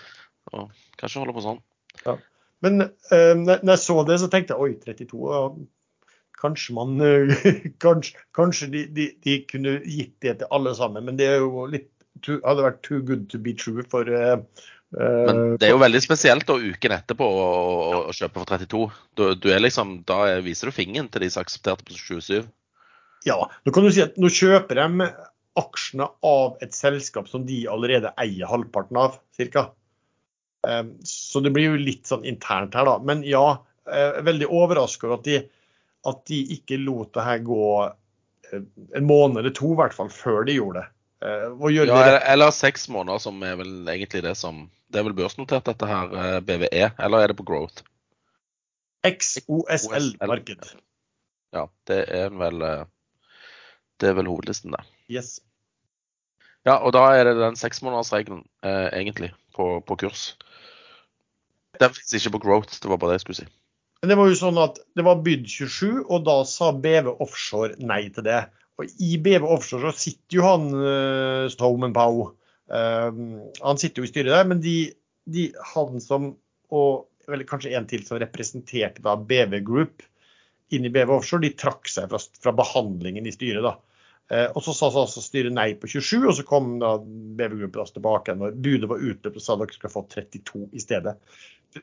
Så 0.51 0.67
kanskje 1.01 1.23
holde 1.23 1.37
på 1.37 1.45
sånn. 1.45 1.63
Ja. 2.05 2.19
Men 2.65 2.87
uh, 2.89 3.33
når 3.37 3.75
jeg 3.75 3.83
så 3.85 3.97
det, 4.09 4.19
så 4.23 4.29
tenkte 4.33 4.57
jeg 4.57 4.67
oi, 4.67 4.77
32. 4.85 5.25
Ja, 5.33 5.43
kanskje 6.41 6.77
man 6.77 6.95
uh, 7.01 7.49
Kanskje, 7.85 8.21
kanskje 8.37 8.71
de, 8.73 8.85
de, 8.97 9.09
de, 9.25 9.41
kunne 9.51 9.79
gitt 9.83 10.17
det 10.25 10.39
til 10.41 10.55
alle 10.55 10.75
sammen. 10.79 11.09
Men 11.09 11.21
det 11.21 11.29
er 11.33 11.43
jo 11.43 11.67
litt 11.71 11.91
too, 12.23 12.41
hadde 12.45 12.65
vært 12.67 12.83
too 12.87 13.03
good 13.05 13.29
to 13.33 13.41
be 13.43 13.57
true 13.59 13.85
for 13.91 14.09
uh, 14.09 14.39
men 14.95 15.57
det 15.59 15.67
er 15.67 15.73
jo 15.73 15.81
veldig 15.83 16.01
spesielt 16.05 16.47
da 16.47 16.55
uken 16.55 16.93
etterpå 16.95 17.27
å, 17.27 17.47
å 18.07 18.13
kjøpe 18.15 18.39
for 18.39 18.51
32. 18.53 18.83
Du, 19.19 19.23
du 19.35 19.49
liksom, 19.59 19.97
da 20.07 20.37
viser 20.45 20.71
du 20.71 20.77
fingeren 20.77 21.09
til 21.11 21.25
de 21.25 21.31
som 21.35 21.43
aksepterte 21.43 21.83
på 21.89 21.97
27. 21.99 22.45
Ja, 23.27 23.41
nå 23.65 23.75
kan 23.75 23.87
du 23.87 23.91
si 23.91 24.05
at 24.05 24.21
nå 24.21 24.31
kjøper 24.31 24.79
de 24.79 25.09
aksjene 25.59 26.07
av 26.27 26.63
et 26.63 26.77
selskap 26.77 27.27
som 27.31 27.47
de 27.49 27.65
allerede 27.71 28.13
eier 28.21 28.51
halvparten 28.51 29.01
av, 29.01 29.19
ca. 29.55 29.69
Ehm, 30.69 30.95
så 31.05 31.41
det 31.41 31.53
blir 31.55 31.73
jo 31.73 31.81
litt 31.81 32.09
sånn 32.09 32.25
internt 32.29 32.75
her, 32.77 32.87
da. 32.89 32.97
Men 33.05 33.23
ja, 33.27 33.65
er 33.85 34.23
veldig 34.25 34.49
overraska 34.49 35.09
over 35.09 35.21
at 35.21 35.29
de, 35.29 35.39
at 36.11 36.25
de 36.31 36.41
ikke 36.57 36.81
lot 36.81 37.13
det 37.17 37.27
her 37.27 37.43
gå 37.45 37.65
eh, 37.85 38.65
en 38.97 39.09
måned 39.09 39.43
eller 39.43 39.55
to, 39.57 39.75
i 39.75 39.81
hvert 39.83 39.97
fall, 39.97 40.13
før 40.13 40.47
de 40.49 40.59
gjorde 40.59 40.83
det. 40.83 40.91
Eh, 41.25 41.75
ja, 41.75 41.85
eller, 41.85 42.21
eller 42.35 42.55
seks 42.55 42.89
måneder, 42.93 43.23
som 43.23 43.43
er 43.47 43.57
vel 43.61 43.89
egentlig 43.89 44.25
det 44.27 44.35
som 44.37 44.67
Det 44.93 45.01
er 45.01 45.07
vel 45.09 45.17
børsnotert, 45.17 45.65
dette 45.67 45.87
her, 45.89 46.13
eh, 46.21 46.41
BVE, 46.45 46.91
eller 47.03 47.25
er 47.25 47.33
det 47.33 47.39
på 47.41 47.47
Growth? 47.49 47.83
XOSL-marked. 49.05 50.69
Ja, 51.55 51.65
det 51.91 52.05
er 52.15 52.31
vel 52.31 52.63
Det 54.01 54.09
er 54.09 54.15
vel 54.17 54.29
hovedlisten, 54.31 54.73
det. 54.75 54.85
Yes. 55.11 55.41
Ja, 56.65 56.79
og 56.81 56.95
da 56.97 57.05
er 57.13 57.29
det 57.29 57.37
den 57.37 57.59
seksmånedersregelen, 57.61 58.45
eh, 58.65 58.89
egentlig, 58.97 59.31
på, 59.57 59.81
på 59.85 59.97
kurs. 60.01 60.33
Den 61.81 61.95
fins 61.97 62.15
ikke 62.19 62.37
på 62.37 62.43
Growth, 62.47 62.81
det 62.83 62.91
var 62.91 63.01
bare 63.01 63.15
det 63.15 63.21
jeg 63.21 63.25
skulle 63.27 63.41
si. 63.43 63.49
Men 64.03 64.13
det 64.13 64.19
var 64.21 64.29
jo 64.29 64.37
sånn 64.37 64.61
at 64.61 64.79
det 64.99 65.05
var 65.07 65.23
bydd 65.25 65.47
27, 65.49 66.05
og 66.05 66.27
da 66.27 66.37
sa 66.49 66.71
BV 66.77 67.15
Offshore 67.25 67.79
nei 67.81 68.03
til 68.13 68.27
det. 68.27 68.43
Og 68.77 68.91
i 69.03 69.15
BV 69.23 69.47
Offshore 69.49 69.93
så 69.93 70.03
sitter 70.07 70.39
jo 70.39 70.45
han 70.45 70.67
uh, 70.77 71.47
Stoman 71.53 71.95
Pow. 71.97 72.27
Uh, 72.69 73.11
han 73.63 73.81
sitter 73.81 74.03
jo 74.03 74.09
i 74.09 74.13
styret 74.13 74.35
der, 74.35 74.49
men 74.51 74.61
de, 74.65 74.77
de, 75.31 75.49
han 75.75 76.03
som 76.05 76.35
og 76.75 77.07
vel, 77.31 77.47
kanskje 77.49 77.73
en 77.79 77.87
til 77.89 78.05
som 78.05 78.19
representerte 78.21 79.03
da 79.05 79.15
BV 79.17 79.61
Group 79.65 80.05
inn 80.75 80.87
i 80.89 80.93
BV 80.93 81.13
Offshore, 81.17 81.45
de 81.47 81.55
trakk 81.57 81.89
seg 81.89 82.11
fra, 82.11 82.21
fra 82.43 82.55
behandlingen 82.57 83.29
i 83.29 83.33
styret. 83.35 83.65
da. 83.65 83.77
Eh, 84.31 84.47
og 84.57 84.65
Så 84.65 84.73
sa 84.73 84.89
altså 84.89 85.21
styret 85.21 85.53
nei 85.53 85.75
på 85.77 85.89
27, 85.91 86.23
og 86.25 86.37
så 86.39 86.45
kom 86.49 86.79
da 86.81 86.97
BV-gruppen 86.99 87.91
tilbake 87.93 88.37
når 88.39 88.57
budet 88.57 88.89
var 88.89 89.03
utløpt 89.03 89.37
og 89.37 89.45
sa 89.45 89.57
at 89.57 89.65
dere 89.65 89.77
skulle 89.77 89.93
få 89.93 90.05
32 90.15 90.63
i 90.73 90.81
stedet. 90.81 91.19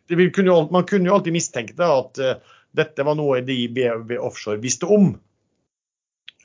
Kunne 0.10 0.50
jo, 0.50 0.58
man 0.74 0.88
kunne 0.90 1.10
jo 1.10 1.18
alltid 1.18 1.36
mistenke 1.36 1.76
det, 1.78 1.86
at 1.86 2.22
uh, 2.24 2.56
dette 2.80 3.04
var 3.06 3.18
noe 3.20 3.42
de 3.44 3.58
BV 3.76 4.16
Offshore 4.24 4.62
visste 4.64 4.88
om 4.88 5.10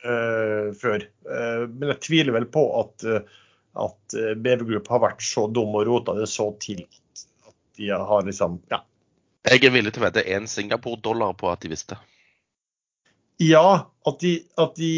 uh, 0.03 0.67
før. 0.75 1.07
Uh, 1.23 1.63
men 1.71 1.93
jeg 1.93 2.01
tviler 2.09 2.35
vel 2.35 2.49
på 2.51 2.65
at, 2.81 3.07
at 3.87 4.17
BV 4.43 4.67
Group 4.67 4.91
har 4.91 5.05
vært 5.05 5.23
så 5.23 5.47
dum 5.47 5.79
og 5.79 5.87
rota 5.87 6.17
det 6.19 6.27
så 6.29 6.51
til 6.61 6.83
at 6.83 7.57
de 7.79 7.89
har 7.95 8.27
liksom 8.27 8.61
Ja. 8.73 8.83
Jeg 9.47 9.63
er 9.63 9.71
villig 9.71 9.93
til 9.95 10.03
å 10.03 10.09
vedde 10.09 10.27
én 10.27 10.43
Singapore-dollar 10.51 11.37
på 11.39 11.47
at 11.47 11.61
de 11.63 11.69
visste. 11.71 11.95
Ja, 13.39 13.87
at 14.09 14.19
de, 14.19 14.33
at 14.59 14.73
de 14.75 14.91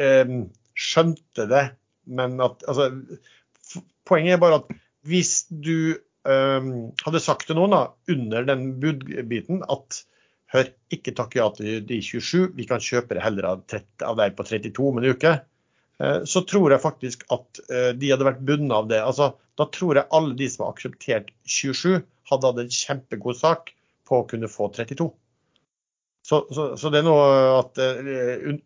eh, 0.00 0.32
skjønte 0.72 1.46
det, 1.50 1.66
men 2.10 2.40
at 2.42 2.64
altså, 2.68 2.90
Poenget 4.02 4.34
er 4.34 4.40
bare 4.42 4.56
at 4.58 4.72
hvis 5.06 5.44
du 5.48 5.94
eh, 5.94 6.64
hadde 7.06 7.20
sagt 7.22 7.46
til 7.46 7.56
noen 7.56 7.74
da, 7.74 7.82
under 8.10 8.48
den 8.48 8.64
budbiten 8.82 9.62
at 9.70 10.02
hør, 10.52 10.68
ikke 10.92 11.14
takk 11.16 11.36
ja 11.38 11.46
til 11.56 11.80
de 11.86 12.00
27, 12.02 12.52
vi 12.58 12.66
kan 12.68 12.82
kjøpe 12.82 13.16
det 13.16 13.24
heller 13.24 13.48
av, 13.52 13.62
30, 13.70 14.04
av 14.08 14.18
deg 14.20 14.36
på 14.36 14.46
32 14.48 14.88
om 14.90 15.00
en 15.00 15.08
uke, 15.14 15.32
eh, 16.02 16.18
så 16.28 16.44
tror 16.48 16.74
jeg 16.74 16.84
faktisk 16.84 17.24
at 17.34 17.62
eh, 17.68 17.92
de 17.96 18.12
hadde 18.12 18.28
vært 18.28 18.44
bundet 18.48 18.76
av 18.76 18.90
det. 18.90 19.00
Altså, 19.06 19.32
da 19.58 19.68
tror 19.72 20.00
jeg 20.00 20.10
alle 20.18 20.36
de 20.38 20.50
som 20.50 20.66
har 20.66 20.74
akseptert 20.74 21.32
27, 21.46 22.02
hadde 22.32 22.50
hatt 22.50 22.62
en 22.62 22.76
kjempegod 22.82 23.38
sak 23.38 23.74
på 24.08 24.20
å 24.20 24.28
kunne 24.28 24.50
få 24.50 24.68
32. 24.74 25.08
Så, 26.22 26.38
så, 26.54 26.68
så, 26.78 26.90
det 26.94 27.00
er 27.00 27.06
noe 27.08 27.22
at 27.58 27.78
uh, 27.82 27.96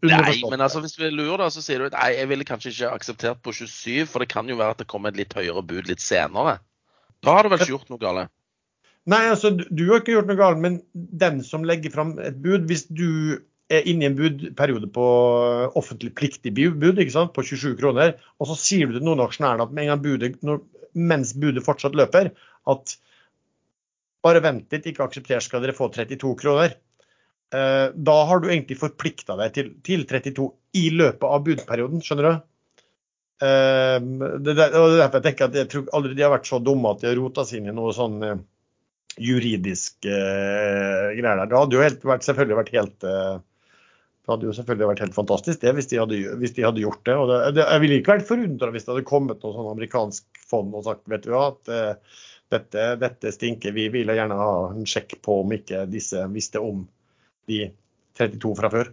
Nei, 0.05 0.35
men 0.45 0.61
altså, 0.61 0.83
hvis 0.85 0.99
du 0.99 1.07
lurer, 1.09 1.41
da, 1.41 1.49
så 1.53 1.63
sier 1.65 1.81
du 1.81 1.87
at 1.89 1.95
nei, 1.97 2.11
jeg 2.19 2.29
ville 2.29 2.45
kanskje 2.45 2.73
ikke 2.75 2.91
akseptert 2.93 3.41
på 3.41 3.55
27, 3.57 4.05
for 4.11 4.21
det 4.21 4.29
kan 4.29 4.51
jo 4.51 4.59
være 4.59 4.77
at 4.77 4.83
det 4.83 4.89
kommer 4.93 5.15
et 5.15 5.21
litt 5.23 5.33
høyere 5.33 5.65
bud 5.65 5.89
litt 5.89 6.05
senere. 6.05 6.59
Da 7.25 7.39
har 7.39 7.47
du 7.47 7.55
vel 7.55 7.65
ikke 7.65 7.73
gjort 7.73 7.95
noe 7.95 8.03
galt? 8.03 8.33
Nei, 9.09 9.23
altså, 9.31 9.55
du 9.57 9.85
har 9.89 10.03
ikke 10.03 10.19
gjort 10.19 10.29
noe 10.29 10.39
galt, 10.39 10.61
men 10.61 10.81
den 10.93 11.41
som 11.47 11.65
legger 11.65 11.95
fram 11.95 12.17
et 12.21 12.37
bud, 12.45 12.69
hvis 12.69 12.85
du 12.91 13.41
er 13.73 13.89
inne 13.89 14.05
i 14.05 14.11
en 14.11 14.19
budperiode 14.19 14.91
på 14.95 15.07
offentlig 15.79 16.13
pliktig 16.19 16.53
bud 16.55 17.01
ikke 17.01 17.15
sant, 17.15 17.33
på 17.35 17.43
27 17.47 17.79
kroner, 17.81 18.15
og 18.37 18.51
så 18.51 18.59
sier 18.61 18.91
du 18.91 18.99
til 18.99 19.07
noen 19.07 19.25
aksjonærene 19.25 19.65
at 19.65 19.73
med 19.75 19.87
en 19.87 19.95
gang 19.95 20.05
budet, 20.05 20.37
når, 20.47 20.61
mens 20.93 21.33
budet 21.39 21.65
fortsatt 21.67 21.97
løper, 21.99 22.35
at 22.69 22.97
bare 24.27 24.43
vent 24.43 24.73
litt, 24.75 24.91
ikke 24.91 25.07
aksepter, 25.07 25.41
skal 25.43 25.63
dere 25.63 25.77
få 25.77 25.89
32 25.95 26.35
kroner. 26.43 26.77
Eh, 27.55 27.87
da 27.95 28.17
har 28.27 28.41
du 28.43 28.49
egentlig 28.51 28.79
forplikta 28.81 29.37
deg 29.39 29.55
til, 29.55 29.71
til, 29.87 30.05
32 30.09 30.49
i 30.81 30.89
løpet 30.91 31.27
av 31.29 31.45
budperioden, 31.47 32.03
skjønner 32.03 32.29
du? 32.29 32.45
Eh, 33.47 33.99
det, 34.43 34.57
er 34.57 34.75
derfor 34.75 35.21
jeg 35.21 35.27
tenker 35.29 35.51
at 35.51 35.59
jeg 35.61 35.71
tror 35.71 35.91
aldri 35.97 36.17
de 36.17 36.25
har 36.27 36.35
vært 36.35 36.49
så 36.51 36.59
dumme 36.59 36.91
at 36.91 37.05
de 37.05 37.11
har 37.11 37.19
rota 37.21 37.47
seg 37.47 37.61
inn 37.61 37.71
i 37.71 37.77
noe 37.77 37.95
sånn 37.95 38.19
eh, 38.27 38.41
juridisk 39.17 40.05
greier 40.05 41.23
der. 41.23 41.47
Det 41.49 41.57
hadde 41.57 41.79
jo 41.79 41.85
helt, 41.85 42.03
vært, 42.05 42.27
selvfølgelig 42.27 42.59
vært 42.59 42.75
helt 42.75 43.07
det 44.27 44.35
hadde 44.35 44.49
jo 44.49 44.53
selvfølgelig 44.57 44.89
vært 44.91 45.01
helt 45.05 45.15
fantastisk 45.15 45.61
det, 45.63 45.73
hvis 45.77 45.87
de 45.93 45.99
hadde, 46.03 46.17
hvis 46.41 46.53
de 46.57 46.65
hadde 46.67 46.83
gjort 46.83 47.05
det. 47.07 47.15
Det, 47.31 47.37
det 47.57 47.65
jeg 47.65 47.83
ville 47.85 47.99
ikke 48.01 48.13
vært 48.17 48.27
forundra 48.29 48.73
hvis 48.75 48.85
det 48.85 48.93
hadde 48.93 49.07
kommet 49.07 49.45
noe 49.47 49.55
sånn 49.55 49.69
amerikansk 49.71 50.41
fond 50.51 50.75
og 50.75 50.83
sagt 50.89 51.07
vet 51.13 51.23
du 51.25 51.31
hva, 51.31 51.45
at 51.53 51.71
uh, 51.71 52.19
dette, 52.51 52.89
dette, 52.99 53.33
stinker, 53.33 53.73
vi 53.77 53.87
ville 53.95 54.19
gjerne 54.19 54.39
ha 54.41 54.51
en 54.73 54.89
sjekk 54.91 55.17
på 55.23 55.41
om 55.45 55.55
ikke 55.55 55.85
disse 55.91 56.27
visste 56.35 56.59
om 56.59 56.83
de 57.51 57.67
32 58.19 58.55
fra 58.59 58.71
før. 58.73 58.93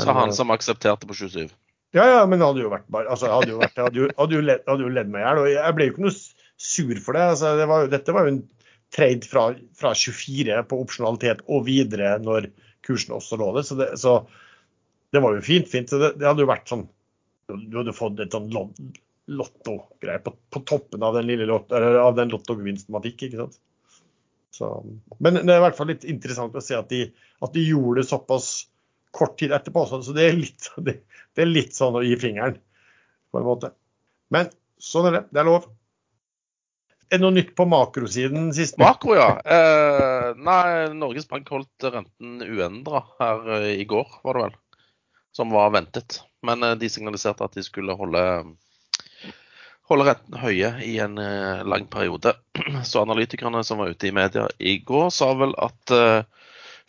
Så 0.00 0.12
han 0.12 0.34
som 0.36 0.52
aksepterte 0.52 1.08
på 1.08 1.16
27? 1.16 1.48
Ja, 1.96 2.04
ja, 2.04 2.24
men 2.28 2.40
det 2.40 2.48
hadde 2.48 2.64
jo 2.64 2.72
vært 2.72 2.88
bare 2.92 3.08
altså, 3.12 3.30
hadde 3.32 3.54
jo 3.54 3.60
vært, 3.62 3.78
hadde 3.80 4.00
jo, 4.02 4.08
hadde 4.18 4.36
jo 4.36 4.42
ledd, 4.44 4.64
hadde 4.68 4.84
jo 4.84 4.92
ledd 4.92 5.12
meg 5.12 5.22
i 5.22 5.24
hjel. 5.24 5.40
Og 5.40 5.48
jeg 5.54 5.76
ble 5.76 5.86
jo 5.86 5.94
ikke 5.94 6.04
noe 6.04 6.16
sur 6.66 7.00
for 7.04 7.16
det. 7.16 7.24
Altså, 7.32 7.52
det 7.56 7.68
var, 7.70 7.88
dette 7.92 8.16
var 8.16 8.26
jo 8.26 8.34
en 8.34 8.42
trade 8.94 9.30
fra, 9.30 9.46
fra, 9.78 9.94
24 9.96 10.58
på 10.70 10.80
opsjonalitet 10.84 11.40
og 11.46 11.64
videre 11.68 12.16
når 12.22 12.50
kursen 12.86 13.16
også 13.16 13.38
lå 13.40 13.48
der. 13.56 13.66
Så, 13.66 13.78
det, 13.80 13.88
så 14.02 14.18
Det 15.14 15.22
var 15.24 15.38
jo 15.38 15.46
fint, 15.46 15.70
fint. 15.70 15.90
Det, 15.90 16.12
det 16.20 16.28
hadde 16.28 16.44
jo 16.44 16.50
vært 16.52 16.68
sånn 16.68 16.86
Du 17.70 17.80
hadde 17.80 17.96
fått 17.96 18.20
et 18.20 18.34
sånn 18.34 18.50
lotto-greie 18.52 20.20
på, 20.22 20.34
på, 20.52 20.62
toppen 20.68 21.02
av 21.02 21.16
den 21.16 21.26
lille 21.30 21.48
lotto, 21.48 21.78
av 21.78 22.14
den 22.18 22.30
lottogevinsten 22.34 22.94
man 22.94 23.04
fikk, 23.06 23.26
ikke 23.26 23.40
sant. 23.40 23.60
Så, 24.56 24.70
men 25.20 25.36
det 25.42 25.52
er 25.52 25.60
i 25.60 25.64
hvert 25.66 25.76
fall 25.76 25.90
litt 25.92 26.06
interessant 26.08 26.54
å 26.56 26.64
se 26.64 26.76
at 26.78 26.88
de, 26.88 27.02
at 27.44 27.52
de 27.52 27.64
gjorde 27.66 28.00
det 28.00 28.08
såpass 28.08 28.50
kort 29.16 29.38
tid 29.40 29.52
etterpå. 29.52 29.84
Så 29.90 30.14
det 30.16 30.30
er, 30.30 30.38
litt, 30.38 30.70
det, 30.86 31.00
er 31.36 31.50
litt 31.50 31.76
sånn 31.76 31.98
å 31.98 32.04
gi 32.04 32.16
fingeren, 32.20 32.56
på 33.32 33.40
en 33.40 33.48
måte. 33.48 33.72
Men 34.32 34.48
sånn 34.82 35.10
er 35.10 35.18
det. 35.18 35.24
Det 35.32 35.42
er 35.42 35.50
lov. 35.50 35.68
Er 37.06 37.20
det 37.20 37.22
noe 37.22 37.36
nytt 37.36 37.52
på 37.54 37.68
makrosiden 37.70 38.48
sist? 38.56 38.80
Makro, 38.82 39.14
ja. 39.14 39.28
Eh, 39.38 40.30
nei, 40.42 40.88
Norges 40.98 41.28
Bank 41.30 41.52
holdt 41.54 41.86
renten 41.86 42.40
uendra 42.42 43.04
her 43.20 43.50
eh, 43.60 43.72
i 43.84 43.86
går, 43.86 44.08
var 44.26 44.38
det 44.38 44.46
vel. 44.48 44.56
Som 45.36 45.54
var 45.54 45.70
ventet. 45.76 46.22
Men 46.46 46.66
eh, 46.66 46.74
de 46.80 46.90
signaliserte 46.90 47.46
at 47.46 47.54
de 47.54 47.62
skulle 47.62 47.94
holde 47.94 48.24
holde 49.90 50.06
renten 50.08 50.38
høye 50.40 50.72
i 50.84 50.96
en 51.02 51.18
uh, 51.20 51.62
lang 51.66 51.86
periode. 51.90 52.34
Så 52.88 53.02
analytikerne 53.02 53.62
som 53.64 53.80
var 53.82 53.92
ute 53.94 54.08
i 54.08 54.14
media 54.14 54.48
i 54.58 54.78
går, 54.78 55.10
sa 55.14 55.30
vel 55.38 55.54
at 55.62 55.94
uh, 55.94 56.22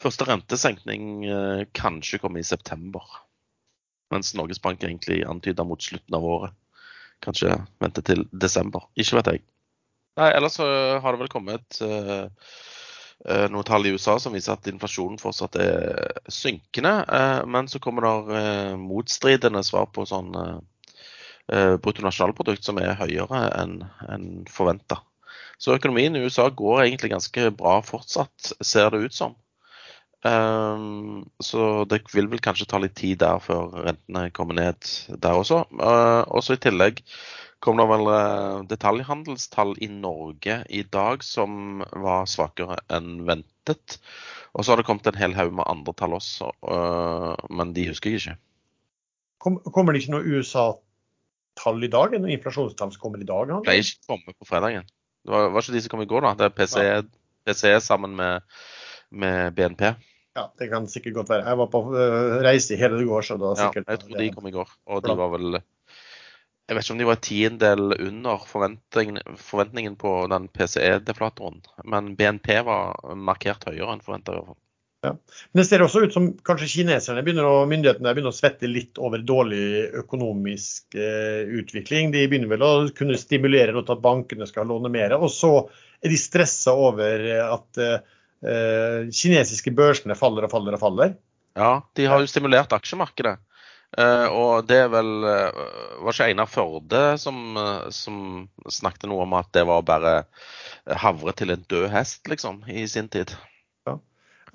første 0.02 0.28
rentesenkning 0.30 1.28
uh, 1.30 1.66
kanskje 1.78 2.22
kommer 2.24 2.42
i 2.42 2.48
september. 2.48 3.04
Mens 4.14 4.34
Norges 4.38 4.62
Bank 4.64 4.84
egentlig 4.84 5.24
antyder 5.28 5.68
mot 5.68 5.84
slutten 5.84 6.16
av 6.16 6.26
året. 6.26 6.56
Kanskje 7.24 7.58
vente 7.82 8.04
til 8.06 8.24
desember. 8.32 8.88
Ikke 8.96 9.20
vet 9.20 9.34
jeg. 9.34 9.46
Nei, 10.18 10.32
ellers 10.34 10.56
har 10.58 11.14
det 11.14 11.20
vel 11.20 11.30
kommet 11.30 11.80
noen 11.82 13.66
tall 13.68 13.86
i 13.86 13.92
USA 13.94 14.16
som 14.22 14.34
viser 14.34 14.54
at 14.54 14.70
inflasjonen 14.70 15.20
fortsatt 15.22 15.58
er 15.62 16.22
synkende. 16.32 16.94
Men 17.50 17.70
så 17.70 17.82
kommer 17.82 18.06
det 18.06 18.78
motstridende 18.82 19.62
svar 19.66 19.90
på 19.94 20.06
sånn 20.10 20.32
Eh, 20.38 20.58
bruttonasjonalprodukt 21.48 22.66
som 22.68 22.80
er 22.82 22.98
høyere 23.00 23.46
enn 23.56 23.78
en 24.12 24.26
forventa. 24.52 25.00
Så 25.58 25.74
økonomien 25.74 26.16
i 26.16 26.22
USA 26.26 26.50
går 26.54 26.84
egentlig 26.84 27.14
ganske 27.16 27.50
bra 27.58 27.80
fortsatt, 27.86 28.52
ser 28.62 28.92
det 28.94 29.08
ut 29.08 29.16
som. 29.16 29.36
Um, 30.26 31.30
så 31.40 31.86
det 31.86 32.02
vil 32.12 32.28
vel 32.32 32.42
kanskje 32.44 32.66
ta 32.70 32.80
litt 32.82 32.96
tid 32.98 33.20
der 33.22 33.42
før 33.42 33.70
rentene 33.86 34.28
kommer 34.36 34.58
ned 34.58 34.90
der 35.10 35.38
også. 35.38 35.64
Uh, 35.78 36.26
også 36.28 36.58
i 36.58 36.62
tillegg 36.62 37.04
kom 37.64 37.78
det 37.80 37.86
vel 37.90 38.10
uh, 38.10 38.64
detaljhandelstall 38.70 39.76
i 39.82 39.90
Norge 39.94 40.60
i 40.74 40.82
dag 40.84 41.24
som 41.26 41.84
var 41.94 42.26
svakere 42.30 42.80
enn 42.94 43.24
ventet. 43.30 44.00
Og 44.58 44.66
så 44.66 44.74
har 44.74 44.82
det 44.82 44.88
kommet 44.90 45.08
en 45.10 45.22
hel 45.22 45.38
haug 45.38 45.54
med 45.54 45.70
andre 45.70 45.94
tall 45.98 46.18
også, 46.18 46.52
uh, 46.66 47.34
men 47.54 47.74
de 47.78 47.88
husker 47.92 48.14
jeg 48.14 48.24
ikke. 48.24 48.38
Kommer 49.46 49.94
det 49.94 50.02
ikke 50.02 50.18
noe 50.18 50.38
USA 50.38 50.72
tall 51.58 51.84
i 51.84 51.92
dag? 51.92 52.14
Noen 52.16 52.34
inflasjonstall 52.36 52.94
som 52.94 53.02
kommer 53.02 53.22
i 53.24 53.28
dag? 53.28 53.54
Han? 53.54 53.64
Pleier 53.66 53.86
ikke 53.86 54.14
komme 54.14 54.36
på 54.36 54.48
fredagen. 54.48 54.86
Det 55.28 55.34
var, 55.34 55.50
var, 55.52 55.66
ikke 55.66 55.76
de 55.76 55.84
som 55.84 55.94
kom 55.94 56.04
i 56.04 56.10
går, 56.10 56.24
da. 56.24 56.36
Det 56.40 56.46
er 56.48 56.54
PC, 56.56 56.84
ja. 56.86 57.00
PC 57.48 57.72
sammen 57.84 58.14
med, 58.16 58.60
med, 59.10 59.56
BNP. 59.58 59.90
Ja, 60.38 60.46
det 60.60 60.70
kan 60.72 60.86
sikkert 60.92 61.18
godt 61.18 61.32
være. 61.34 61.48
Jeg 61.50 61.60
var 61.60 61.72
på 61.74 61.82
uh, 61.90 62.38
reise 62.46 62.76
i 62.76 62.80
hele 62.80 63.00
det 63.02 63.10
går, 63.10 63.26
så 63.26 63.40
da 63.42 63.56
sikkert 63.58 63.88
Ja, 63.88 63.96
jeg 63.96 64.04
tror 64.04 64.22
de 64.22 64.30
kom 64.36 64.48
i 64.48 64.54
går. 64.56 64.78
Og 64.88 65.02
de 65.04 65.18
var 65.18 65.34
vel 65.34 65.58
Jeg 65.58 66.76
vet 66.76 66.84
ikke 66.84 66.94
om 66.94 67.02
de 67.02 67.10
var 67.10 67.20
tiendedel 67.24 67.96
under 67.96 68.46
forventningen, 68.48 69.36
forventningen 69.40 69.96
på 70.00 70.14
den 70.32 70.48
PCE-deflatoren, 70.52 71.62
men 71.88 72.14
BNP 72.20 72.50
var 72.68 73.16
markert 73.16 73.64
høyere 73.70 73.96
enn 73.96 74.04
forventa. 74.04 74.42
Ja. 75.06 75.12
Men 75.52 75.62
det 75.62 75.68
ser 75.70 75.84
også 75.86 76.02
ut 76.08 76.16
som 76.16 76.32
kanskje 76.46 76.70
kineserne 76.72 77.22
å, 77.46 77.68
myndighetene 77.70 78.14
begynner 78.18 78.34
å 78.34 78.36
svette 78.36 78.70
litt 78.70 78.98
over 78.98 79.22
dårlig 79.22 79.92
økonomisk 80.02 80.98
eh, 80.98 81.46
utvikling. 81.60 82.10
De 82.16 82.26
begynner 82.26 82.50
vel 82.56 82.66
å 82.66 82.72
kunne 82.98 83.20
stimulere 83.22 83.76
til 83.78 83.84
at 83.84 84.04
bankene 84.04 84.50
skal 84.50 84.70
låne 84.72 84.92
mer. 84.94 85.14
Og 85.20 85.30
så 85.34 85.52
er 86.02 86.14
de 86.14 86.20
stressa 86.20 86.74
over 86.74 87.28
at 87.46 87.82
eh, 87.84 89.12
kinesiske 89.14 89.74
børsene 89.78 90.18
faller 90.18 90.48
og 90.48 90.54
faller 90.54 90.78
og 90.78 90.84
faller. 90.84 91.18
Ja, 91.58 91.82
de 91.98 92.10
har 92.10 92.22
jo 92.22 92.30
stimulert 92.30 92.74
aksjemarkedet. 92.74 93.38
Uh, 93.98 94.28
og 94.36 94.66
det 94.68 94.82
er 94.84 94.90
vel 94.92 95.24
uh, 95.24 95.60
Var 96.04 96.12
ikke 96.12 96.26
Einar 96.28 96.50
Førde 96.52 97.04
som, 97.22 97.38
uh, 97.56 97.86
som, 97.96 98.18
snakket 98.68 99.08
noe 99.08 99.24
om 99.24 99.36
at 99.40 99.48
det 99.56 99.64
var 99.64 99.86
bare 99.88 100.12
havre 100.92 101.32
til 101.40 101.54
en 101.56 101.64
død 101.72 101.88
hest, 101.94 102.26
liksom, 102.28 102.66
i 102.68 102.84
sin 102.92 103.08
tid? 103.08 103.32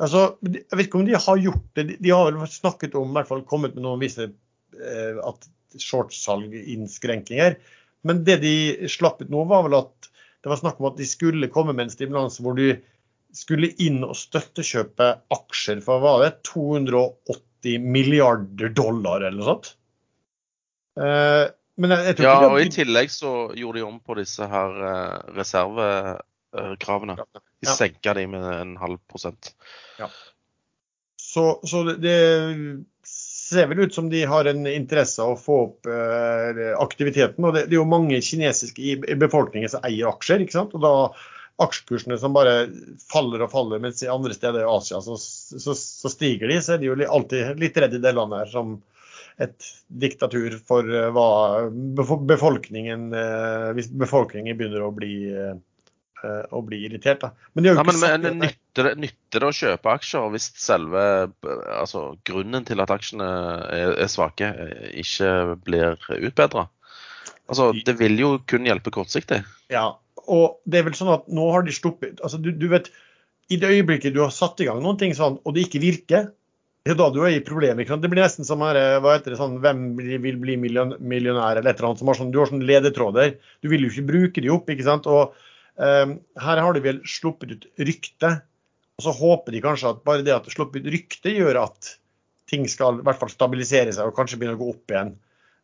Altså, 0.03 0.22
jeg 0.42 0.66
vet 0.74 0.88
ikke 0.88 0.98
om 0.98 1.07
de 1.07 1.18
har 1.18 1.42
gjort 1.44 1.66
det. 1.78 1.84
De 2.03 2.11
har 2.11 2.30
vel 2.30 2.50
snakket 2.50 2.96
om, 2.98 3.11
i 3.12 3.16
hvert 3.18 3.30
fall 3.30 3.44
kommet 3.48 3.76
med 3.76 3.84
noen 3.84 4.03
visse 4.03 4.26
eh, 4.26 5.20
at 5.22 5.46
shortsalginnskrenkninger. 5.78 7.59
Men 8.07 8.24
det 8.26 8.40
de 8.42 8.55
slapp 8.90 9.22
ut 9.22 9.30
nå, 9.30 9.44
var 9.50 9.66
vel 9.68 9.78
at 9.78 10.11
det 10.42 10.50
var 10.50 10.59
snakk 10.59 10.80
om 10.80 10.90
at 10.90 10.98
de 10.98 11.07
skulle 11.07 11.50
komme 11.55 11.74
med 11.76 11.86
en 11.86 11.94
stimulans 11.94 12.40
hvor 12.42 12.57
de 12.59 12.74
skulle 13.32 13.70
inn 13.80 14.03
og 14.05 14.16
støttekjøpe 14.18 15.07
aksjer 15.32 15.80
for 15.84 16.03
hva 16.03 16.16
det 16.24 16.32
280 16.50 17.86
milliarder 17.86 18.74
dollar 18.74 19.22
eller 19.22 19.38
noe 19.38 19.48
sånt. 19.53 19.70
Eh, 21.00 21.46
men 21.80 21.94
jeg, 21.94 22.09
jeg 22.11 22.26
ja, 22.26 22.34
og 22.50 22.59
i 22.61 22.68
tillegg 22.74 23.14
så 23.14 23.32
gjorde 23.57 23.80
de 23.80 23.86
om 23.86 23.96
på 24.05 24.18
disse 24.18 24.44
her 24.50 24.82
eh, 24.90 25.30
reservekravene. 26.53 27.16
De 27.16 27.66
ja. 27.66 27.74
senka 27.74 28.14
de 28.14 28.26
med 28.26 28.46
en 28.61 28.76
halv 28.76 28.98
prosent. 29.11 29.55
Ja. 29.98 30.09
Så, 31.16 31.61
så 31.64 31.82
det, 31.82 31.96
det, 32.03 32.84
ser 33.09 33.66
vel 33.68 33.84
ut 33.84 33.94
som 33.94 34.09
de 34.11 34.24
har 34.24 34.44
en 34.48 34.66
interesse 34.66 35.22
av 35.22 35.34
å 35.34 35.40
få 35.40 35.59
opp 35.66 35.88
eh, 35.90 36.72
aktiviteten. 36.80 37.44
og 37.44 37.55
det, 37.55 37.66
det, 37.66 37.76
er 37.76 37.82
jo 37.82 37.88
mange 37.88 38.20
kinesiske 38.24 38.82
i, 38.82 38.96
i, 38.96 39.16
befolkningen 39.18 39.68
som 39.72 39.84
eier 39.86 40.12
aksjer. 40.12 40.44
ikke 40.44 40.57
sant? 40.57 40.76
Og 40.76 40.84
da 40.84 40.92
aksjekursene 41.62 42.16
som 42.18 42.32
bare 42.34 42.66
faller 43.12 43.44
og 43.44 43.53
faller, 43.53 43.82
mens 43.82 44.00
i 44.03 44.11
andre 44.11 44.34
steder 44.34 44.64
i 44.64 44.70
Asia 44.72 45.03
så, 45.05 45.18
så, 45.20 45.74
så 45.76 46.11
stiger 46.11 46.48
de, 46.48 46.57
så 46.64 46.74
er 46.74 46.80
de 46.80 46.88
jo 46.88 46.96
alltid 46.96 47.61
litt 47.61 47.76
redd 47.78 47.98
i 47.98 48.00
det 48.03 48.14
landet 48.16 48.44
her 48.44 48.53
som 48.55 48.78
et 49.40 49.68
diktatur 49.88 50.59
for 50.68 50.84
uh, 50.84 51.09
hva 51.14 51.70
befolkningen 52.28 53.07
uh, 53.16 53.70
Hvis 53.72 53.88
befolkningen 53.88 54.59
begynner 54.59 54.84
å 54.84 54.90
bli 54.92 55.14
Eh, 55.32 55.55
å 56.55 56.62
bli 56.66 56.83
irritert. 56.87 57.23
Da. 57.23 57.33
Men, 57.57 57.68
ja, 57.70 57.85
men, 57.87 57.99
men 58.01 58.39
nytter, 58.41 58.93
nytter, 58.99 59.41
det, 59.41 59.49
å 59.49 59.57
kjøpe 59.57 59.95
aksjer 59.95 60.29
hvis 60.35 60.51
selve 60.61 61.03
altså, 61.75 62.05
grunnen 62.29 62.66
til 62.68 62.83
at 62.85 62.93
aksjene 62.95 63.31
er, 63.68 63.97
er 64.05 64.12
svake, 64.12 64.51
eh, 64.51 64.93
ikke 65.03 65.33
blir 65.66 65.99
utbedra? 66.18 66.68
Altså, 67.51 67.73
det 67.75 67.97
vil 67.99 68.14
jo 68.20 68.35
kun 68.49 68.68
hjelpe 68.68 68.93
kortsiktig. 68.95 69.43
Ja, 69.73 69.89
og 70.23 70.61
det 70.64 70.81
er 70.81 70.87
vel 70.89 70.97
sånn 70.97 71.14
at 71.16 71.27
nå 71.33 71.49
har 71.53 71.66
de 71.66 71.75
sluppet 71.75 72.20
altså, 72.23 72.39
du, 72.41 72.53
du, 72.55 72.68
vet, 72.70 72.87
I 73.51 73.59
det 73.61 73.73
øyeblikket 73.75 74.14
du 74.14 74.23
har 74.23 74.33
satt 74.35 74.62
i 74.62 74.68
gang 74.68 74.81
noen 74.85 75.01
ting 75.01 75.16
sånn, 75.18 75.41
og 75.43 75.57
det 75.57 75.66
ikke 75.66 75.83
virker, 75.83 76.31
det 76.83 76.97
er 76.97 76.99
da 76.99 77.09
du 77.14 77.20
er 77.23 77.37
i 77.37 77.45
problemer. 77.47 77.87
Det 77.87 78.09
blir 78.11 78.25
nesten 78.25 78.47
som 78.47 78.62
her, 78.64 78.79
hva 79.03 79.14
heter 79.14 79.35
det, 79.35 79.39
sånn, 79.39 79.61
hvem 79.62 79.83
vil 79.99 80.39
bli 80.43 80.57
millionær 80.59 81.61
eller 81.61 81.70
et 81.70 81.79
eller 81.79 81.93
annet. 81.93 82.01
som 82.03 82.11
har 82.11 82.18
sånn, 82.18 82.33
Du 82.35 82.41
har 82.41 82.51
sånne 82.51 82.66
ledetråder. 82.66 83.37
Du 83.62 83.68
vil 83.70 83.87
jo 83.87 83.93
ikke 83.93 84.09
bruke 84.09 84.43
de 84.43 84.51
opp. 84.51 84.70
ikke 84.70 84.89
sant? 84.89 85.07
Og 85.07 85.37
her 85.79 86.61
har 86.61 86.77
de 86.77 86.83
vel 86.85 86.99
sluppet 87.09 87.55
ut 87.55 87.66
rykte. 87.81 88.31
Og 89.01 89.07
så 89.07 89.14
håper 89.16 89.55
de 89.55 89.62
kanskje 89.64 89.93
at 89.95 90.03
bare 90.07 90.25
det 90.27 90.35
at 90.35 90.47
de 90.47 90.53
sluppet 90.53 90.85
ut 90.85 90.93
rykte 90.93 91.33
gjør 91.33 91.62
at 91.62 91.95
ting 92.51 92.66
skal 92.68 93.01
i 93.01 93.07
hvert 93.07 93.20
fall 93.20 93.33
stabilisere 93.33 93.95
seg 93.95 94.09
og 94.09 94.16
kanskje 94.16 94.39
begynne 94.41 94.59
å 94.59 94.61
gå 94.61 94.73
opp 94.75 94.93
igjen. 94.93 95.14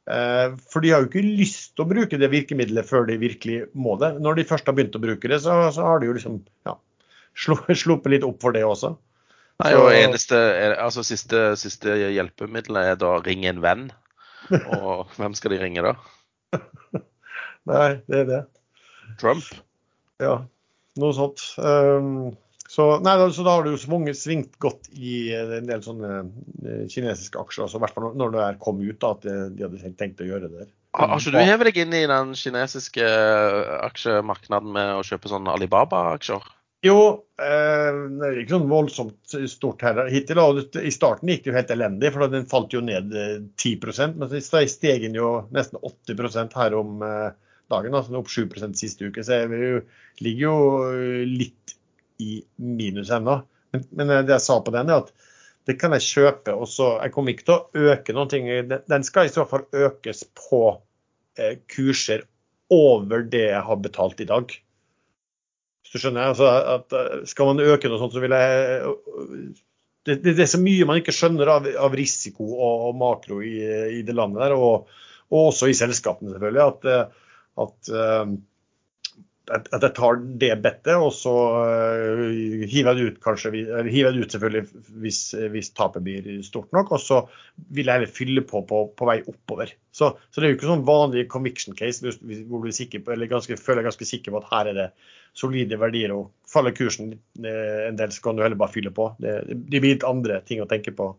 Ehm, 0.08 0.56
for 0.72 0.84
de 0.84 0.92
har 0.94 1.04
jo 1.04 1.10
ikke 1.10 1.24
lyst 1.24 1.74
til 1.74 1.84
å 1.84 1.90
bruke 1.90 2.20
det 2.20 2.30
virkemidlet 2.32 2.88
før 2.88 3.04
de 3.08 3.18
virkelig 3.20 3.60
må 3.76 3.98
det. 4.00 4.14
Når 4.24 4.40
de 4.40 4.46
først 4.48 4.68
har 4.70 4.76
begynt 4.78 4.96
å 4.96 5.02
bruke 5.02 5.30
det, 5.30 5.42
så, 5.44 5.58
så 5.74 5.84
har 5.84 6.00
de 6.00 6.08
jo 6.08 6.16
liksom 6.16 6.40
ja, 6.68 6.78
sluppet 7.44 8.14
litt 8.14 8.26
opp 8.26 8.40
for 8.44 8.56
det 8.56 8.64
også. 8.66 8.94
Nei, 9.58 9.72
og 9.74 9.90
eneste, 9.90 10.38
altså 10.78 11.02
siste, 11.02 11.56
siste 11.58 11.96
hjelpemiddelet 11.98 12.92
er 12.92 13.00
da 13.00 13.16
ring 13.24 13.42
en 13.50 13.62
venn. 13.64 13.88
Og 14.78 15.10
hvem 15.18 15.34
skal 15.36 15.52
de 15.52 15.58
ringe 15.60 15.82
da? 15.82 15.96
Nei, 17.68 17.88
det 18.06 18.20
er 18.22 18.28
det. 18.28 18.38
Trump? 19.20 19.42
Ja, 20.22 20.34
noe 20.98 21.16
sånt. 21.16 21.44
Um, 21.62 22.32
så, 22.68 22.88
nei, 23.00 23.14
så, 23.32 23.44
da 23.46 23.54
har 23.56 23.64
du 23.64 23.78
svunget 23.80 24.18
svingt 24.20 24.58
godt 24.60 24.90
i 24.92 25.30
en 25.32 25.70
del 25.70 25.80
sånne 25.84 26.10
eh, 26.20 26.82
kinesiske 26.90 27.40
aksjer, 27.40 27.64
altså, 27.64 27.78
i 27.78 27.84
hvert 27.84 27.96
fall 27.96 28.10
når 28.18 28.34
det 28.34 28.48
kom 28.60 28.82
ut 28.82 28.98
da, 29.00 29.14
at 29.14 29.24
de 29.24 29.64
hadde 29.64 29.94
tenkt 29.96 30.20
å 30.20 30.28
gjøre 30.28 30.50
det. 30.50 30.66
der. 30.66 30.74
Har, 30.98 31.16
ikke 31.16 31.32
du 31.32 31.40
hevet 31.40 31.70
deg 31.70 31.80
inn 31.84 31.96
i 31.96 32.04
den 32.10 32.36
kinesiske 32.36 33.08
eh, 33.08 33.72
aksjemarkedet 33.86 34.62
med 34.64 34.98
å 34.98 35.04
kjøpe 35.06 35.32
sånne 35.32 35.56
Alibaba-aksjer? 35.56 36.44
Jo, 36.86 36.98
eh, 37.42 37.96
det 38.20 38.28
er 38.28 38.38
ikke 38.38 38.54
sånn 38.54 38.70
voldsomt 38.70 39.36
stort 39.50 39.82
her 39.82 40.04
hittil. 40.12 40.38
Og 40.42 40.78
I 40.78 40.92
starten 40.94 41.32
gikk 41.32 41.44
det 41.44 41.50
jo 41.50 41.56
helt 41.56 41.72
elendig, 41.74 42.12
for 42.14 42.30
den 42.30 42.46
falt 42.50 42.74
jo 42.74 42.82
ned 42.84 43.10
10 43.10 43.74
eh, 43.74 44.14
Men 44.14 44.32
så 44.32 44.62
steg 44.70 45.06
den 45.08 45.18
jo 45.18 45.32
nesten 45.54 45.80
80% 45.82 46.54
her 46.58 46.76
om 46.78 47.02
eh, 47.02 47.30
dagen, 47.72 47.94
altså 47.94 48.18
opp 48.18 48.30
7% 48.32 48.78
siste 48.80 49.08
uke. 49.08 49.24
Så 49.24 49.40
vi 49.50 49.62
ligger 50.24 50.44
jo 50.44 50.56
litt 51.28 51.76
i 52.18 52.42
minus 52.56 53.10
ennå. 53.14 53.40
Men, 53.72 53.84
men, 53.90 54.12
det 54.26 54.36
jeg 54.36 54.46
sa 54.46 54.58
på 54.64 54.74
den, 54.74 54.90
er 54.90 55.04
at 55.04 55.12
det 55.68 55.76
kan 55.80 55.94
jeg 55.96 56.06
kjøpe. 56.06 56.54
og 56.54 56.68
så 56.70 56.94
Jeg 57.02 57.14
kommer 57.14 57.34
ikke 57.34 57.48
til 57.48 57.58
å 57.58 57.90
øke 57.92 58.16
noen 58.16 58.32
ting. 58.32 58.48
Den 58.68 59.06
skal 59.06 59.28
i 59.28 59.34
så 59.34 59.44
fall 59.48 59.66
økes 59.76 60.24
på 60.36 60.62
eh, 61.38 61.60
kurser 61.70 62.24
over 62.72 63.24
det 63.28 63.46
jeg 63.50 63.64
har 63.64 63.84
betalt 63.84 64.20
i 64.24 64.28
dag. 64.28 64.52
Hvis 65.84 65.94
du 65.94 66.02
skjønner? 66.02 66.32
Altså 66.32 66.48
at 66.48 67.28
Skal 67.30 67.52
man 67.52 67.64
øke 67.64 67.88
noe 67.88 68.00
sånt, 68.00 68.16
så 68.16 68.24
vil 68.24 68.34
jeg 68.36 68.90
Det, 70.08 70.18
det, 70.24 70.34
det 70.36 70.44
er 70.44 70.50
så 70.50 70.60
mye 70.60 70.86
man 70.88 71.00
ikke 71.00 71.12
skjønner 71.12 71.50
av, 71.52 71.66
av 71.84 71.94
risiko 71.96 72.46
og, 72.54 72.84
og 72.88 72.94
makro 72.96 73.42
i, 73.44 73.58
i, 73.98 74.02
det 74.06 74.14
landet 74.16 74.40
der, 74.40 74.54
og, 74.56 74.86
og, 75.28 75.40
også 75.50 75.68
i 75.68 75.74
selskapene, 75.76 76.32
selvfølgelig. 76.32 76.62
at, 76.64 77.18
at 77.64 77.92
at 79.54 79.68
jeg 79.72 79.94
tar 79.96 80.18
det 80.40 80.50
bettet, 80.64 80.94
og 80.96 81.10
så 81.14 81.32
uh, 81.56 82.22
hiver 82.68 82.92
jeg 82.92 82.98
det 82.98 83.06
ut 83.06 83.20
kanskje, 83.24 83.52
hiver 83.88 84.10
jeg 84.10 84.16
det 84.16 84.24
ut 84.24 84.34
selvfølgelig 84.34 84.82
hvis, 85.04 85.20
hvis, 85.54 85.70
tapet 85.76 86.04
blir 86.04 86.28
stort 86.46 86.72
nok. 86.76 86.92
Og 86.96 87.02
så 87.02 87.20
vil 87.74 87.90
jeg 87.90 88.10
fylle 88.14 88.44
på, 88.48 88.62
på 88.68 88.82
på, 88.96 89.08
vei 89.08 89.18
oppover. 89.24 89.72
Så, 89.92 90.12
så, 90.28 90.40
det 90.40 90.48
er 90.48 90.52
jo 90.52 90.58
ikke 90.58 90.72
sånn 90.72 90.86
vanlig 90.88 91.28
conviction 91.32 91.76
case 91.78 92.04
hvor 92.04 92.64
du 92.64 92.70
er 92.70 93.30
ganske, 93.30 93.60
føler 93.60 93.82
deg 93.82 93.90
ganske 93.90 94.10
sikker 94.10 94.34
på 94.34 94.42
at 94.42 94.50
her 94.52 94.72
er 94.72 94.78
det 94.78 94.88
solide 95.36 95.78
verdier. 95.80 96.14
og 96.14 96.32
Faller 96.50 96.76
kursen 96.76 97.14
eh, 97.14 97.88
en 97.88 97.98
del, 97.98 98.12
så 98.14 98.24
kan 98.24 98.38
du 98.38 98.44
heller 98.44 98.60
bare 98.60 98.74
fylle 98.74 98.92
på. 98.94 99.10
Det, 99.22 99.40
det 99.48 99.80
blir 99.80 99.96
litt 99.96 100.08
andre 100.08 100.42
ting 100.46 100.62
å 100.62 100.68
tenke 100.70 100.94
på 100.96 101.12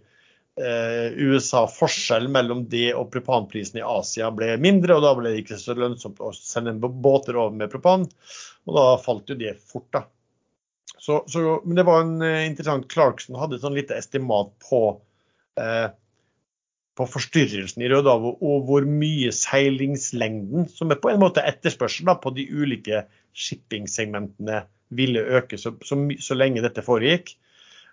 USA 0.59 1.61
forskjell 1.71 2.27
mellom 2.35 2.65
det 2.71 2.89
og 2.99 3.13
propanprisen 3.13 3.79
i 3.79 3.85
Asia 3.87 4.33
ble 4.35 4.57
mindre, 4.59 4.97
og 4.97 5.05
da 5.05 5.13
ble 5.15 5.31
det 5.31 5.45
ikke 5.45 5.59
så 5.61 5.77
lønnsomt 5.79 6.19
å 6.19 6.33
sende 6.35 6.75
båter 6.83 7.39
over 7.39 7.55
med 7.55 7.71
propan. 7.71 8.09
Og 8.67 8.75
da 8.75 8.87
falt 9.01 9.31
jo 9.31 9.39
det 9.39 9.55
fort, 9.63 9.87
da. 9.95 10.03
Så, 11.09 11.23
så, 11.31 11.41
men 11.65 11.79
det 11.79 11.87
var 11.89 12.03
en 12.03 12.19
uh, 12.21 12.45
interessant 12.45 12.89
Clarkson 12.93 13.39
hadde 13.39 13.57
et 13.57 13.65
sånn 13.65 13.77
lite 13.77 13.97
estimat 13.97 14.51
på, 14.67 14.81
eh, 15.61 15.87
på 16.99 17.07
forstyrrelsen 17.09 17.85
i 17.85 17.89
Rødehavet 17.89 18.43
og 18.45 18.67
hvor 18.69 18.85
mye 18.85 19.31
seilingslengden, 19.33 20.67
som 20.69 20.93
er 20.93 21.01
på 21.01 21.13
en 21.13 21.23
måte 21.23 21.45
etterspørsel 21.49 22.11
da, 22.11 22.17
på 22.21 22.35
de 22.37 22.45
ulike 22.51 23.05
shippingsegmentene, 23.33 24.65
ville 24.99 25.25
øke 25.39 25.57
så, 25.61 25.75
så, 25.85 25.97
så 26.25 26.37
lenge 26.37 26.65
dette 26.65 26.85
foregikk. 26.85 27.35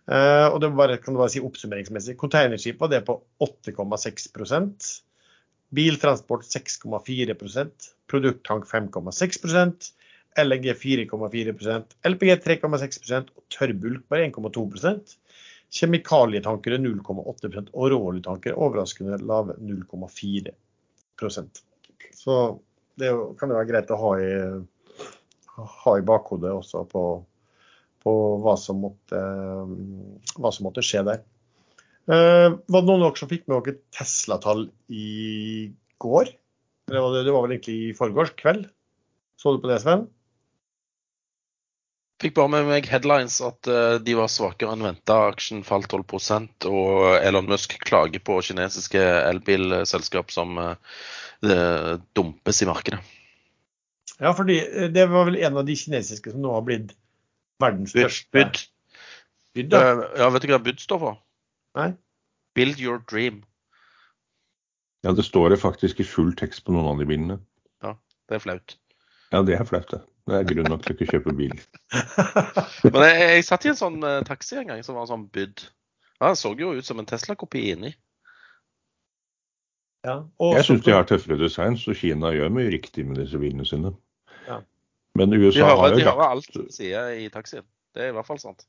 Uh, 0.06 0.54
og 0.54 0.60
det 0.62 0.70
bare, 0.78 1.00
kan 1.02 1.16
du 1.16 1.22
bare 1.22 1.34
si 1.34 1.42
oppsummeringsmessig. 1.42 2.14
Containerskip 2.22 2.82
var 2.82 2.92
det 2.92 3.06
på 3.08 3.18
8,6% 3.42 4.90
Biltransport 5.76 6.44
6,4% 6.46 7.88
Produkttank 8.12 8.68
5,6% 8.70 9.90
LNG 10.38 10.68
4,4% 10.78 11.96
LPG 12.12 12.36
3,6% 12.44 13.34
og 13.34 13.44
tørrbulk 13.50 14.06
bare 14.12 14.28
1,2% 14.30 15.16
Kjemikalietankere 15.76 16.78
0,8% 16.80 17.74
og 17.74 17.92
råoljetanker 17.96 18.54
overraskende 18.54 19.18
lave 19.26 19.54
0,4% 19.58 21.64
Så 22.14 22.60
det 22.96 23.10
kan 23.40 23.50
jo 23.50 23.56
være 23.58 23.72
greit 23.72 23.92
å 23.92 24.00
ha 24.00 24.12
i, 24.22 24.32
ha 25.82 25.92
i 25.98 26.06
bakhodet 26.06 26.52
også 26.54 26.86
på 26.92 27.26
på 28.06 28.14
hva 28.44 28.54
som 28.60 28.84
måtte, 28.86 29.22
hva 30.38 30.52
som 30.54 30.68
måtte 30.68 30.84
skje 30.86 31.04
der. 31.08 31.24
Uh, 32.06 32.62
var 32.70 32.84
det 32.84 32.88
noen 32.88 33.02
av 33.02 33.08
dere 33.10 33.22
som 33.24 33.30
fikk 33.32 33.48
med 33.50 33.66
dere 33.66 33.82
Tesla-tall 33.98 34.68
i 34.94 35.72
går? 36.02 36.30
Det 36.86 37.02
var, 37.02 37.16
det 37.18 37.32
var, 37.34 37.46
vel 37.46 37.56
egentlig 37.56 37.78
i 37.82 37.96
forgårs 37.98 38.36
kveld? 38.38 38.68
Så 39.42 39.56
du 39.56 39.64
på 39.64 39.72
det, 39.72 39.80
Sven? 39.82 40.06
Fikk 42.22 42.36
bare 42.38 42.52
med 42.54 42.70
meg 42.70 42.86
headlines 42.88 43.40
at 43.44 43.68
uh, 43.68 43.98
de 43.98 44.16
var 44.18 44.30
svakere 44.32 44.76
enn 44.76 44.86
venta. 44.86 45.18
Aksjen 45.32 45.66
falt 45.66 45.90
12% 45.90 46.70
og 46.70 47.18
Elon 47.18 47.50
Musk 47.50 47.74
klager 47.82 48.22
på 48.22 48.38
kinesiske 48.46 49.02
elbilselskap 49.02 50.30
som 50.34 50.62
uh, 50.62 50.78
dumpes 52.14 52.62
i 52.62 52.70
markedet. 52.70 53.02
Ja, 54.22 54.32
fordi 54.32 54.62
det 54.94 55.10
var 55.12 55.26
vel 55.28 55.42
en 55.42 55.58
av 55.60 55.66
de 55.68 55.76
kinesiske 55.76 56.32
som 56.32 56.46
nå 56.46 56.54
har 56.54 56.64
blitt 56.70 56.94
Verdens 57.64 57.94
største 57.96 58.32
Bud. 58.36 58.62
Bud 59.56 59.76
ja. 59.76 59.84
Uh, 59.96 60.06
ja, 60.20 60.30
vet 60.34 60.46
du 60.46 60.52
hva 60.52 60.62
Bud 60.64 60.82
står 60.84 61.02
for? 61.02 61.20
Nei. 61.80 61.92
Build 62.56 62.82
your 62.82 63.02
dream. 63.12 63.44
Ja, 65.06 65.14
det 65.14 65.26
står 65.28 65.54
det 65.54 65.62
faktisk 65.62 66.00
i 66.00 66.08
full 66.08 66.34
tekst 66.36 66.66
på 66.66 66.74
noen 66.74 66.90
av 66.90 67.00
de 67.00 67.08
bilene. 67.08 67.40
Ja, 67.84 67.94
det 68.30 68.40
er 68.40 68.44
flaut. 68.44 68.78
Ja, 69.32 69.42
det 69.46 69.58
er 69.60 69.68
flaut, 69.68 69.92
det. 69.92 70.02
Det 70.26 70.40
er 70.40 70.48
grunn 70.50 70.72
nok 70.72 70.82
til 70.82 70.96
å 70.96 70.98
ikke 70.98 71.18
kjøpe 71.18 71.36
bil. 71.38 71.54
Men 72.94 73.04
jeg, 73.06 73.18
jeg, 73.22 73.44
satt 73.46 73.68
i 73.68 73.70
en 73.70 73.78
sånn 73.78 74.00
uh, 74.02 74.24
taxi 74.26 74.58
en 74.58 74.72
gang 74.72 74.82
som 74.86 74.98
var 74.98 75.06
sånn 75.12 75.28
Bud. 75.30 75.68
Ja, 76.18 76.32
det 76.32 76.40
så 76.40 76.56
jo 76.58 76.72
ut 76.74 76.88
som 76.88 77.02
en 77.02 77.08
Tesla-kopi 77.10 77.68
inni. 77.76 77.92
Ja, 80.06 80.20
jeg 80.54 80.66
syns 80.68 80.84
de 80.86 80.94
har 80.94 81.06
tøffere 81.10 81.38
design, 81.40 81.78
så 81.82 81.94
Kina 81.98 82.30
gjør 82.34 82.52
mye 82.54 82.70
riktig 82.74 83.08
med 83.10 83.18
disse 83.18 83.40
bilene 83.42 83.66
sine. 83.66 83.92
Ja. 84.46 84.60
Men 85.16 85.34
USA 85.34 85.60
de 85.60 85.64
hører, 85.64 85.78
har 85.80 85.94
jo 85.94 86.00
De 86.00 86.08
hører 86.10 86.26
alt 86.28 86.50
du 86.52 86.64
sier 86.74 87.12
i 87.24 87.28
taxien. 87.32 87.66
Det 87.96 88.04
er 88.04 88.12
i 88.12 88.16
hvert 88.16 88.28
fall 88.28 88.42
sant. 88.42 88.66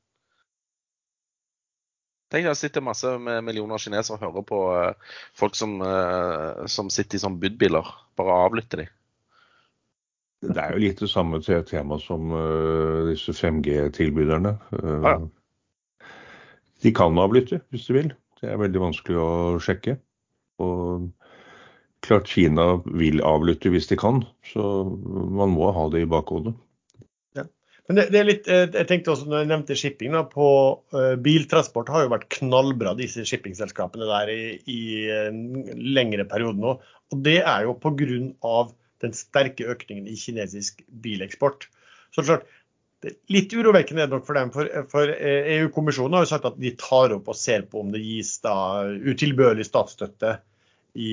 Tenk 2.30 2.46
deg 2.48 2.58
sitter 2.58 2.82
masse 2.82 3.10
med 3.22 3.44
millioner 3.46 3.78
kinesere 3.78 4.16
og 4.16 4.22
hører 4.24 4.46
på 4.46 4.60
uh, 4.74 5.16
folk 5.38 5.54
som, 5.58 5.76
uh, 5.82 6.66
som, 6.70 6.90
sitter 6.90 7.18
i 7.18 7.22
sånne 7.22 7.42
budbiler. 7.42 7.90
Bare 8.18 8.38
avlytter 8.46 8.82
de. 8.82 8.86
Det 10.46 10.62
er 10.62 10.74
jo 10.74 10.82
litt 10.82 11.02
det 11.02 11.10
samme 11.10 11.38
til 11.42 11.60
et 11.60 11.70
tema 11.70 11.98
som 12.02 12.34
uh, 12.34 13.06
disse 13.10 13.34
5G-tilbyderne. 13.34 14.56
Ah, 14.82 15.06
ja. 15.06 16.10
De 16.82 16.92
kan 16.94 17.18
avlytte 17.18 17.62
hvis 17.70 17.86
de 17.88 17.98
vil. 17.98 18.10
Det 18.40 18.50
er 18.52 18.58
veldig 18.60 18.82
vanskelig 18.82 19.22
å 19.22 19.30
sjekke. 19.62 19.96
Og 20.62 21.06
klart 22.06 22.30
Kina 22.30 22.68
vil 22.98 23.22
avlytte 23.24 23.72
hvis 23.72 23.88
de 23.90 23.98
kan, 24.00 24.22
så 24.52 24.86
man 24.86 25.52
må 25.54 25.70
ha 25.74 25.88
det 25.92 26.04
i 26.04 26.08
bakhodet. 26.10 26.54
Ja. 27.36 27.46
Men 27.88 28.00
det, 28.00 28.06
det, 28.14 28.20
er 28.20 28.28
litt, 28.28 28.50
eh, 28.50 28.64
jeg 28.66 28.88
tenkte 28.90 29.12
også 29.14 29.28
når 29.30 29.42
jeg 29.42 29.50
nevnte 29.52 29.78
shipping, 29.78 30.16
da, 30.16 30.24
på 30.30 30.48
uh, 30.94 31.14
biltransport 31.22 31.92
har 31.92 32.06
jo 32.06 32.12
vært 32.14 32.28
knallbra, 32.38 32.96
disse 32.98 33.26
shippingselskapene 33.28 34.08
der 34.10 34.32
i, 34.32 34.42
i 34.70 34.82
en 35.26 35.40
lengre 35.96 36.26
periode 36.30 36.62
nå. 36.62 36.76
Og 37.12 37.22
det 37.26 37.40
er 37.42 37.68
jo 37.68 37.78
pga. 37.78 38.66
den 39.04 39.12
sterke 39.14 39.66
økningen 39.68 40.06
i 40.08 40.16
kinesisk 40.18 40.80
bileksport. 40.88 41.68
Så 42.14 42.24
klart, 42.24 42.46
det 43.04 43.12
er 43.12 43.34
litt 43.34 43.52
urovekkende 43.52 44.06
nok 44.08 44.24
for 44.26 44.38
dem, 44.38 44.50
for, 44.54 44.70
for 44.90 45.10
EU-kommisjonen 45.12 46.16
har 46.16 46.24
jo 46.24 46.30
sagt 46.30 46.48
at 46.48 46.56
de 46.58 46.72
tar 46.80 47.12
opp 47.14 47.28
og 47.28 47.36
ser 47.38 47.66
på 47.68 47.82
om 47.82 47.92
det 47.92 48.00
gis 48.00 48.38
da 48.42 48.56
utilbørlig 48.88 49.66
statsstøtte 49.68 50.38
i, 50.96 51.10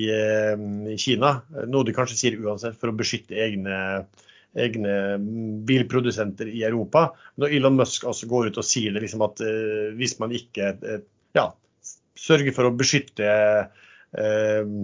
i 0.92 0.98
Kina. 1.00 1.36
Noe 1.68 1.86
de 1.86 1.94
kanskje 1.96 2.18
sier 2.18 2.38
uansett 2.40 2.78
for 2.80 2.90
å 2.90 2.96
beskytte 2.96 3.38
egne 3.46 4.06
egne 4.54 5.18
bilprodusenter 5.66 6.50
i 6.50 6.62
Europa. 6.66 7.08
Når 7.42 7.56
Elon 7.56 7.78
Musk 7.78 8.06
også 8.08 8.28
går 8.30 8.50
ut 8.50 8.60
og 8.60 8.66
sier 8.66 8.94
det, 8.94 9.02
liksom 9.04 9.24
at 9.26 9.42
uh, 9.42 9.90
hvis 9.98 10.16
man 10.20 10.34
ikke 10.34 10.74
uh, 10.78 11.00
ja, 11.36 11.48
sørger 12.18 12.54
for 12.54 12.68
å 12.68 12.74
beskytte 12.78 13.32
uh, 13.66 14.74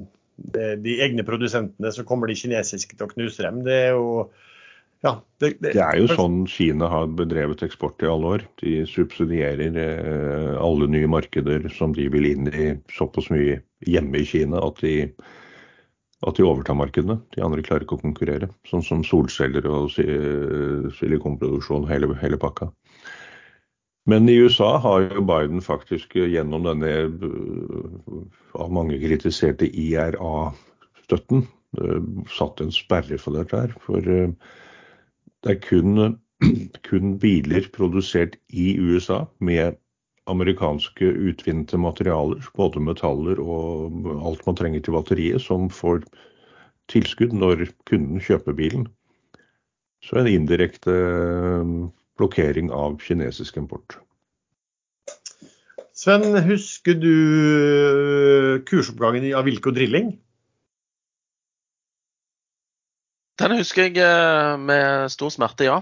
de 0.41 0.95
egne 1.05 1.25
produsentene, 1.27 1.93
så 1.95 2.07
kommer 2.09 2.31
de 2.31 2.39
kinesiske 2.41 2.97
til 2.97 3.07
å 3.07 3.13
knuse 3.13 3.45
dem. 3.45 3.63
Det 3.67 3.77
er 3.87 3.93
jo 3.95 4.31
ja, 5.05 5.15
det, 5.41 5.55
det, 5.63 5.73
det, 5.73 5.81
er 5.81 5.97
jo 6.01 6.09
sånn 6.13 6.43
Kina 6.51 6.89
har 6.93 7.13
bedrevet 7.17 7.63
eksport 7.65 8.03
i 8.05 8.09
alle 8.11 8.35
år. 8.37 8.47
De 8.61 8.81
subsidierer 8.89 9.79
alle 10.61 10.89
nye 10.93 11.09
markeder 11.09 11.69
som 11.73 11.95
de 11.97 12.09
vil 12.13 12.29
inn 12.29 12.51
i 12.53 12.73
såpass 12.93 13.31
mye 13.33 13.63
hjemme 13.89 14.21
i 14.21 14.29
Kina 14.29 14.61
at 14.67 14.83
de 14.85 14.97
at 16.27 16.37
de 16.37 16.45
overtar 16.45 16.77
markedene. 16.77 17.17
De 17.33 17.41
andre 17.45 17.63
klarer 17.65 17.87
ikke 17.87 17.97
å 17.97 18.03
konkurrere. 18.03 18.51
Sånn 18.69 18.85
som 18.85 19.05
solceller 19.07 19.65
og 19.71 19.89
silikonproduksjon, 19.95 21.89
hele, 21.89 22.11
hele 22.21 22.37
pakka. 22.41 22.69
Men 24.11 24.29
i 24.29 24.37
USA 24.41 24.75
har 24.81 25.07
jo 25.07 25.25
Biden 25.25 25.63
faktisk 25.65 26.17
gjennom 26.17 26.65
denne 26.67 26.93
av 28.59 28.73
mange 28.73 28.99
kritiserte 29.01 29.69
IRA-støtten 29.69 31.47
satt 32.33 32.61
en 32.65 32.73
sperre 32.75 33.21
for 33.21 33.37
dette 33.39 33.57
her. 33.57 33.77
For 33.85 34.03
det 35.45 35.57
er 35.57 35.61
kun, 35.65 36.19
kun 36.89 37.15
biler 37.23 37.69
produsert 37.75 38.37
i 38.49 38.75
USA 38.81 39.25
med 39.41 39.79
amerikanske 40.31 41.07
utvinte 41.31 41.79
materialer, 41.81 42.45
både 42.57 42.81
metaller 42.81 43.41
og 43.43 44.11
alt 44.27 44.45
man 44.47 44.59
trenger 44.59 44.85
til 44.85 44.95
batteriet, 44.95 45.43
som 45.43 45.71
får 45.73 46.05
tilskudd 46.91 47.35
når 47.37 47.67
kunden 47.89 48.23
kjøper 48.23 48.57
bilen. 48.57 48.87
Så 50.05 50.21
en 50.21 50.31
indirekte 50.31 50.93
eh, 50.93 51.75
blokkering 52.21 52.71
av 52.73 52.99
kinesisk 53.03 53.59
import. 53.61 53.99
Sven, 55.97 56.25
husker 56.47 56.97
du 56.97 57.13
eh, 57.13 58.55
kursoppgangen 58.69 59.27
i 59.29 59.35
Avilko 59.37 59.75
Drilling? 59.77 60.15
Den 63.41 63.57
husker 63.57 63.89
jeg 63.89 63.97
eh, 64.05 64.55
med 64.61 65.09
stor 65.13 65.33
smerte, 65.33 65.67
ja. 65.69 65.81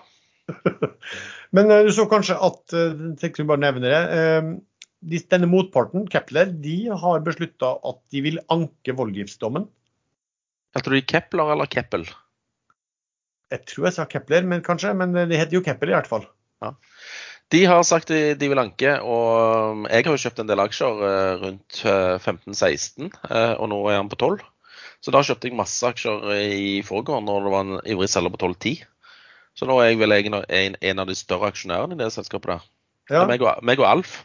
Men 1.56 1.72
uh, 1.72 1.82
du 1.86 1.90
så 1.94 2.06
kanskje 2.10 2.36
at 2.44 2.76
tenk 3.20 3.40
jeg 3.40 3.48
bare 3.48 3.62
nevner 3.62 3.94
det, 3.94 5.22
denne 5.32 5.48
motparten, 5.50 6.06
Kepler, 6.10 6.50
de 6.62 6.90
har 7.02 7.24
beslutta 7.24 7.76
at 7.86 8.00
de 8.12 8.22
vil 8.24 8.40
anke 8.52 8.94
voldgiftsdommen. 8.98 9.66
Heter 10.76 10.96
de 10.96 11.04
Kepler 11.08 11.54
eller 11.54 11.70
Keppel? 11.70 12.04
Jeg 13.48 13.64
tror 13.70 13.88
jeg 13.88 13.96
sa 13.96 14.04
Kepler, 14.10 14.44
men 14.44 14.64
kanskje. 14.66 14.92
Men 14.98 15.14
det 15.16 15.38
heter 15.38 15.56
jo 15.56 15.64
Keppel 15.64 15.94
i 15.94 15.96
hvert 15.96 16.10
fall. 16.10 16.26
Ja. 16.60 16.74
De 17.54 17.62
har 17.64 17.86
sagt 17.88 18.10
de, 18.12 18.34
de 18.36 18.50
vil 18.50 18.60
anke, 18.60 18.98
og 19.00 19.86
jeg 19.88 20.04
har 20.04 20.12
jo 20.12 20.20
kjøpt 20.20 20.42
en 20.42 20.50
del 20.50 20.60
aksjer 20.60 20.98
rundt 21.40 21.78
15-16, 21.80 23.08
og 23.56 23.64
nå 23.72 23.78
er 23.88 24.02
han 24.02 24.10
på 24.12 24.18
12. 24.20 24.42
Så 25.04 25.14
da 25.14 25.22
kjøpte 25.22 25.48
jeg 25.48 25.58
masse 25.58 25.86
aksjer 25.86 26.30
i 26.34 26.70
forgår 26.86 27.22
når 27.22 27.44
det 27.44 27.52
var 27.54 27.66
en 27.66 27.82
ivrig 27.86 28.08
selger 28.10 28.34
på 28.34 28.40
12-10. 28.48 28.86
Så 29.58 29.66
nå 29.66 29.76
er 29.82 29.92
jeg 29.92 30.00
vel 30.00 30.14
en, 30.14 30.78
en 30.78 31.02
av 31.02 31.08
de 31.08 31.16
større 31.18 31.50
aksjonærene 31.52 31.96
i 31.96 32.00
det 32.00 32.12
selskapet 32.14 32.54
der. 32.54 32.64
Ja. 33.08 33.20
Det 33.20 33.20
er 33.24 33.30
meg 33.32 33.44
og, 33.44 33.62
meg 33.66 33.82
og 33.82 33.88
Alf. 33.90 34.16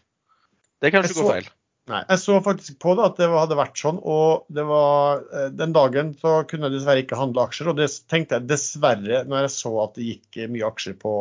Det 0.83 0.91
kan 0.93 1.05
ikke 1.05 1.21
gå 1.21 1.29
feil. 1.29 1.51
Nei, 1.91 1.99
Jeg 2.07 2.19
så 2.21 2.37
faktisk 2.43 2.77
på 2.79 2.93
det 2.95 3.03
at 3.03 3.17
det 3.19 3.27
hadde 3.27 3.57
vært 3.59 3.79
sånn, 3.79 3.97
og 4.07 4.45
det 4.55 4.63
var, 4.69 5.23
eh, 5.35 5.49
den 5.51 5.73
dagen 5.75 6.13
så 6.19 6.37
kunne 6.47 6.69
jeg 6.69 6.77
dessverre 6.77 7.03
ikke 7.03 7.19
handle 7.19 7.43
aksjer. 7.43 7.71
Og 7.71 7.79
det 7.79 7.89
tenkte 8.11 8.39
jeg 8.39 8.47
dessverre 8.47 9.23
når 9.27 9.47
jeg 9.47 9.53
så 9.57 9.73
at 9.83 9.97
det 9.97 10.07
gikk 10.07 10.39
mye 10.53 10.69
aksjer 10.69 10.95
på, 11.01 11.15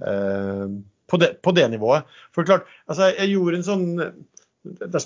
eh, 0.00 0.64
på, 1.12 1.20
det, 1.20 1.30
på 1.44 1.54
det, 1.56 1.66
nivået. 1.74 2.08
For 2.32 2.48
klart, 2.48 2.70
altså 2.88 3.10
jeg 3.12 3.34
gjorde 3.34 3.60
en 3.60 3.68
sånn 3.68 3.86
jeg 4.66 5.04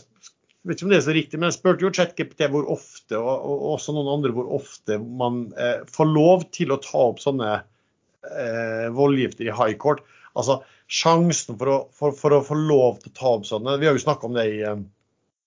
vet 0.69 0.77
ikke 0.77 0.87
om 0.87 0.93
det 0.93 1.01
er 1.01 1.07
så 1.07 1.17
riktig, 1.17 1.41
men 1.41 1.49
jeg 1.49 1.59
spurte 1.59 1.87
jo 1.87 1.93
ChatGPT 1.97 2.47
hvor 2.53 2.69
ofte, 2.75 3.17
og, 3.19 3.33
og, 3.49 3.67
også 3.77 3.95
noen 3.97 4.13
andre 4.19 4.33
hvor 4.37 4.51
ofte 4.61 4.99
man 5.01 5.43
eh, 5.57 5.83
får 5.89 6.11
lov 6.11 6.47
til 6.55 6.75
å 6.75 6.81
ta 6.85 7.07
opp 7.09 7.23
sånne 7.23 7.51
eh, 7.57 8.87
voldgifter 8.97 9.49
i 9.49 9.55
high 9.57 9.79
court. 9.81 10.05
Altså 10.37 10.61
sjansen 10.91 11.59
for 11.59 11.73
å, 11.73 11.77
for, 11.97 12.15
for 12.17 12.37
å, 12.37 12.45
få 12.45 12.59
lov 12.59 13.01
til 13.01 13.13
å 13.13 13.19
ta 13.19 13.33
opp 13.39 13.47
sånne 13.49 13.77
Vi 13.81 13.87
har 13.89 13.97
jo 13.97 14.03
snakka 14.03 14.29
om 14.29 14.37
det 14.37 14.47
i 14.51 14.61
eh, 14.67 14.83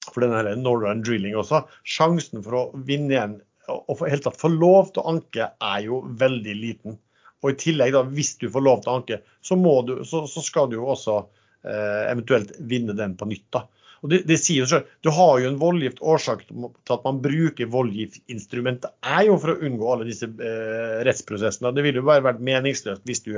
for 0.10 0.24
denne 0.24 0.58
Northern 0.60 1.04
Drilling 1.06 1.38
også. 1.40 1.64
Sjansen 1.88 2.44
for 2.44 2.60
å 2.60 2.64
vinne 2.88 3.16
igjen 3.16 3.42
og 3.72 3.96
for 3.96 4.12
helt 4.12 4.26
tatt 4.26 4.42
få 4.42 4.52
lov 4.52 4.92
til 4.92 5.04
å 5.04 5.14
anke 5.14 5.48
er 5.48 5.84
jo 5.86 6.02
veldig 6.20 6.56
liten. 6.60 6.98
Og 7.44 7.54
i 7.54 7.60
tillegg, 7.60 7.94
da, 7.96 8.04
hvis 8.08 8.34
du 8.40 8.50
får 8.52 8.64
lov 8.64 8.82
til 8.84 8.92
å 8.92 8.98
anke, 9.00 9.20
så, 9.44 9.56
du, 9.88 9.94
så, 10.08 10.24
så 10.28 10.44
skal 10.44 10.70
du 10.72 10.78
jo 10.78 10.90
også 10.92 11.18
eh, 11.22 12.04
eventuelt 12.12 12.54
vinne 12.60 12.96
den 12.98 13.16
på 13.20 13.28
nytt. 13.30 13.48
da. 13.56 13.66
Og 14.04 14.12
det, 14.12 14.20
det 14.28 14.38
sier 14.42 14.66
jo 14.66 14.70
selv, 14.70 14.90
Du 15.04 15.10
har 15.16 15.38
jo 15.40 15.50
en 15.50 15.60
voldgift 15.62 16.02
årsak 16.04 16.46
til 16.50 16.96
at 16.96 17.06
man 17.08 17.22
bruker 17.24 17.70
voldgiftinstrumentet, 17.72 18.92
er 19.00 19.28
jo 19.30 19.38
for 19.40 19.54
å 19.54 19.60
unngå 19.64 19.92
alle 19.94 20.08
disse 20.10 20.28
eh, 20.28 20.98
rettsprosessene. 21.08 21.72
Det 21.76 21.86
ville 21.86 22.02
jo 22.02 22.10
bare 22.10 22.26
vært 22.26 22.44
meningsløst 22.44 23.06
hvis 23.08 23.24
du, 23.24 23.38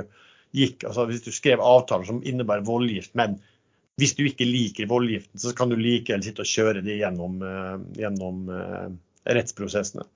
gikk, 0.55 0.87
altså 0.89 1.05
hvis 1.09 1.25
du 1.25 1.31
skrev 1.35 1.61
avtaler 1.61 2.09
som 2.09 2.23
innebærer 2.25 2.65
voldgift. 2.65 3.13
Men 3.19 3.37
hvis 4.01 4.15
du 4.17 4.25
ikke 4.25 4.47
liker 4.47 4.89
voldgiften, 4.91 5.39
så 5.39 5.53
kan 5.55 5.71
du 5.71 5.77
likevel 5.79 6.25
sitte 6.25 6.43
og 6.43 6.49
kjøre 6.49 6.81
det 6.85 6.97
gjennom, 6.99 7.37
eh, 7.45 7.75
gjennom 8.01 8.49
eh, 8.49 8.89
rettsprosessene. 9.37 10.07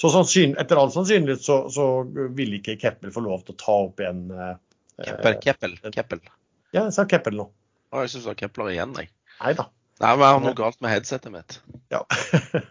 Så 0.00 0.08
etter 0.08 0.78
all 0.80 0.92
sannsynlighet 0.94 1.42
så, 1.44 1.56
så, 1.68 1.86
vil 2.32 2.54
ikke 2.56 2.78
Keppel 2.80 3.12
få 3.12 3.20
lov 3.26 3.42
til 3.44 3.52
å 3.52 3.60
ta 3.60 3.74
opp 3.88 4.00
igjen 4.00 4.22
eh, 4.32 4.54
Keppel, 5.00 5.36
Keppel, 5.42 5.76
Keppel. 5.92 6.22
Ja, 6.70 6.86
jeg 6.86 6.94
sa 6.96 7.04
Keppel 7.10 7.36
nå. 7.36 7.50
Å, 7.90 8.04
jeg 8.04 8.14
syns 8.14 8.24
du 8.24 8.30
sa 8.30 8.36
Kepler 8.38 8.70
igjen, 8.72 8.94
jeg. 8.96 9.10
Nei 9.40 9.52
da. 9.58 9.66
Nei, 10.00 10.14
men 10.16 10.24
jeg 10.24 10.32
har 10.32 10.42
noe 10.46 10.56
galt 10.56 10.78
med 10.80 10.94
headsetet 10.94 11.32
mitt. 11.34 11.58
Ja. 11.92 12.00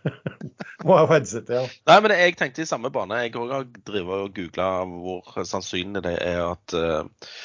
Må 0.87 0.95
ha 0.97 1.05
headsetet, 1.11 1.51
ja. 1.53 1.65
Nei, 1.85 1.97
men 2.01 2.13
jeg 2.15 2.37
tenkte 2.39 2.63
i 2.63 2.69
samme 2.69 2.89
bane. 2.93 3.19
Jeg 3.21 3.35
har 3.37 3.67
drevet 3.85 4.23
og 4.25 4.31
googla 4.33 4.69
hvor 4.89 5.45
sannsynlig 5.45 6.01
det 6.07 6.15
er 6.25 6.41
at, 6.47 6.73
eh, 6.73 7.35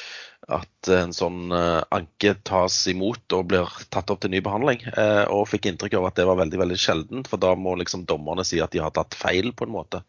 at 0.57 0.89
en 0.95 1.13
sånn 1.13 1.53
eh, 1.53 1.83
anke 1.93 2.33
tas 2.49 2.79
imot 2.89 3.37
og 3.37 3.45
blir 3.51 3.77
tatt 3.93 4.09
opp 4.09 4.23
til 4.25 4.33
ny 4.33 4.41
behandling. 4.45 4.81
Eh, 4.89 5.21
og 5.29 5.45
fikk 5.51 5.69
inntrykk 5.69 5.99
av 5.99 6.09
at 6.09 6.17
det 6.17 6.25
var 6.31 6.41
veldig 6.41 6.63
veldig 6.63 6.79
sjeldent, 6.81 7.29
for 7.29 7.45
da 7.45 7.53
må 7.53 7.77
liksom 7.77 8.07
dommerne 8.09 8.47
si 8.47 8.63
at 8.65 8.73
de 8.73 8.81
har 8.81 8.95
tatt 8.95 9.13
feil, 9.21 9.53
på 9.53 9.69
en 9.69 9.75
måte. 9.77 10.01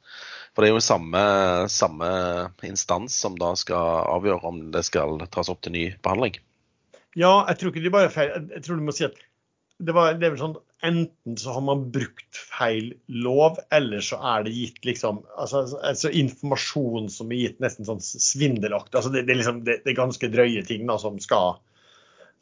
For 0.57 0.64
det 0.64 0.72
er 0.72 0.77
jo 0.79 0.87
samme, 0.89 1.20
samme 1.68 2.11
instans 2.64 3.20
som 3.20 3.37
da 3.37 3.53
skal 3.61 4.09
avgjøre 4.09 4.49
om 4.49 4.66
det 4.72 4.87
skal 4.89 5.20
tas 5.29 5.53
opp 5.53 5.61
til 5.66 5.77
ny 5.77 5.87
behandling. 6.01 6.41
Ja, 7.16 7.43
jeg 7.51 7.61
tror 7.61 7.72
ikke 7.74 7.85
de 7.85 7.93
bare 7.93 8.09
er 8.09 8.14
feil. 8.14 8.37
Jeg 8.57 8.64
tror 8.64 8.81
du 8.81 8.87
må 8.89 8.97
si 8.97 9.05
at 9.05 9.20
det, 9.79 9.93
var, 9.93 10.16
det 10.16 10.29
er 10.29 10.35
vel 10.35 10.41
sånn 10.41 10.57
enten 10.85 11.37
så 11.41 11.55
har 11.57 11.62
man 11.64 11.87
brukt 11.93 12.37
feil 12.37 12.91
lov, 13.09 13.59
eller 13.74 14.05
så 14.05 14.18
er 14.35 14.47
det 14.47 14.55
gitt 14.55 14.85
liksom 14.89 15.22
altså, 15.37 15.64
altså 15.81 16.12
informasjon 16.12 17.09
som 17.12 17.33
er 17.33 17.47
gitt 17.47 17.62
nesten 17.64 17.89
sånn 17.89 18.03
svindelaktig. 18.05 18.95
Altså, 18.99 19.12
det, 19.14 19.24
det, 19.27 19.35
er 19.35 19.41
liksom, 19.41 19.62
det, 19.66 19.79
det, 19.85 19.93
er 19.93 20.01
ganske 20.01 20.31
drøye 20.33 20.64
ting 20.68 20.87
da, 20.89 20.99
som 21.01 21.18
skal, 21.22 21.59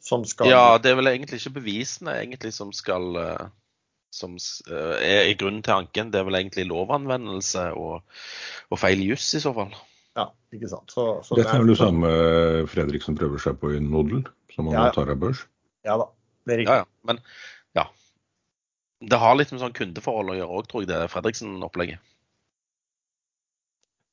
som 0.03 0.25
skal 0.27 0.51
Ja, 0.51 0.65
det 0.81 0.91
er 0.91 0.99
vel 0.99 1.13
egentlig 1.13 1.41
ikke 1.41 1.57
bevisene 1.61 2.17
egentlig 2.21 2.53
som 2.55 2.73
skal 2.75 3.21
eh, 3.21 3.45
som 4.15 4.37
eh, 4.37 4.95
er 4.99 5.31
i 5.31 5.35
grunnen 5.39 5.63
til 5.65 5.79
anken. 5.79 6.11
Det 6.11 6.21
er 6.21 6.27
vel 6.27 6.39
egentlig 6.39 6.67
lovanvendelse 6.69 7.69
og, 7.75 8.03
og 8.71 8.81
feil 8.81 9.03
juss 9.05 9.31
i 9.35 9.43
så 9.43 9.55
fall. 9.55 9.75
Ja, 10.15 10.29
ikke 10.55 10.71
sant. 10.71 10.91
Så, 10.95 11.07
så 11.27 11.39
Dette 11.39 11.55
er 11.55 11.63
vel 11.63 11.73
det 11.73 11.79
samme 11.81 12.11
Fredriksen 12.71 13.17
prøver 13.19 13.41
seg 13.43 13.59
på 13.59 13.73
i 13.75 13.81
Nodel, 13.83 14.23
som 14.55 14.69
han 14.71 14.77
ja, 14.77 14.91
tar 14.95 15.11
av 15.11 15.19
børs? 15.23 15.43
Ja 15.87 15.97
da. 15.99 16.07
Det 16.45 16.55
er 16.55 16.61
riktig. 16.61 16.73
Ja, 16.73 16.83
ja. 16.83 17.09
Men 17.09 17.21
ja. 17.77 17.85
Det 19.05 19.19
har 19.21 19.37
litt 19.37 19.51
med 19.53 19.63
sånn 19.63 19.75
kundeforhold 19.75 20.33
å 20.33 20.37
gjøre 20.39 20.59
òg, 20.59 20.69
tror 20.69 20.85
jeg, 20.85 20.91
det 20.93 21.01
Fredriksen-opplegget. 21.13 22.01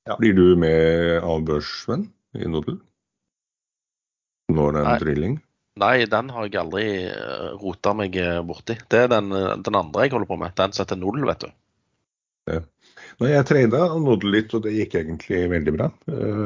Ja. 0.09 0.17
Blir 0.19 0.35
du 0.35 0.47
med 0.59 1.23
avbørsvenn 1.23 2.09
i 2.35 2.49
Nodel? 2.51 2.81
Når 4.53 4.75
det 4.75 4.83
er 4.83 4.89
en 4.91 5.03
drilling? 5.05 5.37
Nei, 5.81 6.05
den 6.11 6.29
har 6.35 6.49
jeg 6.49 6.61
aldri 6.61 6.85
eh, 7.09 7.53
rota 7.61 7.95
meg 7.97 8.17
eh, 8.21 8.41
borti. 8.45 8.77
Det 8.93 9.07
er 9.07 9.09
den, 9.13 9.31
eh, 9.33 9.55
den, 9.57 9.79
andre 9.79 10.05
jeg 10.05 10.13
holder 10.13 10.29
på 10.29 10.39
med. 10.43 10.57
Den 10.59 10.75
som 10.75 10.85
heter 10.85 11.01
Nodel, 11.01 11.25
vet 11.31 11.47
du. 11.47 11.55
Ja. 12.51 12.61
Når 13.23 13.31
jeg 13.31 13.49
trada 13.49 13.87
Nodel 14.03 14.35
litt, 14.35 14.53
og 14.57 14.67
det 14.67 14.75
gikk 14.75 14.99
egentlig 15.01 15.41
veldig 15.53 15.73
bra, 15.77 15.89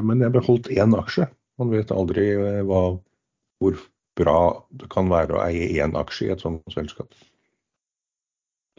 men 0.05 0.21
jeg 0.21 0.35
beholdt 0.35 0.69
én 0.75 0.95
aksje. 0.99 1.29
Man 1.61 1.71
vet 1.73 1.93
aldri 1.95 2.27
hva, 2.69 2.81
hvor 3.63 3.79
bra 4.17 4.39
det 4.71 4.89
kan 4.93 5.11
være 5.13 5.37
å 5.37 5.43
eie 5.45 5.69
én 5.85 5.97
aksje 5.99 6.29
i 6.29 6.33
et 6.35 6.43
sånt 6.45 6.63
selskap. 6.75 7.13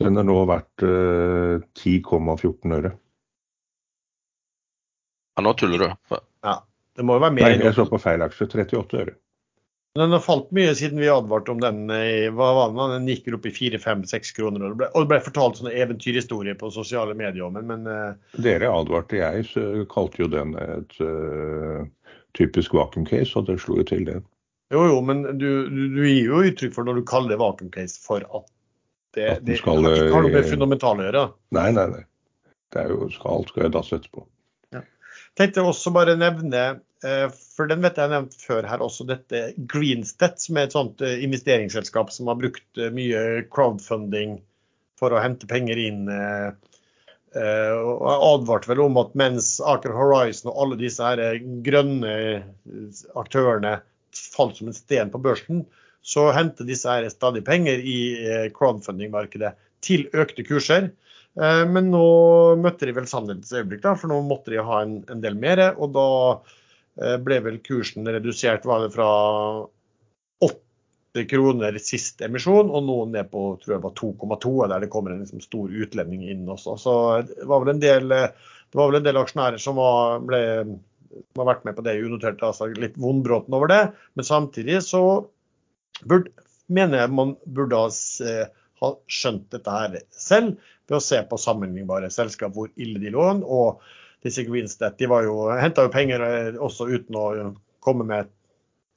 Den 0.01 0.17
er 0.19 0.25
nå 0.27 0.37
verdt 0.49 0.85
eh, 0.85 1.61
10,14 1.81 2.75
øre. 2.77 2.91
Ja, 5.37 5.45
nå 5.45 5.53
tuller 5.57 5.83
du. 5.83 6.17
Ja, 6.45 6.59
det 6.97 7.05
må 7.05 7.17
jo 7.17 7.23
være 7.23 7.37
mer. 7.37 7.47
Nei, 7.49 7.65
jeg 7.65 7.77
så 7.77 7.85
på 7.89 7.99
feil 8.01 8.25
aksje. 8.25 8.49
38 8.49 9.01
øre. 9.01 9.15
Den 9.97 10.13
har 10.13 10.21
falt 10.21 10.51
mye 10.53 10.75
siden 10.77 11.01
vi 11.01 11.09
advarte 11.09 11.49
om 11.49 11.61
den. 11.61 11.89
i- 11.89 12.29
Hva 12.29 12.51
var 12.53 12.73
den? 12.73 13.01
Den 13.01 13.07
gikk 13.09 13.31
opp 13.33 13.45
i 13.49 13.53
4-5-6 13.53 14.33
kroner. 14.37 14.61
Og 14.61 14.69
det, 14.69 14.77
ble, 14.77 14.89
og 14.93 15.01
det 15.05 15.09
ble 15.09 15.19
fortalt 15.25 15.57
sånne 15.57 15.73
eventyrhistorier 15.73 16.57
på 16.59 16.69
sosiale 16.73 17.15
medier. 17.17 17.49
Men, 17.49 17.65
men 17.65 17.87
uh... 17.89 18.41
Dere 18.41 18.69
advarte 18.69 19.17
jeg, 19.17 19.45
så 19.49 19.85
kalte 19.89 20.21
jo 20.21 20.29
den 20.29 20.53
et 20.61 20.97
uh, 21.01 21.85
typisk 22.37 22.77
vacuum 22.77 23.07
case, 23.09 23.33
og 23.39 23.49
det 23.49 23.57
slo 23.63 23.79
jo 23.81 23.87
til, 23.89 24.05
det. 24.05 24.21
Jo, 24.73 24.83
jo, 24.89 25.01
men 25.01 25.23
du, 25.37 25.49
du, 25.69 25.81
du 25.95 26.01
gir 26.03 26.27
jo 26.27 26.43
uttrykk 26.49 26.73
for 26.75 26.87
når 26.87 26.99
du 26.99 27.07
kaller 27.07 27.33
det 27.33 27.39
vacuum 27.39 27.69
case 27.71 27.99
for 28.03 28.23
at 28.25 28.49
det, 29.15 29.29
At 29.37 29.45
det 29.47 29.59
skal, 29.61 29.79
ikke 29.81 30.11
har 30.13 30.25
noe 30.25 30.33
med 30.33 30.43
eh, 30.43 30.49
fundamentale 30.51 31.03
å 31.03 31.07
gjøre. 31.07 31.23
Nei, 31.57 31.69
nei, 31.73 31.85
nei. 31.93 32.03
Det 32.73 32.83
er 32.83 32.91
jo, 32.91 33.07
skal, 33.13 33.39
alt 33.39 33.53
skal 33.53 33.65
jo 33.65 33.71
dass 33.77 33.93
etterpå. 33.95 34.25
tenkte 35.39 35.63
også 35.65 35.93
bare 35.95 36.17
nevne, 36.19 36.65
eh, 37.07 37.25
for 37.55 37.71
den 37.71 37.81
vet 37.85 37.97
jeg 37.97 38.11
nevnt 38.11 38.37
før 38.43 38.67
her 38.67 38.83
også, 38.83 39.07
dette 39.09 39.41
Greenstedt, 39.71 40.43
som 40.43 40.59
er 40.59 40.67
et 40.67 40.75
sånt 40.75 41.01
eh, 41.05 41.23
investeringsselskap 41.25 42.11
som 42.13 42.29
har 42.29 42.39
brukt 42.41 42.83
mye 42.93 43.23
crowdfunding 43.53 44.41
for 44.99 45.15
å 45.15 45.21
hente 45.23 45.49
penger 45.49 45.79
inn. 45.79 46.07
Og 47.37 47.99
jeg 48.01 48.21
advarte 48.25 48.69
vel 48.71 48.79
om 48.81 48.95
at 48.97 49.11
mens 49.19 49.51
Aker 49.61 49.93
Horizon 49.93 50.49
og 50.49 50.61
alle 50.63 50.77
disse 50.79 51.05
her 51.05 51.37
grønne 51.61 52.13
aktørene 53.19 53.75
falt 54.33 54.57
som 54.59 54.69
en 54.69 54.75
sten 54.77 55.11
på 55.13 55.21
børsen, 55.21 55.65
så 56.07 56.29
henter 56.35 56.67
disse 56.67 56.87
her 56.87 57.07
stadig 57.11 57.43
penger 57.47 57.81
i 57.83 57.97
eh, 58.23 58.45
crowdfunding-markedet 58.55 59.53
til 59.83 60.07
økte 60.15 60.45
kurser. 60.47 60.91
Eh, 61.35 61.63
Men 61.67 61.91
nå 61.91 62.05
møtte 62.61 62.87
de 62.87 62.95
vel 62.95 63.09
sannhetens 63.09 63.51
øyeblikk, 63.53 63.83
da, 63.83 63.95
for 63.99 64.11
nå 64.11 64.21
måtte 64.25 64.53
de 64.53 64.63
ha 64.63 64.83
en, 64.85 65.01
en 65.11 65.23
del 65.23 65.35
mer. 65.39 65.63
Og 65.75 65.91
da 65.97 66.07
eh, 67.01 67.17
ble 67.23 67.41
vel 67.49 67.59
kursen 67.65 68.07
redusert 68.07 68.67
var 68.69 68.85
det 68.85 68.93
fra 68.95 69.09
8 70.47 71.25
kroner 71.27 71.75
sist 71.81 72.21
emisjon, 72.25 72.69
og 72.71 72.83
nå 72.87 72.97
ned 73.11 73.31
på 73.33 73.49
tror 73.61 73.77
jeg 73.77 73.85
var 73.85 73.95
2,2, 73.99 74.57
der 74.71 74.85
det 74.85 74.91
kommer 74.93 75.13
en 75.13 75.23
liksom, 75.25 75.43
stor 75.43 75.71
utlending 75.73 76.27
inn 76.29 76.47
også. 76.47 76.77
Så 76.79 76.93
det 77.27 77.47
var 77.49 77.65
vel 77.65 77.75
en 77.75 77.83
del, 77.83 78.13
det 78.13 78.79
var 78.79 78.91
vel 78.91 79.01
en 79.01 79.07
del 79.07 79.19
aksjonærer 79.19 79.59
som 79.61 79.79
var, 79.81 80.21
ble, 80.23 80.41
som 81.09 81.41
har 81.41 81.49
vært 81.53 81.65
med 81.67 81.77
på 81.77 81.83
det 81.85 81.97
unoterte, 82.03 82.45
altså 82.47 82.69
litt 82.73 82.97
vondbråten 83.01 83.55
over 83.57 83.71
det. 83.71 83.81
Men 84.17 84.27
samtidig 84.27 84.81
så 84.85 85.01
burde, 86.03 86.31
mener 86.67 87.03
jeg 87.03 87.13
man 87.15 87.35
burde 87.45 87.79
ha, 87.79 87.91
ha 88.81 88.91
skjønt 89.11 89.47
dette 89.53 89.77
her 89.77 89.99
selv 90.13 90.57
ved 90.87 90.97
å 90.99 91.03
se 91.03 91.21
på 91.27 91.39
sammenlignbare 91.41 92.11
selskap 92.13 92.55
hvor 92.55 92.71
ille 92.75 93.01
de 93.03 93.13
lå. 93.13 93.27
Og 93.43 93.83
disse 94.25 94.45
Greenstedt 94.47 94.99
de 94.99 95.11
var 95.11 95.27
jo, 95.27 95.47
henta 95.59 95.85
jo 95.85 95.93
penger 95.93 96.25
eh, 96.25 96.59
også 96.63 96.89
uten 96.91 97.19
å 97.19 97.27
komme 97.83 98.07
med 98.07 98.33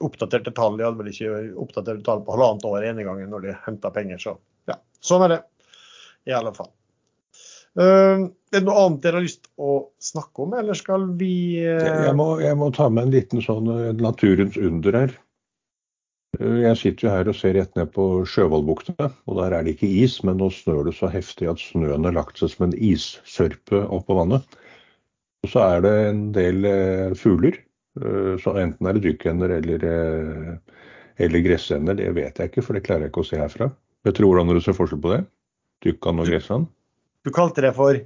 oppdaterte 0.01 0.53
tall. 0.57 0.77
De 0.77 0.87
hadde 0.87 0.99
vel 1.01 1.11
ikke 1.11 1.41
oppdaterte 1.61 2.05
tall 2.07 2.23
på 2.25 2.35
halvannet 2.35 2.67
år 2.67 2.89
ene 2.89 3.05
gangen 3.07 3.31
når 3.31 3.47
de 3.47 3.57
henta 3.67 3.93
penger. 3.93 4.21
Så 4.23 4.37
ja, 4.69 4.79
sånn 5.03 5.27
er 5.27 5.35
det. 5.35 5.41
I 6.29 6.37
alle 6.37 6.53
fall. 6.53 6.69
Uh, 7.79 8.27
er 8.51 8.59
det 8.59 8.67
noe 8.67 8.81
annet 8.83 9.03
dere 9.05 9.21
har 9.21 9.23
lyst 9.23 9.45
å 9.55 9.73
snakke 10.03 10.43
om, 10.43 10.55
eller 10.59 10.75
skal 10.75 11.05
vi 11.15 11.61
uh... 11.63 11.79
Jeg, 11.79 12.15
må, 12.19 12.33
jeg 12.43 12.57
må 12.59 12.67
ta 12.75 12.89
med 12.91 13.07
en 13.07 13.13
liten 13.13 13.43
sånn 13.43 13.69
eh, 13.71 13.93
naturens 13.95 14.57
under 14.59 14.97
her. 14.97 15.13
Uh, 16.35 16.57
Jeg 16.65 16.79
sitter 16.81 17.07
jo 17.07 17.13
her 17.13 17.31
og 17.31 17.37
ser 17.39 17.55
rett 17.55 17.71
ned 17.79 17.93
på 17.95 18.07
Sjøvollbukta, 18.27 19.07
og 19.07 19.39
der 19.39 19.55
er 19.55 19.63
det 19.63 19.77
ikke 19.77 19.87
is, 20.03 20.17
men 20.27 20.41
nå 20.43 20.49
snør 20.51 20.89
det 20.89 20.97
så 20.97 21.07
heftig 21.13 21.47
at 21.47 21.63
snøen 21.63 22.09
har 22.09 22.17
lagt 22.17 22.43
seg 22.43 22.51
som 22.51 22.67
en 22.67 22.75
issørpe 22.75 23.85
oppå 23.87 24.19
vannet. 24.19 24.59
Og 25.47 25.53
så 25.53 25.63
er 25.69 25.87
det 25.87 25.95
en 26.09 26.21
del 26.35 26.67
fugler, 27.17 27.55
eh, 28.03 28.35
så 28.43 28.57
enten 28.65 28.91
er 28.91 28.99
det 28.99 29.05
dykkender 29.07 29.55
eller, 29.61 29.87
eller 31.23 31.47
gressender, 31.47 31.95
det 32.03 32.11
vet 32.19 32.35
jeg 32.35 32.51
ikke, 32.51 32.67
for 32.67 32.75
det 32.75 32.83
klarer 32.83 33.07
jeg 33.07 33.15
ikke 33.15 33.23
å 33.23 33.31
se 33.31 33.39
herfra. 33.39 33.71
Vet 34.03 34.19
dere 34.19 34.27
hvordan 34.27 34.51
dere 34.51 34.67
ser 34.67 34.75
forskjell 34.75 35.03
på 35.07 35.15
det? 35.15 35.23
Dykkan 35.87 36.19
og 36.19 36.27
gressand? 36.27 36.67
Du 37.25 37.31
kalte 37.33 37.61
det 37.61 37.73
for 37.77 37.97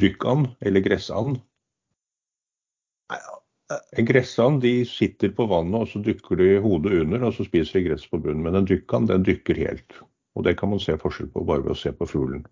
Dykkan 0.00 0.50
eller 0.60 0.84
gressand? 0.84 1.40
En 3.98 4.06
gressand 4.06 4.60
de 4.62 4.84
sitter 4.86 5.32
på 5.34 5.46
vannet 5.50 5.80
og 5.80 5.88
så 5.90 6.02
dykker 6.04 6.38
de 6.38 6.50
hodet 6.62 7.00
under 7.02 7.24
og 7.26 7.34
så 7.34 7.46
spiser 7.48 7.80
de 7.80 7.88
gress 7.88 8.04
på 8.10 8.20
bunnen. 8.22 8.44
Men 8.44 8.60
en 8.60 8.68
dykkand 8.68 9.10
den 9.10 9.24
dykker 9.26 9.58
helt. 9.58 9.98
Og 10.36 10.44
det 10.46 10.58
kan 10.60 10.70
man 10.70 10.82
se 10.82 10.94
forskjell 11.00 11.32
på 11.32 11.42
bare 11.48 11.64
ved 11.64 11.74
å 11.74 11.80
se 11.80 11.92
på 11.96 12.06
fuglen. 12.06 12.44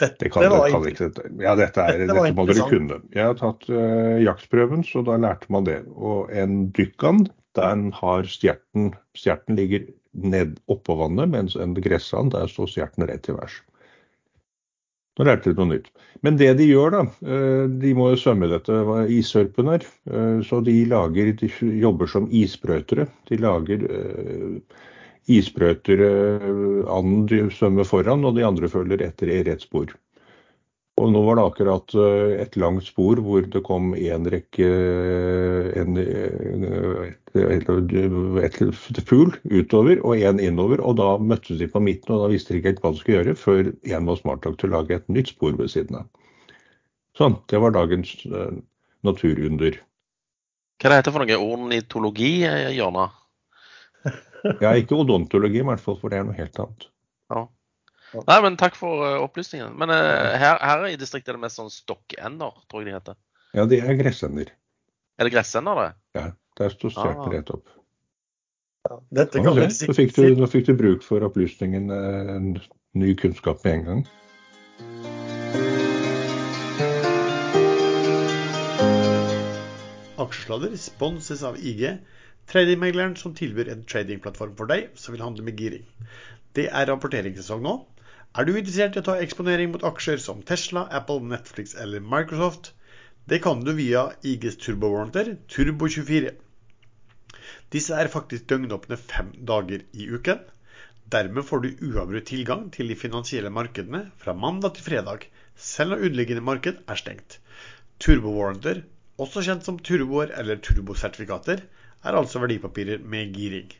Dette 0.00 0.26
Det 0.26 0.32
kan, 0.32 0.44
var 0.52 0.66
det 0.68 0.72
kan 0.74 0.88
ikke 0.90 1.06
ja, 1.42 1.54
dette, 1.56 1.82
er, 1.82 2.00
Dette 2.04 2.14
dette 2.14 2.34
må 2.36 2.44
dere 2.48 2.66
kunne. 2.68 3.00
Jeg 3.16 3.30
har 3.30 3.38
tatt 3.40 3.64
uh, 3.72 4.16
jaktprøven, 4.20 4.84
så 4.84 5.02
da 5.04 5.16
lærte 5.20 5.48
man 5.52 5.64
det. 5.68 5.78
Og 5.96 6.32
en 6.36 6.66
dykkand, 6.76 7.30
den 7.56 7.88
har 7.96 8.28
stjerten 8.28 8.92
Stjerten 9.16 9.56
ligger 9.56 9.88
ned 10.12 10.58
oppå 10.72 10.98
vannet, 11.00 11.32
mens 11.32 11.56
en 11.60 11.72
gressand, 11.76 12.34
der 12.36 12.48
står 12.52 12.68
stjerten 12.72 13.08
rett 13.08 13.24
til 13.24 13.40
værs. 13.40 13.56
Nå 15.16 15.24
lærte 15.24 15.52
de 15.52 15.56
noe 15.56 15.70
nytt. 15.70 15.86
Men 16.26 16.36
det 16.40 16.50
de 16.58 16.66
gjør, 16.68 16.90
da 16.92 17.02
eh, 17.34 17.62
De 17.82 17.92
må 17.96 18.10
jo 18.12 18.18
svømme 18.20 18.48
dette 18.52 18.72
ishørpen 18.72 19.14
issørpen 19.18 19.70
er. 19.72 19.86
eh, 20.12 20.40
Så 20.44 20.60
de 20.66 20.74
lager 20.90 21.32
De 21.40 21.48
jobber 21.80 22.10
som 22.12 22.28
isbrøytere. 22.28 23.06
De 23.30 23.38
lager 23.40 23.86
eh, 23.88 24.80
isbrøytere. 25.38 26.10
De 27.32 27.40
svømmer 27.50 27.88
foran, 27.88 28.24
og 28.28 28.36
de 28.36 28.44
andre 28.46 28.68
følger 28.68 29.02
etter 29.08 29.32
i 29.32 29.42
rett 29.48 29.64
spor. 29.64 29.94
Og 30.96 31.10
nå 31.12 31.20
var 31.26 31.36
det 31.36 31.44
akkurat 31.44 31.94
eh, 32.00 32.34
et 32.40 32.54
langt 32.56 32.86
spor 32.86 33.20
hvor 33.20 33.44
det 33.52 33.60
kom 33.66 33.90
en 33.98 34.28
rekke 34.32 34.68
en, 35.76 35.98
eh, 36.00 37.10
et, 37.10 37.68
et, 37.68 38.60
et 38.62 39.00
fugl 39.04 39.34
utover 39.52 40.00
og 40.00 40.16
en 40.16 40.40
innover, 40.40 40.80
og 40.80 40.96
da 41.02 41.10
møttes 41.20 41.60
de 41.60 41.68
på 41.68 41.82
midten, 41.84 42.14
og 42.16 42.24
da 42.24 42.30
visste 42.32 42.54
de 42.54 42.62
ikke 42.62 42.72
helt 42.72 42.80
hva 42.84 42.94
de 42.94 43.02
skulle 43.02 43.18
gjøre, 43.18 43.36
før 43.36 43.68
en 43.92 44.08
var 44.08 44.22
smart 44.22 44.48
nok 44.48 44.56
til 44.62 44.72
å 44.72 44.78
lage 44.78 44.96
et 44.96 45.12
nytt 45.12 45.34
spor 45.34 45.52
ved 45.60 45.68
siden 45.74 46.00
av. 46.00 46.08
Sånn, 47.16 47.36
det 47.52 47.60
var 47.60 47.76
dagens 47.76 48.16
eh, 48.30 48.56
naturunder. 49.04 49.76
Hva 50.80 50.92
det 50.92 51.00
heter 51.02 51.12
for 51.12 51.24
noe 51.24 51.40
ornitologi, 51.44 52.34
Jonna? 52.46 52.72
Jørna? 52.72 53.06
Ja, 54.62 54.72
ikke 54.78 54.96
odontologi 54.96 55.60
i 55.60 55.66
hvert 55.66 55.82
fall, 55.82 55.96
for 56.00 56.12
det 56.12 56.20
er 56.20 56.28
noe 56.28 56.36
helt 56.36 56.60
annet. 56.62 56.88
Ja. 58.14 58.22
Nei, 58.28 58.36
men 58.44 58.56
takk 58.60 58.76
for 58.78 59.02
eh, 59.06 59.16
opplysningen. 59.24 59.74
Men 59.80 59.90
eh, 59.90 60.36
her, 60.40 60.60
her 60.62 60.84
i 60.88 60.96
distriktet 61.00 61.32
er 61.34 61.38
det 61.40 61.44
mest 61.46 61.58
sånn 61.58 61.72
stokkender, 61.72 62.54
tror 62.70 62.84
jeg 62.84 62.92
de 62.92 62.96
heter. 62.98 63.18
Ja, 63.56 63.64
det 63.70 63.80
er 63.82 63.98
gressender. 63.98 64.52
Er 65.16 65.28
det 65.28 65.32
gressender, 65.34 65.80
det? 65.80 65.88
Ja, 66.20 66.26
der 66.60 66.74
står 66.76 66.94
stjerten 66.94 67.26
Ah. 67.26 67.34
rett 67.34 67.50
opp. 67.54 67.66
Dette 69.10 69.40
Ja, 69.42 69.50
kan 69.50 69.70
se, 69.74 69.88
nå, 69.90 69.96
fikk 69.98 70.12
du, 70.14 70.22
nå 70.38 70.46
fikk 70.46 70.68
du 70.68 70.76
bruk 70.78 71.02
for 71.02 71.24
opplysningen, 71.26 71.90
eh, 71.90 72.34
en 72.36 72.52
ny 72.94 73.16
kunnskap 73.18 73.64
med 73.64 73.80
en 73.80 73.84
gang. 73.90 74.04
Aksjesladder 80.16 80.76
sponses 80.80 81.42
av 81.44 81.58
IG, 81.60 81.90
tradingmegleren 82.50 83.16
som 83.20 83.34
tilbyr 83.36 83.68
en 83.72 83.82
tradingplattform 83.88 84.54
for 84.58 84.70
deg 84.70 84.88
som 84.98 85.14
vil 85.14 85.24
handle 85.24 85.44
med 85.46 85.60
giring. 85.60 85.84
Det 86.56 86.68
er 86.70 86.88
rapporteringssesong 86.88 87.62
nå. 87.66 87.74
Er 88.34 88.48
du 88.48 88.56
interessert 88.56 88.96
i 88.96 89.00
å 89.02 89.06
ta 89.06 89.14
eksponering 89.22 89.70
mot 89.72 89.84
aksjer 89.90 90.18
som 90.22 90.42
Tesla, 90.48 90.82
Apple, 90.98 91.22
Netflix 91.34 91.76
eller 91.84 92.02
Microsoft? 92.14 92.72
Det 93.30 93.38
kan 93.44 93.62
du 93.66 93.72
via 93.78 94.02
IGs 94.32 94.58
turbowarranter 94.64 95.36
Turbo24. 95.54 96.32
Disse 97.74 97.96
er 97.98 98.10
faktisk 98.12 98.46
døgnåpne 98.50 98.98
fem 99.00 99.32
dager 99.50 99.86
i 99.92 100.08
uken. 100.10 100.44
Dermed 101.14 101.46
får 101.48 101.64
du 101.64 101.86
uavbrutt 101.88 102.28
tilgang 102.30 102.66
til 102.74 102.90
de 102.90 102.98
finansielle 102.98 103.50
markedene 103.54 104.04
fra 104.22 104.34
mandag 104.34 104.76
til 104.76 104.86
fredag, 104.90 105.26
selv 105.56 105.94
når 105.94 106.06
underliggende 106.08 106.46
marked 106.50 106.84
er 106.86 107.00
stengt. 107.02 107.38
Turbowarranter, 108.02 108.84
også 109.22 109.42
kjent 109.46 109.66
som 109.66 109.78
turboer 109.78 110.34
eller 110.36 110.58
turbosertifikater, 110.62 111.62
er 112.04 112.20
altså 112.20 112.42
verdipapirer 112.42 113.02
med 113.02 113.34
giring. 113.38 113.70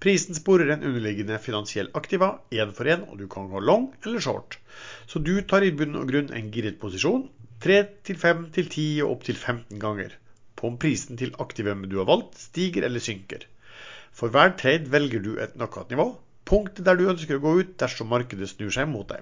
Prisen 0.00 0.32
sporer 0.32 0.70
en 0.72 0.84
underliggende 0.88 1.36
finansiell 1.44 1.90
aktiva 1.98 2.30
én 2.56 2.70
for 2.76 2.88
én, 2.88 3.02
og 3.10 3.18
du 3.20 3.26
kan 3.28 3.50
gå 3.52 3.60
long 3.60 3.90
eller 4.00 4.22
short. 4.24 4.56
Så 5.04 5.20
du 5.20 5.34
tar 5.44 5.66
i 5.66 5.74
bunn 5.76 5.98
og 6.00 6.06
grunn 6.08 6.30
en 6.32 6.48
giret 6.54 6.78
posisjon, 6.80 7.26
3 7.60 7.76
til 8.08 8.16
5 8.22 8.46
til 8.54 8.70
10 8.70 8.86
og 9.04 9.10
opp 9.14 9.26
til 9.28 9.36
15 9.36 9.82
ganger, 9.82 10.14
på 10.56 10.70
om 10.70 10.78
prisen 10.80 11.20
til 11.20 11.34
aktivumet 11.44 11.92
du 11.92 11.98
har 12.00 12.08
valgt, 12.08 12.40
stiger 12.46 12.88
eller 12.88 13.04
synker. 13.04 13.44
For 14.16 14.32
hver 14.32 14.56
trade 14.62 14.88
velger 14.94 15.20
du 15.26 15.34
et 15.36 15.52
knockout-nivå, 15.58 16.08
punktet 16.48 16.88
der 16.88 16.96
du 16.96 17.04
ønsker 17.12 17.36
å 17.36 17.44
gå 17.44 17.52
ut 17.60 17.76
dersom 17.84 18.08
markedet 18.14 18.48
snur 18.54 18.72
seg 18.72 18.88
mot 18.88 19.04
deg. 19.12 19.20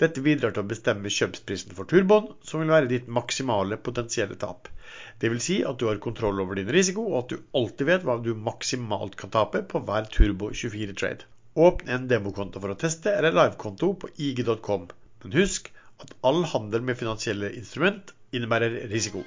Dette 0.00 0.22
bidrar 0.24 0.54
til 0.56 0.64
å 0.64 0.68
bestemme 0.70 1.12
kjøpsprisen 1.12 1.74
for 1.76 1.88
turboen, 1.88 2.30
som 2.46 2.62
vil 2.62 2.72
være 2.72 2.88
ditt 2.88 3.10
maksimale 3.12 3.76
potensielle 3.88 4.38
tap. 4.40 4.70
Vil 5.20 5.42
si 5.44 5.58
at 5.70 5.76
du 5.80 5.86
har 5.90 6.00
kontroll 6.00 6.40
over 6.40 6.56
din 6.56 6.72
risiko, 6.72 7.04
og 7.10 7.18
at 7.18 7.34
du 7.34 7.58
alltid 7.60 7.90
vet 7.90 8.06
hva 8.08 8.16
du 8.24 8.32
maksimalt 8.48 9.18
kan 9.20 9.34
tape 9.34 9.60
på 9.68 9.82
hver 9.84 10.08
Turbo 10.14 10.48
24-trade. 10.56 11.28
Åpne 11.60 11.96
en 11.98 12.08
demokonto 12.08 12.62
for 12.62 12.72
å 12.72 12.78
teste, 12.80 13.12
eller 13.12 13.36
livekonto 13.36 13.92
på 14.00 14.12
ig.com. 14.16 14.88
Men 15.24 15.36
husk 15.36 15.68
at 16.00 16.16
all 16.24 16.46
handel 16.54 16.86
med 16.86 16.96
finansielle 16.96 17.52
instrument 17.60 18.14
innebærer 18.32 18.86
risiko. 18.88 19.26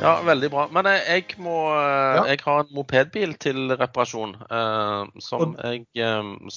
Ja, 0.00 0.12
veldig 0.22 0.48
bra. 0.52 0.64
Men 0.72 0.86
jeg, 0.86 1.00
jeg 1.08 1.38
må 1.42 1.54
eh, 1.74 2.18
Ja. 2.18 2.22
Jeg 2.30 2.40
har 2.44 2.60
en 2.62 2.70
mopedbil 2.76 3.32
til 3.42 3.72
reparasjon 3.80 4.36
eh, 4.46 5.08
som 5.24 5.42
Og- 5.42 5.56
jeg 5.64 5.86
eh, 5.98 6.52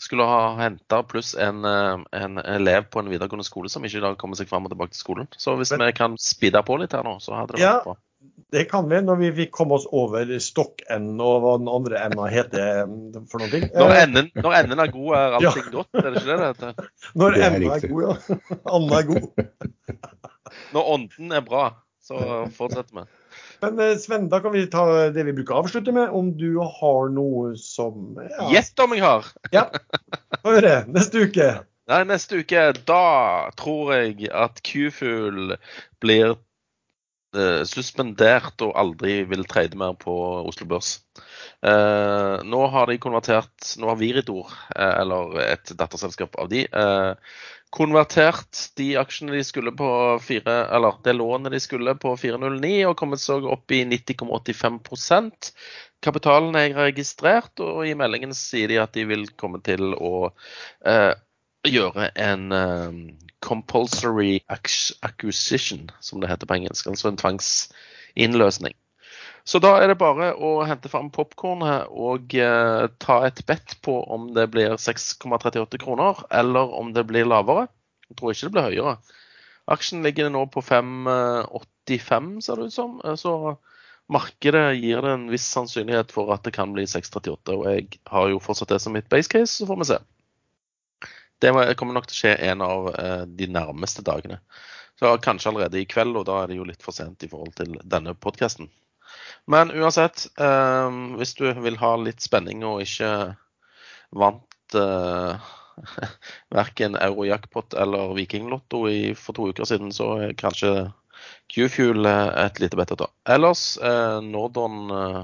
skulle 0.00 0.26
ha 0.28 0.42
henta, 0.60 1.00
pluss 1.08 1.32
en, 1.40 1.64
eh, 1.64 2.04
en 2.20 2.36
elev 2.44 2.90
på 2.92 3.00
en 3.00 3.08
videregående 3.08 3.46
skole 3.48 3.72
som 3.72 3.84
ikke 3.84 3.98
i 4.02 4.04
dag 4.04 4.18
kommer 4.20 4.36
seg 4.36 4.48
fram 4.50 4.68
og 4.68 4.74
tilbake 4.74 4.92
til 4.92 5.00
skolen. 5.06 5.28
Så 5.40 5.56
hvis 5.56 5.72
Men- 5.72 5.86
vi 5.86 5.92
kan 5.96 6.18
speede 6.20 6.62
på 6.66 6.76
litt 6.80 6.92
her 6.92 7.02
nå, 7.02 7.16
så 7.20 7.32
hadde 7.38 7.56
det 7.56 7.60
Ja. 7.64 7.78
vært 7.80 7.84
bra. 7.84 7.96
Det 8.52 8.68
kan 8.68 8.88
vi 8.90 8.96
når 9.00 9.16
vi 9.18 9.30
vi 9.30 9.46
komme 9.46 9.72
oss 9.74 9.86
over 9.92 10.26
stokkenden 10.42 11.20
og 11.22 11.40
hva 11.42 11.56
den 11.58 11.68
andre 11.68 12.04
enda 12.04 12.26
heter 12.28 12.82
eh, 12.82 13.20
for 13.30 13.38
noe. 13.38 13.60
Når 13.72 13.90
Eh, 13.90 14.02
enden, 14.02 14.30
når 14.36 14.52
enden 14.60 14.78
er 14.80 14.86
god, 14.92 15.14
er 15.16 15.38
allting 15.40 15.70
godt. 15.72 15.88
Er 15.94 16.10
det 16.10 16.16
ikke 16.20 16.36
det 16.36 16.38
det 16.38 16.56
heter? 16.56 16.90
Når 17.14 17.38
enden 17.40 17.70
er 17.70 17.88
god, 17.88 18.02
ja. 18.02 18.36
Anden 18.74 18.92
er 18.92 19.06
god. 19.06 19.46
Når 20.74 20.92
ånden 20.92 21.32
er 21.32 21.40
bra, 21.40 21.70
så 22.10 22.48
fortsetter 22.56 23.00
vi. 23.00 23.06
Men 23.62 23.78
eh, 23.78 23.96
Sven, 24.00 24.28
da 24.32 24.40
kan 24.42 24.52
vi 24.52 24.66
ta 24.70 24.84
det 25.14 25.24
vi 25.28 25.34
bruker 25.36 25.54
å 25.54 25.64
avslutte 25.64 25.94
med. 25.94 26.10
Om 26.16 26.32
du 26.40 26.58
har 26.58 27.10
noe 27.14 27.54
som 27.60 28.18
ja, 28.18 28.48
Gjett 28.56 28.82
om 28.82 28.96
jeg 28.96 29.04
har! 29.06 29.28
Ja. 29.56 29.68
Få 30.40 30.56
høre. 30.56 30.80
Neste 30.90 31.26
uke. 31.28 31.50
Nei, 31.90 32.04
neste 32.06 32.40
uke, 32.42 32.68
da 32.86 33.50
tror 33.58 33.90
jeg 33.96 34.30
at 34.30 34.60
Q-Fuel 34.66 35.56
blir 36.02 36.36
eh, 37.36 37.62
suspendert 37.68 38.62
og 38.64 38.74
aldri 38.78 39.20
vil 39.30 39.46
trade 39.48 39.78
mer 39.78 39.96
på 40.00 40.14
Oslo 40.48 40.66
Børs. 40.70 40.98
Eh, 41.66 42.36
nå 42.46 42.60
har 42.72 42.88
de 42.88 42.96
konvertert 43.02 43.74
Nå 43.78 43.90
har 43.90 43.98
Viridor, 44.00 44.52
eh, 44.74 44.94
eller 45.02 45.38
et 45.44 45.72
datterselskap 45.76 46.38
av 46.40 46.48
de, 46.52 46.64
eh, 46.64 47.12
konvertert 47.70 48.64
de 48.76 48.96
aksjene 48.98 49.36
de 49.36 49.44
skulle 49.46 49.72
på 49.76 49.90
4, 50.24 50.56
eller 50.74 50.98
det 51.04 51.14
lånet 51.14 51.52
de 51.52 51.60
skulle 51.62 51.94
på 51.94 52.16
409, 52.18 52.86
og 52.88 52.96
kommet 52.98 53.22
seg 53.22 53.46
opp 53.46 53.70
i 53.70 53.84
90,85% 53.86 55.52
Kapitalen 56.00 56.56
er 56.56 56.72
registrert, 56.78 57.60
og 57.60 57.84
i 57.84 57.96
meldingen 57.98 58.32
sier 58.36 58.70
de 58.72 58.78
at 58.80 58.94
de 58.96 59.04
vil 59.08 59.26
komme 59.40 59.60
til 59.64 59.92
å 59.92 60.30
eh, 60.88 61.12
gjøre 61.68 62.10
en 62.16 62.52
um, 62.52 63.00
compulsory 63.44 64.40
acquisition, 64.48 65.90
som 66.00 66.20
det 66.20 66.30
heter 66.30 66.46
på 66.46 66.56
engelsk. 66.60 66.86
Altså 66.86 67.10
en 67.10 67.20
tvangsinnløsning. 67.20 68.76
Så 69.44 69.58
da 69.58 69.72
er 69.80 69.90
det 69.90 69.98
bare 70.00 70.34
å 70.36 70.60
hente 70.68 70.90
fram 70.92 71.08
popkornet 71.10 71.88
og 71.90 72.34
eh, 72.36 72.84
ta 73.00 73.16
et 73.26 73.40
bet 73.48 73.72
på 73.82 73.96
om 74.12 74.28
det 74.36 74.44
blir 74.52 74.76
6,38 74.76 75.80
kroner, 75.80 76.20
eller 76.30 76.74
om 76.76 76.92
det 76.94 77.06
blir 77.08 77.28
lavere. 77.28 77.66
Jeg 78.10 78.18
tror 78.20 78.34
ikke 78.34 78.50
det 78.50 78.54
blir 78.56 78.68
høyere. 78.68 78.94
Aksjen 79.70 80.04
ligger 80.04 80.30
nå 80.30 80.44
på 80.52 80.62
5,85, 80.66 82.30
ser 82.44 82.60
det 82.60 82.68
ut 82.68 82.76
som. 82.76 83.00
Eh, 83.04 83.16
Så 83.16 83.56
markedet 84.10 84.76
gir 84.76 85.02
det 85.06 85.16
en 85.16 85.28
viss 85.32 85.48
sannsynlighet 85.48 86.12
for 86.12 86.34
at 86.34 86.44
det 86.44 86.54
kan 86.54 86.76
bli 86.76 86.84
6,38. 86.84 87.56
Og 87.56 87.66
jeg 87.72 88.00
har 88.12 88.30
jo 88.30 88.42
fortsatt 88.44 88.76
det 88.76 88.82
som 88.84 88.92
mitt 88.92 89.08
base 89.08 89.30
case, 89.30 89.54
så 89.56 89.66
får 89.70 89.82
vi 89.82 89.90
se. 89.94 90.00
Det 91.40 91.52
kommer 91.80 91.96
nok 91.96 92.08
til 92.10 92.16
å 92.16 92.20
skje 92.20 92.34
en 92.50 92.64
av 92.64 92.90
eh, 92.94 93.22
de 93.26 93.48
nærmeste 93.50 94.04
dagene. 94.06 94.40
Så 95.00 95.14
Kanskje 95.24 95.52
allerede 95.52 95.80
i 95.80 95.88
kveld, 95.88 96.18
og 96.20 96.26
da 96.28 96.42
er 96.42 96.50
det 96.50 96.58
jo 96.58 96.66
litt 96.68 96.84
for 96.84 96.92
sent 96.92 97.24
i 97.24 97.30
forhold 97.30 97.54
til 97.56 97.78
denne 97.88 98.12
podkasten. 98.12 98.68
Men 99.50 99.72
uansett, 99.72 100.26
eh, 100.38 100.98
hvis 101.16 101.34
du 101.38 101.46
vil 101.64 101.80
ha 101.80 101.94
litt 102.00 102.20
spenning 102.20 102.64
og 102.68 102.84
ikke 102.84 103.10
vant 104.20 104.76
eh, 104.76 105.50
verken 106.58 106.98
Eurojackpot 107.00 107.74
eller 107.80 108.14
Vikinglotto 108.18 108.84
i, 108.90 109.00
for 109.16 109.36
to 109.36 109.48
uker 109.50 109.68
siden, 109.68 109.94
så 109.96 110.12
er 110.26 110.36
kanskje 110.38 110.74
Q-Fuel 111.52 112.06
eh, 112.06 112.30
et 112.44 112.60
lite 112.62 112.78
bedre. 112.78 113.10
Ellers 113.28 113.76
eh, 113.78 114.20
Northern 114.24 114.94
eh, 114.94 115.20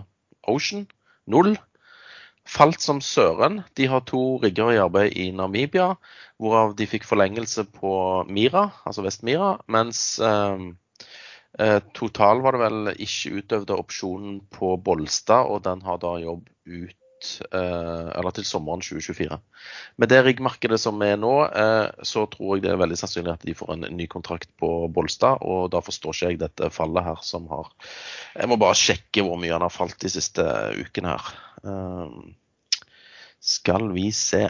Ocean 0.50 0.86
null. 1.26 1.56
Falt 2.46 2.80
som 2.80 3.00
søren. 3.02 3.60
De 3.76 3.88
har 3.90 4.04
to 4.06 4.38
rigger 4.42 4.72
i 4.72 4.80
arbeid 4.80 5.16
i 5.18 5.30
Namibia, 5.34 5.92
hvorav 6.38 6.76
de 6.78 6.86
fikk 6.86 7.06
forlengelse 7.08 7.66
på 7.74 7.92
Mira, 8.30 8.68
altså 8.86 9.02
Vest-Mira, 9.06 9.56
mens 9.72 10.02
eh, 10.22 10.68
eh, 11.58 11.80
Total 11.96 12.44
var 12.44 12.54
det 12.54 12.62
vel 12.62 12.92
ikke 12.94 13.40
utøvde 13.40 13.80
opsjonen 13.82 14.38
på 14.54 14.76
Bolstad, 14.78 15.50
og 15.50 15.64
den 15.66 15.82
har 15.86 15.98
da 16.02 16.14
jobb 16.22 16.46
ut 16.66 16.96
eh, 17.44 18.08
eller 18.18 18.34
til 18.36 18.46
sommeren 18.48 18.82
2024. 18.84 19.38
Med 20.00 20.10
det 20.12 20.22
riggmarkedet 20.26 20.78
som 20.80 21.02
er 21.04 21.18
nå, 21.20 21.32
eh, 21.48 21.88
så 22.06 22.26
tror 22.32 22.56
jeg 22.56 22.66
det 22.66 22.72
er 22.72 22.80
veldig 22.80 22.98
sannsynlig 23.00 23.34
at 23.34 23.46
de 23.48 23.56
får 23.56 23.74
en 23.74 23.86
ny 23.96 24.08
kontrakt 24.12 24.50
på 24.60 24.70
Bolstad, 24.92 25.42
og 25.42 25.70
da 25.74 25.82
forstår 25.84 26.16
ikke 26.16 26.32
jeg 26.32 26.42
dette 26.42 26.72
fallet 26.74 27.06
her 27.06 27.20
som 27.26 27.48
har 27.52 27.72
Jeg 28.34 28.50
må 28.50 28.58
bare 28.60 28.78
sjekke 28.78 29.24
hvor 29.26 29.40
mye 29.40 29.54
han 29.54 29.64
har 29.64 29.74
falt 29.74 29.98
de 30.02 30.12
siste 30.12 30.44
ukene 30.80 31.14
her. 31.16 31.30
Um, 31.66 32.34
skal 33.40 33.90
vi 33.94 34.10
se. 34.14 34.46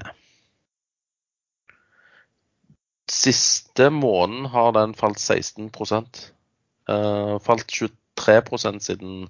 Siste 3.13 3.91
måneden 3.95 4.49
har 4.51 4.73
den 4.75 4.95
falt 4.99 5.21
16 5.21 5.71
uh, 5.71 7.39
Falt 7.39 7.71
23% 7.71 8.81
siden 8.81 9.29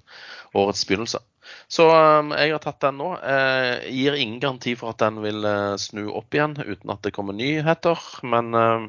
årets 0.55 0.85
begynnelse. 0.85 1.19
Så 1.67 1.87
um, 1.91 2.31
jeg 2.35 2.53
har 2.53 2.61
tatt 2.63 2.79
den 2.83 2.99
nå. 3.01 3.09
Jeg 3.19 3.93
gir 3.95 4.17
ingen 4.17 4.39
garanti 4.43 4.75
for 4.79 4.93
at 4.93 5.01
den 5.03 5.19
vil 5.23 5.43
uh, 5.43 5.75
snu 5.81 6.07
opp 6.15 6.35
igjen 6.35 6.55
uten 6.59 6.93
at 6.93 7.03
det 7.03 7.13
kommer 7.15 7.35
nyheter. 7.35 8.01
Men 8.27 8.55
uh, 8.55 8.87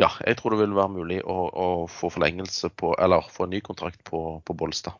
ja, 0.00 0.10
jeg 0.24 0.38
tror 0.38 0.54
det 0.54 0.62
vil 0.62 0.76
være 0.78 0.94
mulig 0.98 1.20
å, 1.24 1.38
å 1.48 1.68
få 1.90 2.12
forlengelse 2.14 2.70
på 2.78 2.92
Eller 3.00 3.30
få 3.32 3.46
en 3.46 3.54
ny 3.56 3.62
kontrakt 3.64 4.02
på, 4.06 4.22
på 4.44 4.58
Bolstad. 4.58 4.98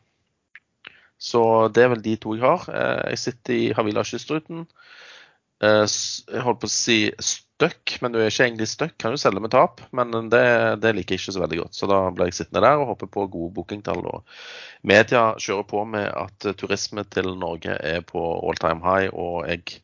Så 1.19 1.41
det 1.75 1.83
er 1.83 1.93
vel 1.93 2.03
de 2.03 2.15
to 2.21 2.37
jeg 2.37 2.45
har. 2.47 2.65
Uh, 2.69 3.05
jeg 3.11 3.23
sitter 3.25 3.57
i 3.57 3.71
Havila 3.77 4.05
kystruten. 4.07 4.67
Jeg 5.59 6.39
holdt 6.45 6.61
på 6.61 6.69
å 6.69 6.71
si 6.71 7.01
stuck, 7.59 7.97
men 7.99 8.13
du 8.13 8.21
er 8.21 8.29
ikke 8.31 8.45
egentlig 8.47 8.67
stuck. 8.71 8.93
Kan 9.01 9.11
jo 9.11 9.19
selge 9.19 9.41
med 9.43 9.51
tap, 9.51 9.81
men 9.95 10.13
det, 10.31 10.43
det 10.79 10.93
liker 10.95 11.17
jeg 11.17 11.19
ikke 11.19 11.33
så 11.35 11.41
veldig 11.43 11.57
godt. 11.59 11.75
Så 11.75 11.89
da 11.91 11.97
ble 12.15 12.29
jeg 12.29 12.37
sittende 12.37 12.63
der 12.63 12.79
og 12.79 12.93
håpe 12.93 13.09
på 13.11 13.25
gode 13.31 13.51
bookingtall. 13.57 14.05
Og 14.07 14.23
media 14.87 15.33
kjører 15.35 15.67
på 15.67 15.83
med 15.91 16.07
at 16.07 16.47
turisme 16.61 17.03
til 17.11 17.33
Norge 17.41 17.75
er 17.75 18.05
på 18.07 18.21
all 18.39 18.59
time 18.61 18.79
high, 18.85 19.11
og 19.11 19.49
jeg 19.51 19.81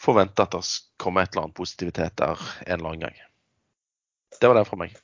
forventer 0.00 0.48
at 0.48 0.56
det 0.56 0.64
kommer 1.00 1.26
et 1.26 1.34
eller 1.34 1.50
annet 1.50 1.58
positivitet 1.60 2.16
der 2.16 2.40
en 2.40 2.78
eller 2.78 2.94
annen 2.94 3.04
gang. 3.04 3.20
Det 4.40 4.48
var 4.48 4.56
det 4.56 4.64
fra 4.70 4.80
meg. 4.80 4.96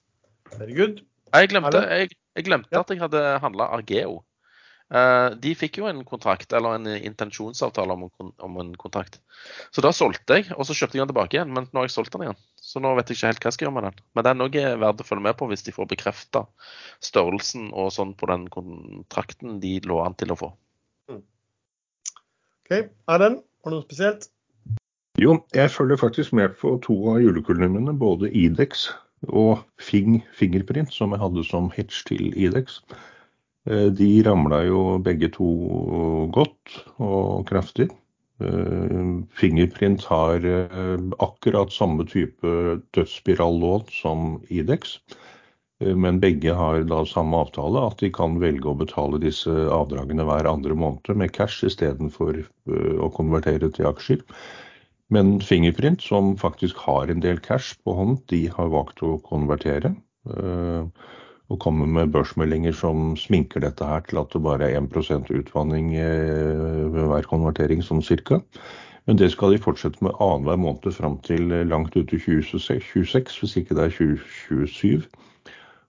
Very 0.57 0.73
good. 0.73 1.03
Jeg 1.37 1.51
glemte, 1.53 1.83
jeg, 1.85 2.17
jeg 2.39 2.47
glemte 2.47 2.81
at 2.81 2.91
jeg 2.95 3.03
hadde 3.03 3.27
handla 3.43 3.69
Argeo. 3.77 4.23
Eh, 4.87 5.29
de 5.43 5.51
fikk 5.59 5.81
jo 5.81 5.89
en 5.91 6.05
kontrakt, 6.07 6.53
eller 6.55 6.77
en 6.77 6.87
intensjonsavtale 6.95 7.95
om, 7.97 8.05
en 8.07 8.13
kon- 8.15 8.35
om 8.47 8.59
en 8.63 8.69
kontrakt. 8.79 9.19
Så 9.75 9.83
da 9.83 9.91
solgte 9.91 10.39
jeg, 10.39 10.53
og 10.55 10.63
så 10.69 10.77
kjøpte 10.79 10.95
jeg 10.99 11.03
den 11.03 11.11
tilbake 11.11 11.35
igjen. 11.39 11.51
Men 11.57 11.67
nå 11.73 11.81
har 11.83 11.89
jeg 11.89 11.97
solgt 11.97 12.15
den 12.15 12.27
igjen. 12.29 12.39
Så 12.63 12.83
nå 12.83 12.93
vet 12.99 13.11
jeg 13.11 13.19
ikke 13.19 13.33
helt 13.33 13.43
hva 13.43 13.51
jeg 13.51 13.57
skal 13.59 13.67
gjøre 13.67 13.77
med 13.79 13.89
den. 13.89 13.99
Men 14.15 14.27
den 14.29 14.45
òg 14.47 14.59
er 14.63 14.79
verdt 14.83 15.03
å 15.03 15.09
følge 15.09 15.27
med 15.27 15.37
på 15.41 15.49
hvis 15.51 15.67
de 15.67 15.75
får 15.75 15.89
bekrefta 15.91 16.45
størrelsen 17.03 17.73
og 17.75 17.91
sånn 17.95 18.15
på 18.19 18.29
den 18.31 18.47
kontrakten 18.53 19.59
de 19.63 19.77
lå 19.87 19.99
an 20.05 20.15
til 20.19 20.35
å 20.35 20.39
få. 20.39 20.53
OK. 22.67 22.73
Erlend, 23.11 23.43
har 23.63 23.71
du 23.71 23.77
noe 23.77 23.87
spesielt? 23.87 24.29
Jo, 25.23 25.39
jeg 25.57 25.71
følger 25.73 25.97
faktisk 26.01 26.35
med 26.37 26.57
på 26.61 26.75
to 26.85 26.97
av 27.15 27.21
julekulene 27.23 27.71
mine, 27.73 27.95
både 27.97 28.29
Idex 28.37 28.89
og 29.31 29.63
Fing 29.81 30.19
Fingerprint, 30.37 30.91
som 30.93 31.15
jeg 31.15 31.23
hadde 31.23 31.45
som 31.47 31.71
hitch 31.73 32.03
til 32.09 32.35
Idex. 32.37 32.83
Eh, 33.67 33.91
De 33.93 34.23
ramla 34.23 34.63
jo 34.67 34.99
begge 35.03 35.31
to 35.35 35.47
godt 36.35 36.77
og 37.03 37.47
kraftig. 37.49 37.89
Eh, 38.41 39.07
Fingerprint 39.41 40.05
har 40.11 40.45
eh, 40.45 40.99
akkurat 41.25 41.73
samme 41.75 42.07
type 42.07 42.53
dødsspirallån 42.95 43.89
som 43.91 44.37
Idex. 44.49 45.01
Men 45.77 46.23
begge 46.23 46.55
har 46.57 46.87
da 46.89 47.03
samme 47.05 47.37
avtale, 47.37 47.83
at 47.85 47.99
de 48.01 48.09
kan 48.09 48.39
velge 48.41 48.71
å 48.71 48.79
betale 48.81 49.19
disse 49.21 49.53
avdragene 49.53 50.25
hver 50.25 50.49
andre 50.49 50.73
måned 50.73 51.11
med 51.21 51.35
cash 51.37 51.67
istedenfor 51.69 52.39
å 53.05 53.11
konvertere 53.13 53.69
til 53.77 53.91
aksjer. 53.91 54.23
Men 55.13 55.35
Fingerprint, 55.45 56.01
som 56.01 56.33
faktisk 56.41 56.81
har 56.87 57.13
en 57.13 57.21
del 57.21 57.43
cash 57.45 57.77
på 57.85 57.93
hånd, 57.93 58.23
de 58.33 58.47
har 58.57 58.73
valgt 58.73 59.05
å 59.05 59.19
konvertere. 59.29 59.93
Eh, 61.47 61.53
og 61.53 61.61
kommer 61.61 61.87
med 61.87 62.13
børsmeldinger 62.13 62.73
som 62.73 63.17
sminker 63.17 63.61
dette 63.61 63.85
her 63.85 64.01
til 64.09 64.19
at 64.19 64.33
det 64.33 64.43
bare 64.43 64.71
er 64.71 64.81
1 64.81 65.31
utvanning 65.31 65.93
ved 65.95 67.07
hver 67.07 67.23
konvertering, 67.23 67.83
sånn 67.83 68.03
cirka. 68.03 68.41
Men 69.07 69.17
det 69.17 69.31
skal 69.31 69.53
de 69.53 69.63
fortsette 69.63 70.03
med 70.03 70.17
annenhver 70.19 70.57
måned 70.57 70.93
fram 70.93 71.19
til 71.23 71.47
langt 71.69 71.95
ut 71.97 72.13
i 72.13 72.19
2026, 72.19 73.39
hvis 73.39 73.57
ikke 73.57 73.75
det 73.75 73.85
er 73.85 73.95
2027. 73.95 75.07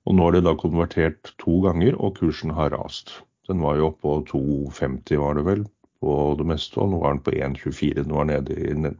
Og 0.05 0.15
nå 0.15 0.27
er 0.27 0.37
det 0.37 0.43
da 0.45 0.53
konvertert 0.55 1.33
to 1.41 1.61
ganger, 1.65 1.97
og 1.97 2.17
kursen 2.19 2.53
har 2.53 2.69
rast. 2.71 3.23
Den 3.49 3.63
var 3.63 3.77
jo 3.77 3.89
oppe 3.89 4.01
på 4.05 4.13
2,50 4.29 5.17
var 5.17 5.33
det 5.35 5.45
vel 5.47 5.65
på 5.99 6.35
det 6.37 6.45
meste, 6.45 6.77
og 6.77 6.93
nå 6.93 7.01
er 7.01 7.17
den 7.17 7.23
på 7.25 7.33
1,24. 7.33 8.05
Nå 8.07 8.21
er 8.21 8.45
den 8.45 8.85
nede 8.85 8.95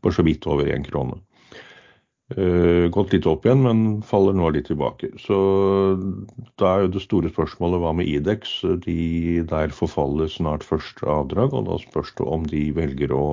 bare 0.00 0.16
så 0.16 0.24
vidt 0.24 0.46
over 0.48 0.64
1 0.64 0.88
krone. 0.88 1.20
Uh, 2.30 2.86
gått 2.94 3.10
litt 3.10 3.26
opp 3.26 3.42
igjen, 3.46 3.64
men 3.64 3.78
faller 4.06 4.36
nå 4.38 4.52
litt 4.54 4.68
tilbake. 4.70 5.08
Så 5.18 5.36
da 6.60 6.68
er 6.70 6.84
jo 6.84 6.92
det 6.94 7.02
store 7.02 7.32
spørsmålet 7.32 7.82
hva 7.82 7.90
med 7.98 8.06
Idex? 8.06 8.52
De 8.84 9.42
der 9.50 9.74
forfaller 9.74 10.30
snart 10.30 10.62
første 10.66 11.08
avdrag, 11.10 11.56
og 11.58 11.66
da 11.66 11.80
spørs 11.82 12.14
det 12.20 12.28
om 12.30 12.46
de 12.46 12.68
velger 12.76 13.10
å 13.16 13.24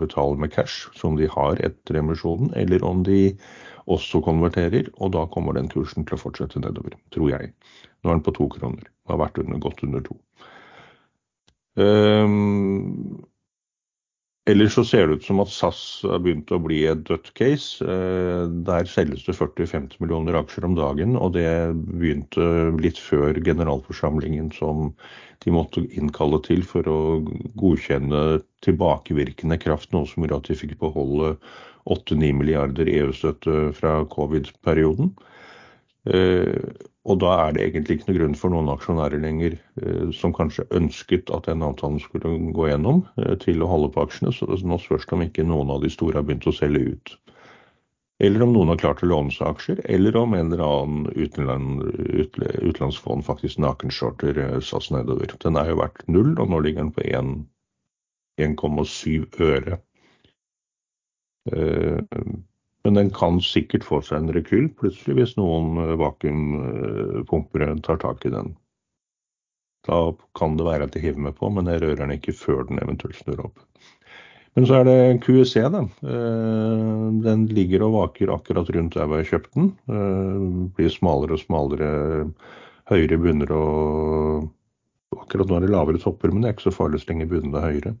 betale 0.00 0.40
med 0.40 0.54
cash, 0.56 0.88
som 0.96 1.20
de 1.20 1.28
har 1.28 1.60
etter 1.68 2.00
emisjonen, 2.00 2.48
eller 2.56 2.84
om 2.86 3.04
de 3.04 3.36
også 3.92 4.22
konverterer, 4.24 4.88
og 4.96 5.12
da 5.14 5.26
kommer 5.30 5.54
den 5.56 5.68
kursen 5.70 6.08
til 6.08 6.16
å 6.16 6.22
fortsette 6.24 6.62
nedover, 6.64 6.96
tror 7.14 7.34
jeg. 7.34 7.52
Nå 8.00 8.10
er 8.10 8.18
den 8.18 8.24
på 8.26 8.34
to 8.40 8.48
kroner, 8.56 8.88
har 9.10 9.20
vært 9.20 9.38
under, 9.42 9.60
godt 9.62 9.84
under 9.84 10.02
to. 10.06 10.16
Um, 11.76 13.20
Ellers 14.46 14.76
så 14.76 14.84
ser 14.86 15.08
det 15.08 15.16
ut 15.18 15.24
som 15.26 15.40
at 15.42 15.50
SAS 15.50 15.78
har 16.06 16.20
begynt 16.22 16.52
å 16.54 16.60
bli 16.62 16.84
et 16.86 17.00
dødt 17.08 17.32
case. 17.34 17.82
Eh, 17.82 18.44
der 18.68 18.86
selges 18.86 19.24
det 19.26 19.34
40-50 19.34 19.98
millioner 19.98 20.38
aksjer 20.38 20.68
om 20.68 20.76
dagen, 20.78 21.16
og 21.18 21.32
det 21.34 21.50
begynte 21.74 22.46
litt 22.78 23.00
før 23.02 23.40
generalforsamlingen 23.42 24.52
som 24.54 24.92
de 25.42 25.54
måtte 25.54 25.82
innkalle 25.98 26.38
til 26.46 26.62
for 26.66 26.86
å 26.86 26.98
godkjenne 27.58 28.22
tilbakevirkende 28.62 29.58
kraft, 29.62 29.90
noe 29.90 30.06
som 30.06 30.22
gjorde 30.22 30.38
at 30.38 30.52
de 30.52 30.60
fikk 30.62 30.76
beholde 30.78 31.34
8-9 31.90 32.30
milliarder 32.38 32.86
EU-støtte 32.90 33.72
fra 33.74 33.98
covid-perioden. 34.14 35.10
Eh, 36.06 36.60
og 37.06 37.20
da 37.22 37.32
er 37.46 37.54
det 37.54 37.62
egentlig 37.64 37.96
ikke 37.96 38.08
noe 38.10 38.18
grunn 38.18 38.36
for 38.38 38.50
noen 38.52 38.68
aksjonærer 38.70 39.20
lenger 39.22 39.52
eh, 39.82 40.08
som 40.14 40.34
kanskje 40.34 40.66
ønsket 40.78 41.30
at 41.34 41.46
den 41.50 41.64
avtalen 41.66 42.00
skulle 42.02 42.36
gå 42.54 42.68
gjennom, 42.70 42.98
eh, 43.22 43.34
til 43.42 43.62
å 43.62 43.70
holde 43.70 43.90
på 43.94 44.02
aksjene. 44.06 44.32
Så 44.34 44.46
nå 44.46 44.76
spørs 44.82 45.06
det 45.06 45.16
om 45.16 45.24
ikke 45.26 45.46
noen 45.46 45.70
av 45.74 45.80
de 45.82 45.90
store 45.92 46.18
har 46.20 46.26
begynt 46.26 46.46
å 46.50 46.54
selge 46.54 46.82
ut. 46.94 47.08
Eller 48.22 48.40
om 48.46 48.52
noen 48.54 48.70
har 48.72 48.80
klart 48.80 49.02
å 49.04 49.10
låne 49.10 49.34
seg 49.34 49.46
aksjer, 49.50 49.78
eller 49.92 50.16
om 50.16 50.34
en 50.34 50.48
eller 50.48 50.64
annen 50.64 51.02
utenland, 51.12 51.82
utenlandsfond 52.64 53.26
faktisk 53.26 53.58
nakenshorter 53.60 54.34
SAS 54.64 54.88
nedover. 54.94 55.26
Den 55.42 55.58
er 55.60 55.66
jo 55.68 55.82
verdt 55.82 56.06
null, 56.08 56.32
og 56.40 56.48
nå 56.48 56.62
ligger 56.64 56.86
den 56.86 56.94
på 56.96 57.02
1,7 58.40 59.26
øre. 59.50 59.74
Men 62.86 62.94
den 62.94 63.08
kan 63.10 63.40
sikkert 63.42 63.82
få 63.82 63.98
seg 64.06 64.20
en 64.20 64.30
rekyl 64.36 64.68
plutselig 64.78 65.16
hvis 65.18 65.34
noen 65.34 65.80
eh, 65.82 65.96
vakuumpumpere 65.98 67.72
tar 67.82 67.98
tak 67.98 68.22
i 68.28 68.30
den. 68.30 68.52
Da 69.86 70.12
kan 70.38 70.54
det 70.58 70.66
være 70.68 70.86
at 70.86 70.94
jeg 70.94 71.08
hiver 71.08 71.24
meg 71.26 71.34
på, 71.38 71.50
men 71.50 71.66
jeg 71.70 71.82
rører 71.82 72.04
den 72.04 72.14
ikke 72.14 72.34
før 72.34 72.62
den 72.68 72.78
eventuelt 72.82 73.18
snur 73.18 73.42
opp. 73.48 73.58
Men 74.54 74.68
så 74.70 74.78
er 74.78 74.86
det 74.86 74.98
QEC, 75.26 75.56
da. 75.74 75.82
Eh, 76.14 77.02
den 77.26 77.42
ligger 77.58 77.88
og 77.88 77.98
vaker 77.98 78.30
akkurat 78.36 78.70
rundt 78.78 78.94
der 78.94 79.10
hvor 79.10 79.18
jeg 79.20 79.32
kjøpte 79.32 79.58
den. 79.58 79.72
Eh, 79.90 80.46
blir 80.78 80.94
smalere 80.94 81.34
og 81.34 81.42
smalere, 81.42 81.90
høyere 82.92 83.18
bunner 83.18 83.56
og 83.56 84.52
Akkurat 85.16 85.48
nå 85.48 85.56
er 85.56 85.64
det 85.64 85.70
lavere 85.70 86.00
topper, 86.02 86.32
men 86.32 86.42
det 86.42 86.48
er 86.48 86.54
ikke 86.56 86.66
så 86.66 86.74
farlig 86.74 86.98
så 87.00 87.08
lenge 87.08 87.28
bunnene 87.30 87.60
er 87.60 87.72
høyere. 87.72 87.92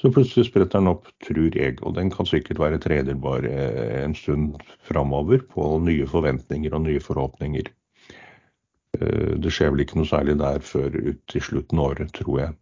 Så 0.00 0.08
plutselig 0.08 0.46
spretter 0.48 0.80
den 0.80 0.88
opp, 0.94 1.10
tror 1.20 1.56
jeg, 1.56 1.76
og 1.84 1.92
den 1.98 2.08
kan 2.12 2.28
sikkert 2.28 2.60
være 2.62 2.80
traderbar 2.80 3.44
eh, 3.44 3.98
en 4.00 4.14
stund 4.16 4.56
framover 4.88 5.42
på 5.52 5.74
nye 5.84 6.06
forventninger 6.08 6.72
og 6.72 6.86
nye 6.86 7.02
forhåpninger. 7.04 7.68
Eh, 8.96 9.34
det 9.36 9.52
skjer 9.52 9.74
vel 9.74 9.84
ikke 9.84 10.00
noe 10.00 10.08
særlig 10.08 10.38
der 10.40 10.64
før 10.64 10.96
ut 10.96 11.36
i 11.36 11.44
slutten 11.44 11.82
av 11.82 11.92
året, 11.92 12.14
tror 12.16 12.40
jeg. 12.40 12.56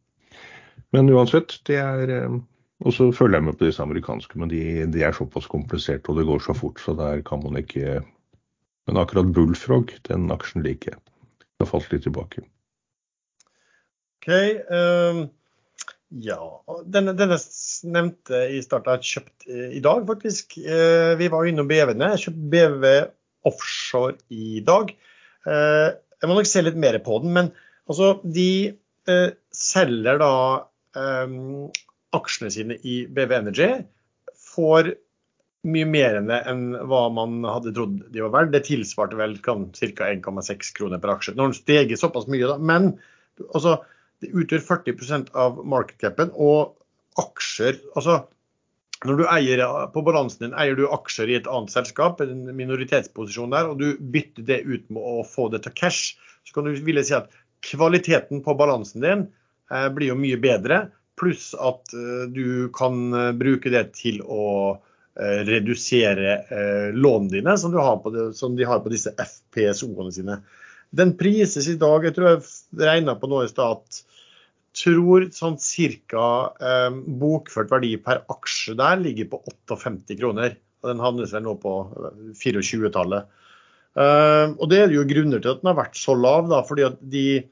Men 0.96 1.12
uansett, 1.14 1.60
det 1.68 1.78
er 1.84 2.14
eh, 2.16 2.38
Og 2.86 2.94
så 2.94 3.08
følger 3.10 3.38
jeg 3.40 3.46
med 3.48 3.56
på 3.58 3.66
disse 3.66 3.82
amerikanske, 3.82 4.38
men 4.38 4.50
de, 4.50 4.60
de 4.86 5.00
er 5.02 5.14
såpass 5.14 5.48
kompliserte 5.50 6.12
og 6.12 6.18
det 6.18 6.26
går 6.28 6.42
så 6.42 6.54
fort, 6.54 6.78
så 6.78 6.94
der 6.94 7.22
kan 7.26 7.42
man 7.42 7.58
ikke 7.58 8.00
Men 8.88 8.96
akkurat 8.96 9.32
Bullfrog, 9.34 9.90
den 10.08 10.30
aksjen 10.32 10.62
liker 10.64 10.94
jeg. 10.94 11.00
Det 11.38 11.66
har 11.66 11.68
falt 11.68 11.90
litt 11.92 12.06
tilbake. 12.06 12.46
Ok, 14.18 14.30
um 14.72 15.26
ja, 16.08 16.40
denne, 16.88 17.12
denne 17.12 17.36
nevnte 17.92 18.40
i 18.54 18.60
starten 18.64 18.94
er 18.94 19.04
kjøpt 19.04 19.48
eh, 19.50 19.72
i 19.76 19.80
dag, 19.84 20.06
faktisk. 20.08 20.56
Eh, 20.62 21.12
vi 21.20 21.28
var 21.28 21.44
jo 21.44 21.52
innom 21.52 21.68
BV-ene. 21.68 22.12
Jeg 22.14 22.22
kjøpte 22.22 22.46
BV 22.54 22.86
offshore 23.48 24.16
i 24.32 24.62
dag. 24.64 24.94
Eh, 25.44 25.88
jeg 25.92 26.30
må 26.30 26.38
nok 26.38 26.48
se 26.48 26.62
litt 26.64 26.78
mer 26.80 26.96
på 27.04 27.18
den, 27.24 27.34
men 27.36 27.50
altså, 27.88 28.16
de 28.24 28.74
selger 29.54 30.18
da 30.20 30.32
aksjene 32.12 32.50
sine 32.52 32.74
i 32.84 32.98
BV 33.08 33.30
Energy. 33.38 33.68
Får 34.52 34.90
mye 35.68 35.88
mer 35.88 36.18
enn 36.20 36.64
hva 36.90 37.04
man 37.14 37.38
hadde 37.48 37.72
trodd 37.76 38.02
de 38.12 38.24
var 38.24 38.34
verdt. 38.34 38.52
Det 38.52 38.64
tilsvarte 38.66 39.16
vel 39.16 39.38
ca. 39.44 39.54
1,6 39.54 40.74
kroner 40.76 41.00
per 41.00 41.14
aksje. 41.14 41.36
Nå 41.36 41.46
har 41.46 41.54
den 41.54 41.56
steget 41.56 42.02
såpass 42.02 42.28
mye, 42.28 42.50
da. 42.50 42.58
Men 42.58 42.90
altså, 43.46 43.78
det 44.22 44.32
utgjør 44.34 44.64
40% 44.66 45.30
av 45.38 45.62
markedcapen. 45.68 46.34
Og 46.34 46.74
aksjer 47.18 47.80
altså 47.94 48.22
når 49.06 49.18
du 49.20 49.24
eier 49.30 49.60
på 49.94 50.02
balansen 50.02 50.48
din 50.48 50.56
eier 50.58 50.74
du 50.78 50.88
aksjer 50.90 51.30
i 51.30 51.36
et 51.38 51.46
annet 51.50 51.70
selskap, 51.70 52.18
en 52.20 52.48
minoritetsposisjon 52.58 53.52
der, 53.54 53.70
og 53.70 53.78
du 53.78 53.92
bytter 54.00 54.46
det 54.48 54.62
ut 54.66 54.88
med 54.90 54.98
å 55.02 55.22
få 55.26 55.46
det 55.52 55.62
til 55.66 55.74
cash, 55.78 56.16
så 56.42 56.56
kan 56.56 56.66
du 56.66 56.74
ville 56.82 57.04
si 57.06 57.14
at 57.14 57.30
kvaliteten 57.66 58.42
på 58.42 58.56
balansen 58.58 59.04
din 59.04 59.24
eh, 59.70 59.88
blir 59.94 60.12
jo 60.12 60.18
mye 60.18 60.38
bedre. 60.42 60.88
Pluss 61.18 61.52
at 61.54 61.94
eh, 61.94 62.26
du 62.34 62.72
kan 62.74 62.98
eh, 63.14 63.32
bruke 63.38 63.70
det 63.70 63.84
til 64.00 64.18
å 64.24 64.48
eh, 64.74 65.44
redusere 65.46 66.34
eh, 66.50 66.88
lånene 66.94 67.36
dine, 67.38 67.54
som, 67.60 67.74
det, 67.74 68.30
som, 68.38 68.58
de 68.58 68.66
har 68.66 68.82
på 68.82 68.90
disse 68.94 69.14
FPSO-ene 69.14 70.14
sine. 70.14 70.40
Den 70.96 71.16
prises 71.20 71.68
i 71.68 71.76
dag, 71.80 72.04
jeg 72.06 72.16
tror 72.16 72.30
jeg 72.30 72.44
regna 72.80 73.14
på 73.18 73.28
noe 73.28 73.44
i 73.44 73.50
stad, 73.50 73.82
tror 74.78 75.26
sånn 75.34 75.58
cirka 75.60 76.24
eh, 76.62 76.94
bokført 77.20 77.72
verdi 77.72 77.96
per 78.00 78.22
aksje 78.30 78.76
der 78.78 79.00
ligger 79.02 79.32
på 79.32 79.42
58 79.48 80.18
kroner. 80.20 80.56
og 80.82 80.92
Den 80.92 81.02
handles 81.02 81.34
vel 81.34 81.44
nå 81.44 81.56
på 81.60 81.74
24-tallet. 82.38 83.28
Eh, 83.98 84.46
og 84.54 84.66
det 84.70 84.82
er 84.84 84.94
jo 84.94 85.06
grunner 85.08 85.42
til 85.42 85.54
at 85.54 85.62
den 85.62 85.72
har 85.72 85.80
vært 85.80 85.98
så 85.98 86.14
lav. 86.16 86.48
da, 86.50 86.62
fordi 86.66 86.86
at 86.86 87.00
de, 87.02 87.26
eh, 87.38 87.48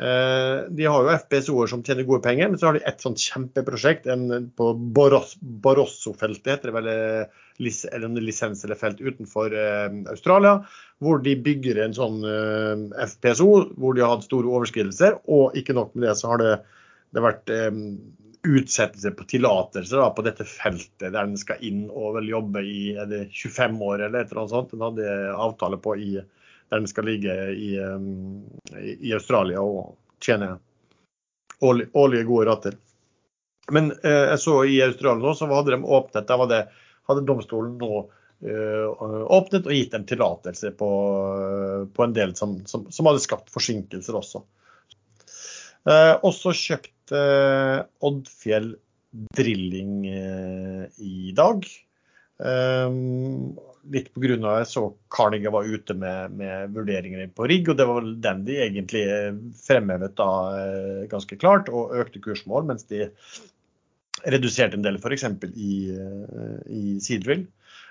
de 0.00 0.86
har 0.88 1.04
jo 1.04 1.12
FPSO-er 1.12 1.68
som 1.68 1.82
tjener 1.84 2.06
gode 2.08 2.22
penger, 2.24 2.48
men 2.48 2.60
så 2.60 2.70
har 2.70 2.76
de 2.78 2.84
et 2.88 3.02
sånt 3.04 3.20
kjempeprosjekt 3.20 4.06
en, 4.08 4.46
på 4.56 4.70
Barosso-feltet, 4.96 6.48
heter 6.54 6.70
det 6.70 6.76
vel, 6.78 6.88
eh, 6.88 7.40
eller 7.92 8.06
en 8.08 8.20
lisens 8.24 8.64
eller 8.64 8.80
felt 8.80 9.00
utenfor 9.00 9.52
eh, 9.52 9.90
Australia 10.08 10.54
hvor 11.04 11.20
de 11.24 11.34
bygger 11.36 11.82
en 11.84 11.96
sånn 11.96 12.24
eh, 12.24 13.04
FPSO 13.12 13.50
hvor 13.76 13.96
de 13.96 14.04
har 14.04 14.14
hatt 14.14 14.24
store 14.24 14.48
overskridelser. 14.48 15.20
Og 15.32 15.56
ikke 15.56 15.76
nok 15.76 15.92
med 15.94 16.08
det, 16.08 16.16
så 16.20 16.32
har 16.32 16.42
det, 16.42 16.56
det 17.12 17.24
vært 17.24 17.52
utsettelse 18.40 19.12
på 19.16 19.26
tillatelser 19.28 20.04
på 20.16 20.24
dette 20.24 20.46
feltet 20.48 21.10
der 21.10 21.16
den 21.18 21.36
skal 21.40 21.60
inn 21.66 21.88
og 21.88 22.16
vel 22.16 22.30
jobbe 22.30 22.62
i 22.64 22.94
er 22.96 23.08
det 23.10 23.26
25 23.36 23.80
år 23.84 24.06
eller 24.06 24.22
et 24.22 24.30
eller 24.30 24.44
annet 24.44 24.54
sånt. 24.54 24.72
Den 24.72 24.86
hadde 24.86 25.16
avtale 25.36 25.80
på 25.80 25.96
i, 26.00 26.14
der 26.70 26.82
den 26.82 26.90
skal 26.90 27.08
ligge 27.10 27.34
i, 27.52 27.72
um, 27.82 28.44
i 28.78 29.12
Australia 29.16 29.62
og 29.62 29.96
tjene 30.22 30.54
årlige 31.60 32.24
gode 32.28 32.46
rater. 32.48 32.78
Men 33.74 33.92
uh, 34.04 34.26
jeg 34.32 34.40
så 34.42 34.56
i 34.64 34.80
Australia 34.86 35.22
nå, 35.24 35.34
så 35.36 35.50
hadde 35.50 35.74
de 35.74 35.82
åpnet, 35.82 36.28
der 36.28 36.42
hadde, 36.44 36.64
hadde 37.10 37.26
domstolen 37.28 37.76
nå 37.80 38.06
Eh, 38.40 38.86
åpnet 39.36 39.66
og 39.68 39.74
gitt 39.74 39.92
dem 39.92 40.06
tillatelse 40.08 40.70
på, 40.80 40.88
på, 41.92 42.04
en 42.06 42.14
del 42.16 42.32
som, 42.38 42.56
som, 42.64 42.86
som, 42.88 43.08
hadde 43.10 43.20
skapt 43.20 43.52
forsinkelser 43.52 44.16
også. 44.16 44.40
Eh, 45.84 46.14
også 46.24 46.54
kjøpt 46.56 47.12
eh, 47.16 47.82
Oddfjell 48.08 48.72
Drilling 49.36 50.06
eh, 50.08 50.86
i 51.04 51.34
dag. 51.36 51.68
Eh, 52.40 52.88
litt 53.88 54.10
pga. 54.14 54.64
så 54.64 54.94
Carnegie 55.08 55.50
var 55.50 55.64
ute 55.64 55.94
med, 55.94 56.34
med, 56.36 56.74
vurderinger 56.74 57.30
på 57.34 57.46
rigg, 57.48 57.70
og 57.70 57.78
det 57.78 57.86
var 57.88 58.10
den 58.26 58.44
de 58.44 58.58
egentlig 58.64 59.04
fremhevet 59.64 60.16
da 60.20 60.32
eh, 60.58 61.06
ganske 61.10 61.38
klart, 61.40 61.68
og 61.68 61.96
økte 61.96 62.20
kursmål, 62.20 62.66
mens 62.68 62.84
de 62.90 63.08
reduserte 64.26 64.76
en 64.76 64.84
del 64.84 64.98
f.eks. 65.00 65.24
i, 65.56 65.74
i 66.68 66.98
Seadrill. 67.00 67.46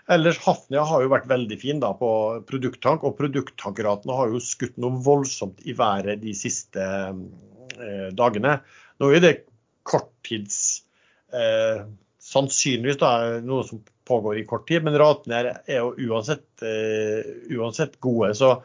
Ellers 0.10 0.40
Hafnia 0.41 0.82
har 0.90 1.03
jo 1.03 1.11
vært 1.11 1.30
veldig 1.30 1.57
fin 1.61 1.82
da 1.82 1.91
på 1.98 2.10
produkttank, 2.49 3.03
og 3.06 3.18
produkttankratene 3.20 4.16
har 4.18 4.32
jo 4.34 4.41
skutt 4.41 4.78
noe 4.82 4.98
voldsomt 5.06 5.61
i 5.70 5.76
været 5.78 6.24
de 6.24 6.34
siste 6.38 6.82
eh, 6.82 8.07
dagene. 8.18 8.56
Nå 9.02 9.11
er 9.14 9.22
det 9.22 9.34
korttids 9.86 10.82
eh, 11.34 11.86
sannsynligvis 12.26 12.98
da, 13.02 13.11
noe 13.45 13.68
som 13.68 13.84
pågår 14.10 14.40
i 14.40 14.45
kort 14.49 14.68
tid, 14.69 14.84
men 14.86 14.98
ratene 14.99 15.40
er, 15.40 15.49
er 15.69 15.84
jo 15.84 16.10
uansett, 16.10 16.48
uh, 16.65 17.22
uansett, 17.56 17.99
gode. 18.03 18.34
Så 18.38 18.56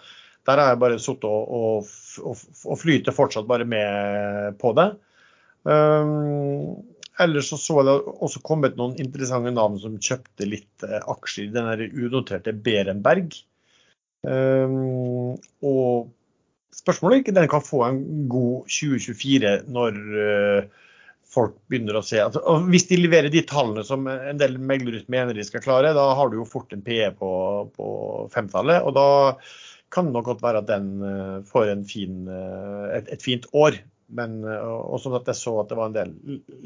der 0.49 0.61
har 0.61 0.73
jeg 0.73 0.83
bare 0.83 1.01
sittet 1.01 1.29
og, 1.29 1.87
og, 2.21 2.43
og, 2.65 2.75
flyter 2.81 3.17
fortsatt 3.17 3.49
bare 3.49 3.69
med 3.69 4.59
på 4.61 4.75
det. 4.77 4.91
Um, 5.65 6.83
ellers 7.21 7.49
så, 7.49 7.59
så 7.61 7.81
det 7.87 7.95
også 8.13 8.43
kommet 8.45 8.77
noen 8.77 8.99
interessante 9.01 9.53
navn 9.55 9.79
som 9.81 9.97
kjøpte 9.97 10.49
litt 10.49 10.85
uh, 10.85 11.01
aksjer 11.15 11.49
i 11.49 11.55
den 11.55 11.87
unoterte 12.09 12.53
Berenberg. 12.67 13.37
Um, 14.25 15.37
og 15.65 16.11
spørsmålet 16.75 17.17
er 17.17 17.25
ikke 17.25 17.37
den 17.37 17.51
kan 17.53 17.65
få 17.65 17.83
en 17.87 18.01
god 18.33 18.69
2024 18.73 19.57
når 19.73 20.01
uh, 20.17 20.85
folk 21.35 21.57
begynner 21.71 21.99
å 21.99 22.05
se 22.05 22.21
altså, 22.23 22.43
og 22.51 22.69
Hvis 22.73 22.89
de 22.91 22.99
leverer 23.01 23.33
de 23.33 23.43
tallene 23.49 23.85
som 23.87 24.07
en 24.11 24.41
del 24.41 24.57
meglere 24.59 25.03
mener 25.13 25.37
de 25.37 25.45
skal 25.47 25.65
klare, 25.65 25.95
da 25.97 26.07
har 26.19 26.31
du 26.31 26.39
jo 26.41 26.49
fort 26.49 26.73
en 26.75 26.85
PE 26.85 27.11
på, 27.19 27.31
på 27.75 27.89
femtallet. 28.35 28.85
Og 28.85 28.95
da 28.97 29.09
kan 29.95 30.09
det 30.09 30.17
nok 30.17 30.29
godt 30.33 30.45
være 30.45 30.63
at 30.63 30.71
den 30.71 30.93
uh, 31.03 31.43
får 31.47 31.73
fin, 31.91 32.25
uh, 32.29 32.91
et, 32.95 33.11
et, 33.15 33.23
fint 33.23 33.47
år. 33.55 33.79
Men 34.15 34.41
uh, 34.47 34.83
også 34.95 35.15
at 35.19 35.31
jeg 35.31 35.41
så 35.41 35.57
at 35.63 35.71
det 35.71 35.79
var 35.79 35.91
en 35.91 35.97
del 35.97 36.15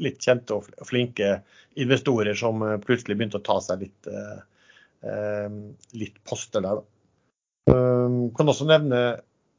litt 0.01 0.21
kjente 0.23 0.57
og 0.57 0.69
flinke 0.87 1.39
investorer 1.79 2.37
som 2.37 2.63
plutselig 2.83 3.17
begynte 3.17 3.39
å 3.39 3.45
ta 3.45 3.59
seg 3.63 3.85
litt, 3.85 4.07
litt 5.95 6.17
poster 6.27 6.65
der. 6.65 6.81
Kan 7.69 8.51
også 8.51 8.67
nevne 8.67 8.99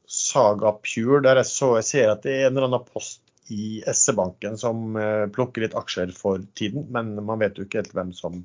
Saga 0.05 0.75
Pure, 0.83 1.23
der 1.25 1.39
jeg 1.39 1.49
så 1.49 1.71
jeg 1.79 1.87
ser 1.87 2.11
at 2.11 2.27
det 2.27 2.35
er 2.35 2.49
en 2.49 2.59
eller 2.59 2.67
annen 2.67 2.85
post 2.85 3.23
i 3.51 3.83
SE-banken 3.93 4.57
som 4.57 4.95
eh, 4.95 5.27
plukker 5.33 5.65
litt 5.65 5.75
aksjer 5.77 6.13
for 6.15 6.43
tiden, 6.57 6.87
men 6.93 7.13
man 7.25 7.41
vet 7.41 7.59
jo 7.59 7.67
ikke 7.67 7.81
helt 7.81 7.95
hvem 7.97 8.13
som, 8.15 8.37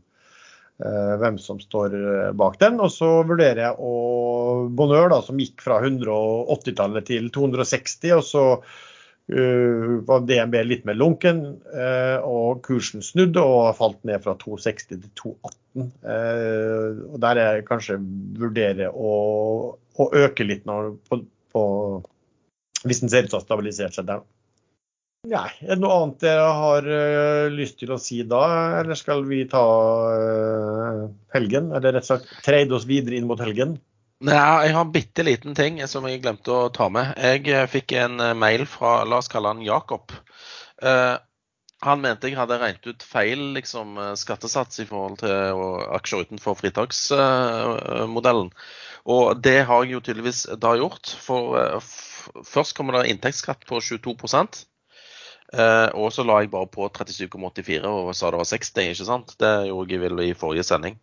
eh, 0.83 1.15
hvem 1.21 1.39
som 1.43 1.61
står 1.63 1.95
eh, 2.01 2.33
bak 2.39 2.59
den. 2.63 2.81
Og 2.83 2.91
så 2.95 3.11
vurderer 3.29 3.63
jeg 3.69 3.79
å 3.79 3.95
Bonheur, 4.77 5.11
da, 5.13 5.21
som 5.23 5.39
gikk 5.41 5.63
fra 5.63 5.79
180-tallet 5.85 7.09
til 7.13 7.31
260, 7.35 8.19
og 8.19 8.27
så 8.27 8.45
var 9.27 10.21
DNB 10.23 10.53
litt 10.63 10.85
mer 10.87 10.95
lunken, 10.95 11.41
og 12.23 12.61
kursen 12.63 13.03
snudde 13.03 13.43
og 13.43 13.73
falt 13.75 14.05
ned 14.07 14.23
fra 14.23 14.37
260 14.39 14.87
til 14.93 15.01
218. 15.19 15.89
Uh, 16.07 17.11
og 17.11 17.17
der 17.25 17.41
jeg 17.41 17.65
kanskje 17.67 17.97
vurderer 18.39 18.95
å, 18.95 19.11
å 19.75 20.07
øke 20.23 20.47
litt 20.47 20.63
på, 20.63 21.19
på, 21.51 21.65
hvis 22.87 23.03
den 23.03 23.11
ser 23.11 23.27
ut 23.27 23.33
til 23.33 23.41
å 23.41 23.43
ha 23.43 23.49
stabilisert 23.49 23.99
seg 23.99 24.07
der. 24.13 24.23
Nei, 25.27 25.49
er 25.65 25.75
det 25.75 25.83
noe 25.83 25.95
annet 25.99 26.21
dere 26.23 26.43
har 26.55 26.85
uh, 26.87 27.49
lyst 27.51 27.81
til 27.81 27.91
å 27.91 27.99
si 27.99 28.21
da, 28.29 28.43
eller 28.79 28.95
skal 28.99 29.25
vi 29.27 29.41
ta 29.51 29.63
uh, 30.07 31.01
helgen? 31.35 31.73
Eller 31.75 31.97
rett 31.97 32.07
og 32.07 32.13
slett 32.13 32.45
treide 32.47 32.77
oss 32.77 32.87
videre 32.87 33.19
inn 33.19 33.27
mot 33.27 33.41
helgen? 33.43 33.75
Nei, 34.27 34.37
jeg 34.37 34.77
har 34.77 34.85
en 34.85 34.93
bitte 34.95 35.25
liten 35.27 35.57
ting 35.59 35.81
som 35.91 36.07
jeg 36.07 36.23
glemte 36.23 36.55
å 36.55 36.69
ta 36.75 36.87
med. 36.95 37.11
Jeg 37.19 37.43
uh, 37.51 37.65
fikk 37.71 37.97
en 38.05 38.23
mail 38.39 38.69
fra, 38.71 39.01
la 39.03 39.19
oss 39.19 39.31
kalle 39.33 39.51
han 39.51 39.65
Jakob. 39.67 40.15
han 41.87 42.01
mente 42.01 42.29
jeg 42.29 42.37
hadde 42.39 42.61
regnet 42.61 42.87
ut 42.87 43.03
feil 43.03 43.43
liksom, 43.57 43.99
skattesats 44.21 44.79
i 44.81 44.87
forhold 44.87 45.19
til 45.25 45.65
aksjer 45.97 46.29
utenfor 46.29 46.55
fritaksmodellen. 46.61 48.53
Og 49.11 49.43
det 49.43 49.59
har 49.67 49.83
jeg 49.83 49.97
jo 49.97 50.05
tydeligvis 50.07 50.47
da 50.63 50.77
gjort. 50.79 51.11
For 51.19 51.83
først 52.47 52.79
kommer 52.79 53.01
det 53.01 53.11
inntektsskatt 53.11 53.67
på 53.67 53.83
22 53.83 54.15
Eh, 55.55 55.89
og 55.95 56.11
så 56.15 56.25
la 56.27 56.41
jeg 56.43 56.51
bare 56.51 56.71
på 56.71 56.89
37,84 56.91 57.85
og 57.87 58.15
sa 58.17 58.33
det 58.33 58.41
var 58.43 58.51
60, 58.51 58.95
ikke 58.95 59.11
sant. 59.11 59.37
Det 59.41 59.53
gjorde 59.69 59.95
jeg 59.95 60.03
vel 60.03 60.25
i 60.27 60.33
forrige 60.39 60.67
sending. 60.67 60.99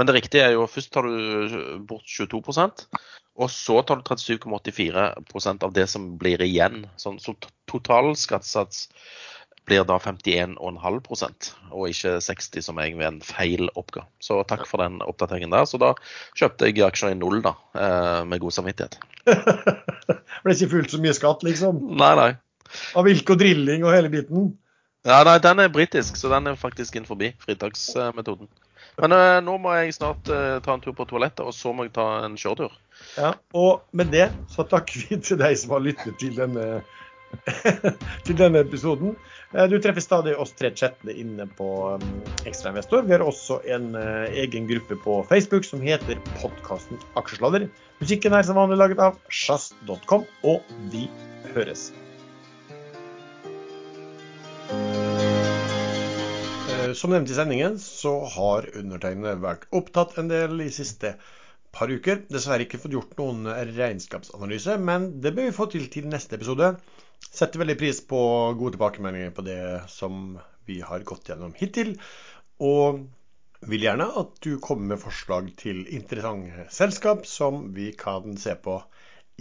Men 0.00 0.08
det 0.08 0.16
riktige 0.16 0.44
er 0.46 0.56
jo 0.56 0.68
først 0.70 0.92
tar 0.94 1.04
du 1.04 1.78
bort 1.88 2.08
22% 2.08 2.86
og 3.38 3.50
så 3.54 3.80
tar 3.86 4.00
du 4.00 4.02
37,84% 4.02 5.64
av 5.64 5.72
det 5.74 5.86
som 5.90 6.10
blir 6.18 6.42
igjen. 6.42 6.86
Sånn, 6.98 7.20
så 7.22 7.36
total 7.70 8.16
skattesats 8.18 8.88
blir 9.68 9.84
da 9.86 9.98
51,5% 10.00 11.50
og 11.68 11.84
ikke 11.92 12.16
60 12.24 12.64
som 12.64 12.80
jeg 12.82 12.96
ved 12.98 13.06
en 13.10 13.20
feil 13.22 13.68
oppga. 13.78 14.06
Så 14.24 14.40
takk 14.48 14.64
for 14.66 14.82
den 14.82 14.98
oppdateringen 15.04 15.54
der. 15.54 15.68
Så 15.70 15.78
da 15.78 15.92
kjøpte 16.38 16.70
jeg 16.70 16.82
aksjer 16.88 17.14
i 17.14 17.20
null, 17.20 17.38
da, 17.44 17.54
eh, 17.78 18.24
med 18.26 18.42
god 18.42 18.58
samvittighet. 18.58 18.98
det 19.28 20.18
ble 20.42 20.56
ikke 20.56 20.72
fullt 20.74 20.96
så 20.96 21.02
mye 21.04 21.14
skatt, 21.14 21.46
liksom? 21.46 21.82
Nei, 22.00 22.14
nei. 22.18 22.30
Av 22.98 23.06
vilk 23.06 23.34
og 23.34 23.40
drilling 23.40 23.86
og 23.86 23.94
hele 23.94 24.10
biten? 24.12 24.50
Ja, 25.06 25.22
nei, 25.24 25.38
den 25.40 25.62
er 25.62 25.70
britisk, 25.72 26.18
så 26.18 26.30
den 26.32 26.50
er 26.50 26.58
faktisk 26.58 26.96
inn 26.98 27.06
forbi 27.08 27.30
fritaksmetoden. 27.44 28.48
Men 28.98 29.14
uh, 29.14 29.38
nå 29.44 29.54
må 29.62 29.72
jeg 29.78 29.94
snart 29.94 30.30
uh, 30.32 30.58
ta 30.64 30.74
en 30.74 30.82
tur 30.82 30.94
på 30.96 31.06
toalettet, 31.06 31.44
og 31.46 31.54
så 31.54 31.72
må 31.74 31.86
jeg 31.86 31.94
ta 31.96 32.06
en 32.26 32.34
kjøretur. 32.38 32.74
Ja, 33.14 33.34
Og 33.54 33.84
med 33.94 34.10
det 34.14 34.26
så 34.50 34.66
takker 34.66 35.04
vi 35.06 35.20
til 35.22 35.38
deg 35.38 35.54
som 35.60 35.76
har 35.76 35.84
lyttet 35.84 36.18
til 36.18 36.34
denne, 36.34 36.80
til 38.26 38.38
denne 38.40 38.64
episoden. 38.66 39.14
Uh, 39.54 39.68
du 39.70 39.78
treffer 39.78 40.02
stadig 40.02 40.34
oss 40.34 40.56
tre 40.58 40.72
chattene 40.74 41.14
inne 41.14 41.46
på 41.60 41.70
um, 41.94 42.10
Ekstrainvestor. 42.42 43.06
Vi 43.06 43.14
har 43.14 43.22
også 43.22 43.60
en 43.70 43.92
egen 44.34 44.66
gruppe 44.70 44.98
på 45.06 45.20
Facebook 45.30 45.68
som 45.68 45.84
heter 45.84 46.18
podkasten 46.42 46.98
Aksjesladder. 47.20 47.70
Musikken 48.02 48.34
er 48.34 48.50
som 48.50 48.58
vanlig 48.58 48.82
laget 48.82 49.06
av 49.06 49.22
sjazz.com, 49.30 50.26
og 50.42 50.76
vi 50.90 51.06
høres. 51.54 51.92
Som 56.96 57.12
nevnt 57.12 57.30
i 57.32 57.36
sendingen, 57.36 57.78
så 57.82 58.20
har 58.36 58.68
undertegnede 58.78 59.42
vært 59.42 59.66
opptatt 59.74 60.16
en 60.20 60.30
del 60.30 60.62
i 60.64 60.70
siste 60.74 61.16
par 61.74 61.90
uker. 61.92 62.22
Dessverre 62.32 62.64
ikke 62.64 62.80
fått 62.80 62.96
gjort 62.96 63.18
noen 63.20 63.48
regnskapsanalyse, 63.74 64.78
men 64.80 65.10
det 65.24 65.34
bør 65.36 65.50
vi 65.50 65.56
få 65.58 65.68
til 65.72 65.88
til 65.92 66.08
neste 66.10 66.38
episode. 66.38 66.72
Setter 67.28 67.60
veldig 67.60 67.78
pris 67.80 68.00
på 68.08 68.20
gode 68.58 68.76
tilbakemeldinger 68.76 69.34
på 69.36 69.44
det 69.46 69.60
som 69.92 70.38
vi 70.68 70.80
har 70.84 71.04
gått 71.08 71.30
gjennom 71.30 71.54
hittil. 71.58 71.96
Og 72.64 73.04
vil 73.68 73.84
gjerne 73.88 74.06
at 74.20 74.36
du 74.44 74.52
kommer 74.62 74.94
med 74.94 75.02
forslag 75.02 75.50
til 75.58 75.82
interessante 75.94 76.68
selskap 76.74 77.26
som 77.26 77.68
vi 77.74 77.90
kan 77.98 78.38
se 78.38 78.54
på 78.54 78.78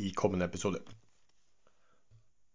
i 0.01 0.11
kommende 0.17 0.49
episode. 0.49 0.81